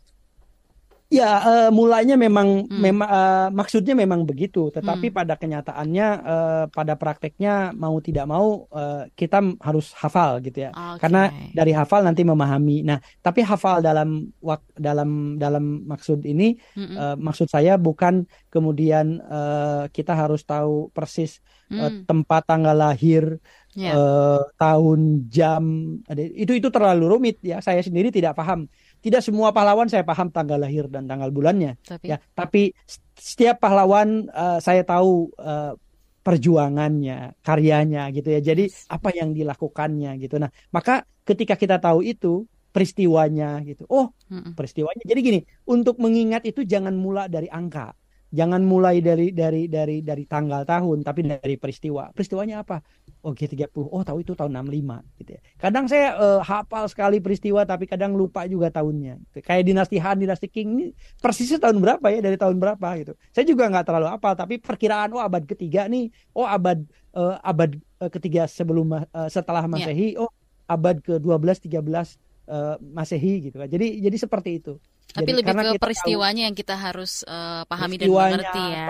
Ya, 1.05 1.37
uh, 1.37 1.69
mulanya 1.69 2.17
memang 2.17 2.65
hmm. 2.65 2.81
memang 2.81 3.05
uh, 3.05 3.47
maksudnya 3.53 3.93
memang 3.93 4.25
begitu, 4.25 4.73
tetapi 4.73 5.13
hmm. 5.13 5.17
pada 5.21 5.37
kenyataannya 5.37 6.07
uh, 6.25 6.63
pada 6.73 6.97
prakteknya 6.97 7.77
mau 7.77 8.01
tidak 8.01 8.25
mau 8.25 8.65
uh, 8.73 9.05
kita 9.13 9.53
harus 9.61 9.93
hafal 9.93 10.41
gitu 10.41 10.65
ya. 10.65 10.73
Okay. 10.73 11.05
Karena 11.05 11.29
dari 11.53 11.77
hafal 11.77 12.01
nanti 12.01 12.25
memahami. 12.25 12.81
Nah, 12.81 12.97
tapi 13.21 13.45
hafal 13.45 13.85
dalam 13.85 14.33
dalam 14.73 15.37
dalam 15.37 15.85
maksud 15.85 16.25
ini 16.25 16.57
hmm. 16.73 16.95
uh, 16.97 17.15
maksud 17.21 17.53
saya 17.53 17.77
bukan 17.77 18.25
kemudian 18.49 19.21
uh, 19.29 19.85
kita 19.93 20.17
harus 20.17 20.41
tahu 20.41 20.89
persis 20.89 21.37
hmm. 21.69 21.79
uh, 21.85 21.91
tempat 22.09 22.49
tanggal 22.49 22.73
lahir 22.73 23.37
yeah. 23.77 23.93
Ya. 23.93 23.93
uh, 23.93 24.41
tahun 24.57 25.29
jam 25.29 25.63
itu 26.17 26.57
itu 26.57 26.67
terlalu 26.73 27.13
rumit 27.13 27.37
ya. 27.45 27.61
Saya 27.61 27.85
sendiri 27.85 28.09
tidak 28.09 28.33
paham 28.33 28.65
tidak 29.05 29.21
semua 29.21 29.53
pahlawan 29.53 29.85
saya 29.85 30.01
paham 30.01 30.33
tanggal 30.33 30.57
lahir 30.57 30.89
dan 30.89 31.05
tanggal 31.05 31.29
bulannya. 31.29 31.77
Tapi... 31.85 32.09
ya 32.09 32.17
tapi 32.33 32.73
setiap 33.13 33.61
pahlawan 33.61 34.25
uh, 34.33 34.57
saya 34.57 34.81
tahu 34.81 35.29
uh, 35.37 35.77
perjuangannya 36.25 37.37
karyanya 37.45 38.09
gitu 38.09 38.33
ya. 38.33 38.41
Jadi 38.41 38.65
apa 38.89 39.13
yang 39.13 39.37
dilakukannya 39.37 40.17
gitu. 40.17 40.41
Nah 40.41 40.49
maka 40.73 41.05
ketika 41.21 41.53
kita 41.53 41.77
tahu 41.77 42.01
itu 42.01 42.49
peristiwanya 42.73 43.61
gitu. 43.61 43.85
Oh 43.93 44.09
peristiwanya. 44.57 45.05
Jadi 45.05 45.19
gini 45.21 45.39
untuk 45.69 46.01
mengingat 46.01 46.41
itu 46.49 46.65
jangan 46.65 46.97
mula 46.97 47.29
dari 47.29 47.45
angka. 47.45 47.93
Jangan 48.35 48.65
mulai 48.65 49.05
dari 49.05 49.31
dari 49.31 49.69
dari 49.69 50.01
dari 50.01 50.25
tanggal 50.25 50.65
tahun 50.65 51.05
tapi 51.05 51.29
dari 51.29 51.61
peristiwa. 51.61 52.09
Peristiwanya 52.09 52.65
apa 52.65 52.81
oh 53.25 53.33
G30 53.33 53.73
oh 53.73 54.01
tahu 54.05 54.21
itu 54.21 54.37
tahun 54.37 54.53
65 54.61 55.19
gitu 55.25 55.31
ya 55.33 55.41
kadang 55.57 55.89
saya 55.89 56.13
uh, 56.13 56.39
hafal 56.45 56.85
sekali 56.85 57.17
peristiwa 57.17 57.65
tapi 57.65 57.89
kadang 57.89 58.13
lupa 58.13 58.45
juga 58.45 58.69
tahunnya 58.69 59.17
gitu. 59.33 59.41
kayak 59.41 59.65
dinasti 59.65 59.97
Han 59.97 60.21
dinasti 60.21 60.47
King 60.47 60.69
ini 60.77 60.85
persisnya 61.17 61.57
tahun 61.57 61.81
berapa 61.81 62.05
ya 62.13 62.21
dari 62.21 62.37
tahun 62.37 62.61
berapa 62.61 62.87
gitu 63.01 63.17
saya 63.33 63.45
juga 63.49 63.65
nggak 63.65 63.85
terlalu 63.89 64.07
hafal 64.13 64.33
tapi 64.37 64.61
perkiraan 64.61 65.17
oh 65.17 65.21
abad 65.21 65.41
ketiga 65.49 65.89
nih 65.89 66.13
oh 66.37 66.45
abad 66.45 66.85
uh, 67.17 67.41
abad 67.41 67.73
uh, 67.99 68.11
ketiga 68.13 68.45
sebelum 68.45 68.93
uh, 68.93 69.29
setelah 69.33 69.65
ya. 69.65 69.71
masehi 69.73 70.13
yeah. 70.13 70.21
oh 70.21 70.29
abad 70.69 71.01
ke 71.01 71.17
12 71.17 71.65
13 71.65 71.81
uh, 71.81 72.77
masehi 72.79 73.49
gitu 73.49 73.57
kan 73.57 73.69
jadi 73.69 73.87
jadi 74.05 74.17
seperti 74.21 74.61
itu 74.61 74.77
Tapi 75.15 75.31
Jadi 75.31 75.37
lebih 75.39 75.45
ke 75.47 75.55
kita 75.55 75.63
tahu 75.71 75.83
peristiwanya 75.85 76.43
yang 76.49 76.55
kita 76.57 76.75
harus 76.75 77.23
eh, 77.23 77.63
pahami 77.71 77.95
dan 77.95 78.09
peristiwanya, 78.11 78.35
mengerti 78.35 78.63
ya. 78.67 78.87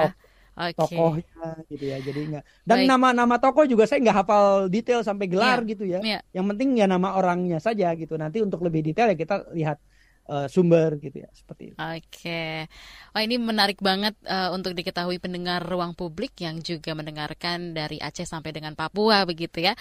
Oke. 0.56 0.74
tokohnya 0.80 1.46
gitu 1.72 1.84
ya. 1.92 1.98
Jadi 2.08 2.20
enggak 2.32 2.44
dan 2.68 2.78
nama-nama 2.88 3.36
tokoh 3.44 3.64
juga 3.72 3.84
saya 3.90 4.00
nggak 4.04 4.18
hafal 4.24 4.46
detail 4.74 5.00
sampai 5.04 5.26
gelar 5.28 5.60
Iya, 5.64 5.70
gitu 5.72 5.84
ya. 5.94 6.00
iya. 6.08 6.20
Yang 6.36 6.46
penting 6.56 6.70
ya 6.80 6.86
nama 6.88 7.08
orangnya 7.20 7.58
saja 7.60 7.86
gitu. 8.00 8.14
Nanti 8.16 8.38
untuk 8.46 8.60
lebih 8.66 8.82
detail 8.88 9.08
ya 9.12 9.18
kita 9.20 9.36
lihat 9.58 9.78
eh, 10.26 10.48
sumber 10.50 10.98
gitu 10.98 11.22
ya 11.22 11.30
seperti 11.32 11.74
itu. 11.74 11.78
Oke, 11.78 12.66
wah 13.14 13.22
ini 13.22 13.38
menarik 13.38 13.80
banget 13.80 14.18
eh, 14.26 14.50
untuk 14.50 14.74
diketahui 14.74 15.22
pendengar 15.22 15.62
ruang 15.62 15.94
publik 15.94 16.34
yang 16.42 16.60
juga 16.66 16.98
mendengarkan 16.98 17.78
dari 17.78 18.02
Aceh 18.02 18.26
sampai 18.26 18.52
dengan 18.52 18.74
Papua 18.74 19.24
begitu 19.30 19.62
ya. 19.62 19.78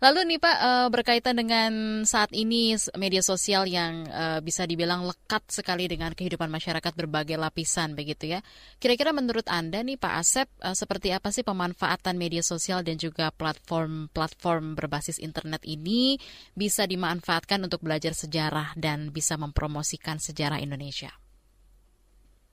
Lalu 0.00 0.34
nih 0.34 0.38
Pak 0.40 0.56
eh, 0.58 0.88
berkaitan 0.88 1.36
dengan 1.36 2.02
saat 2.08 2.32
ini 2.32 2.74
media 2.96 3.20
sosial 3.20 3.68
yang 3.68 4.08
eh, 4.08 4.40
bisa 4.40 4.64
dibilang 4.64 5.04
lekat 5.04 5.44
sekali 5.52 5.86
dengan 5.86 6.16
kehidupan 6.16 6.48
masyarakat 6.48 6.92
berbagai 6.96 7.36
lapisan 7.36 7.92
begitu 7.92 8.34
ya. 8.34 8.40
Kira-kira 8.80 9.12
menurut 9.12 9.46
Anda 9.46 9.84
nih 9.84 10.00
Pak 10.00 10.14
Asep 10.16 10.48
eh, 10.64 10.74
seperti 10.74 11.12
apa 11.12 11.28
sih 11.30 11.44
pemanfaatan 11.44 12.16
media 12.16 12.40
sosial 12.40 12.80
dan 12.80 12.96
juga 12.96 13.28
platform-platform 13.30 14.74
berbasis 14.74 15.20
internet 15.20 15.62
ini 15.68 16.16
bisa 16.56 16.88
dimanfaatkan 16.88 17.60
untuk 17.62 17.84
belajar 17.84 18.16
sejarah 18.16 18.74
dan 18.74 19.12
bisa 19.12 19.36
mempromosikan 19.36 19.81
sejarah 20.18 20.62
Indonesia? 20.62 21.10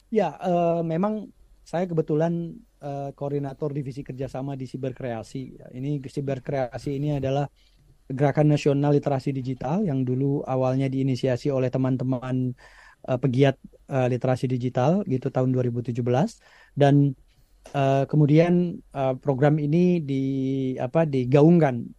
Ya, 0.09 0.35
eh, 0.41 0.81
memang 0.81 1.29
saya 1.61 1.85
kebetulan 1.85 2.57
eh, 2.81 3.09
koordinator 3.13 3.69
divisi 3.69 4.01
kerjasama 4.01 4.57
di 4.57 4.65
siberkreasi. 4.65 5.41
Ya, 5.61 5.67
Ini 5.69 6.01
siberkreasi 6.01 6.97
ini 6.97 7.21
adalah 7.21 7.45
gerakan 8.09 8.49
nasional 8.57 8.97
literasi 8.97 9.29
digital 9.29 9.85
yang 9.85 10.01
dulu 10.01 10.41
awalnya 10.49 10.89
diinisiasi 10.89 11.53
oleh 11.53 11.69
teman-teman 11.69 12.57
eh, 13.05 13.19
pegiat 13.21 13.55
eh, 13.85 14.07
literasi 14.09 14.49
digital 14.49 15.05
gitu 15.05 15.29
tahun 15.29 15.53
2017 15.53 15.93
dan 16.73 17.13
eh, 17.69 18.03
kemudian 18.09 18.81
eh, 18.81 19.15
program 19.21 19.61
ini 19.61 20.01
di 20.01 20.23
apa 20.81 21.05
digaungkan 21.05 21.85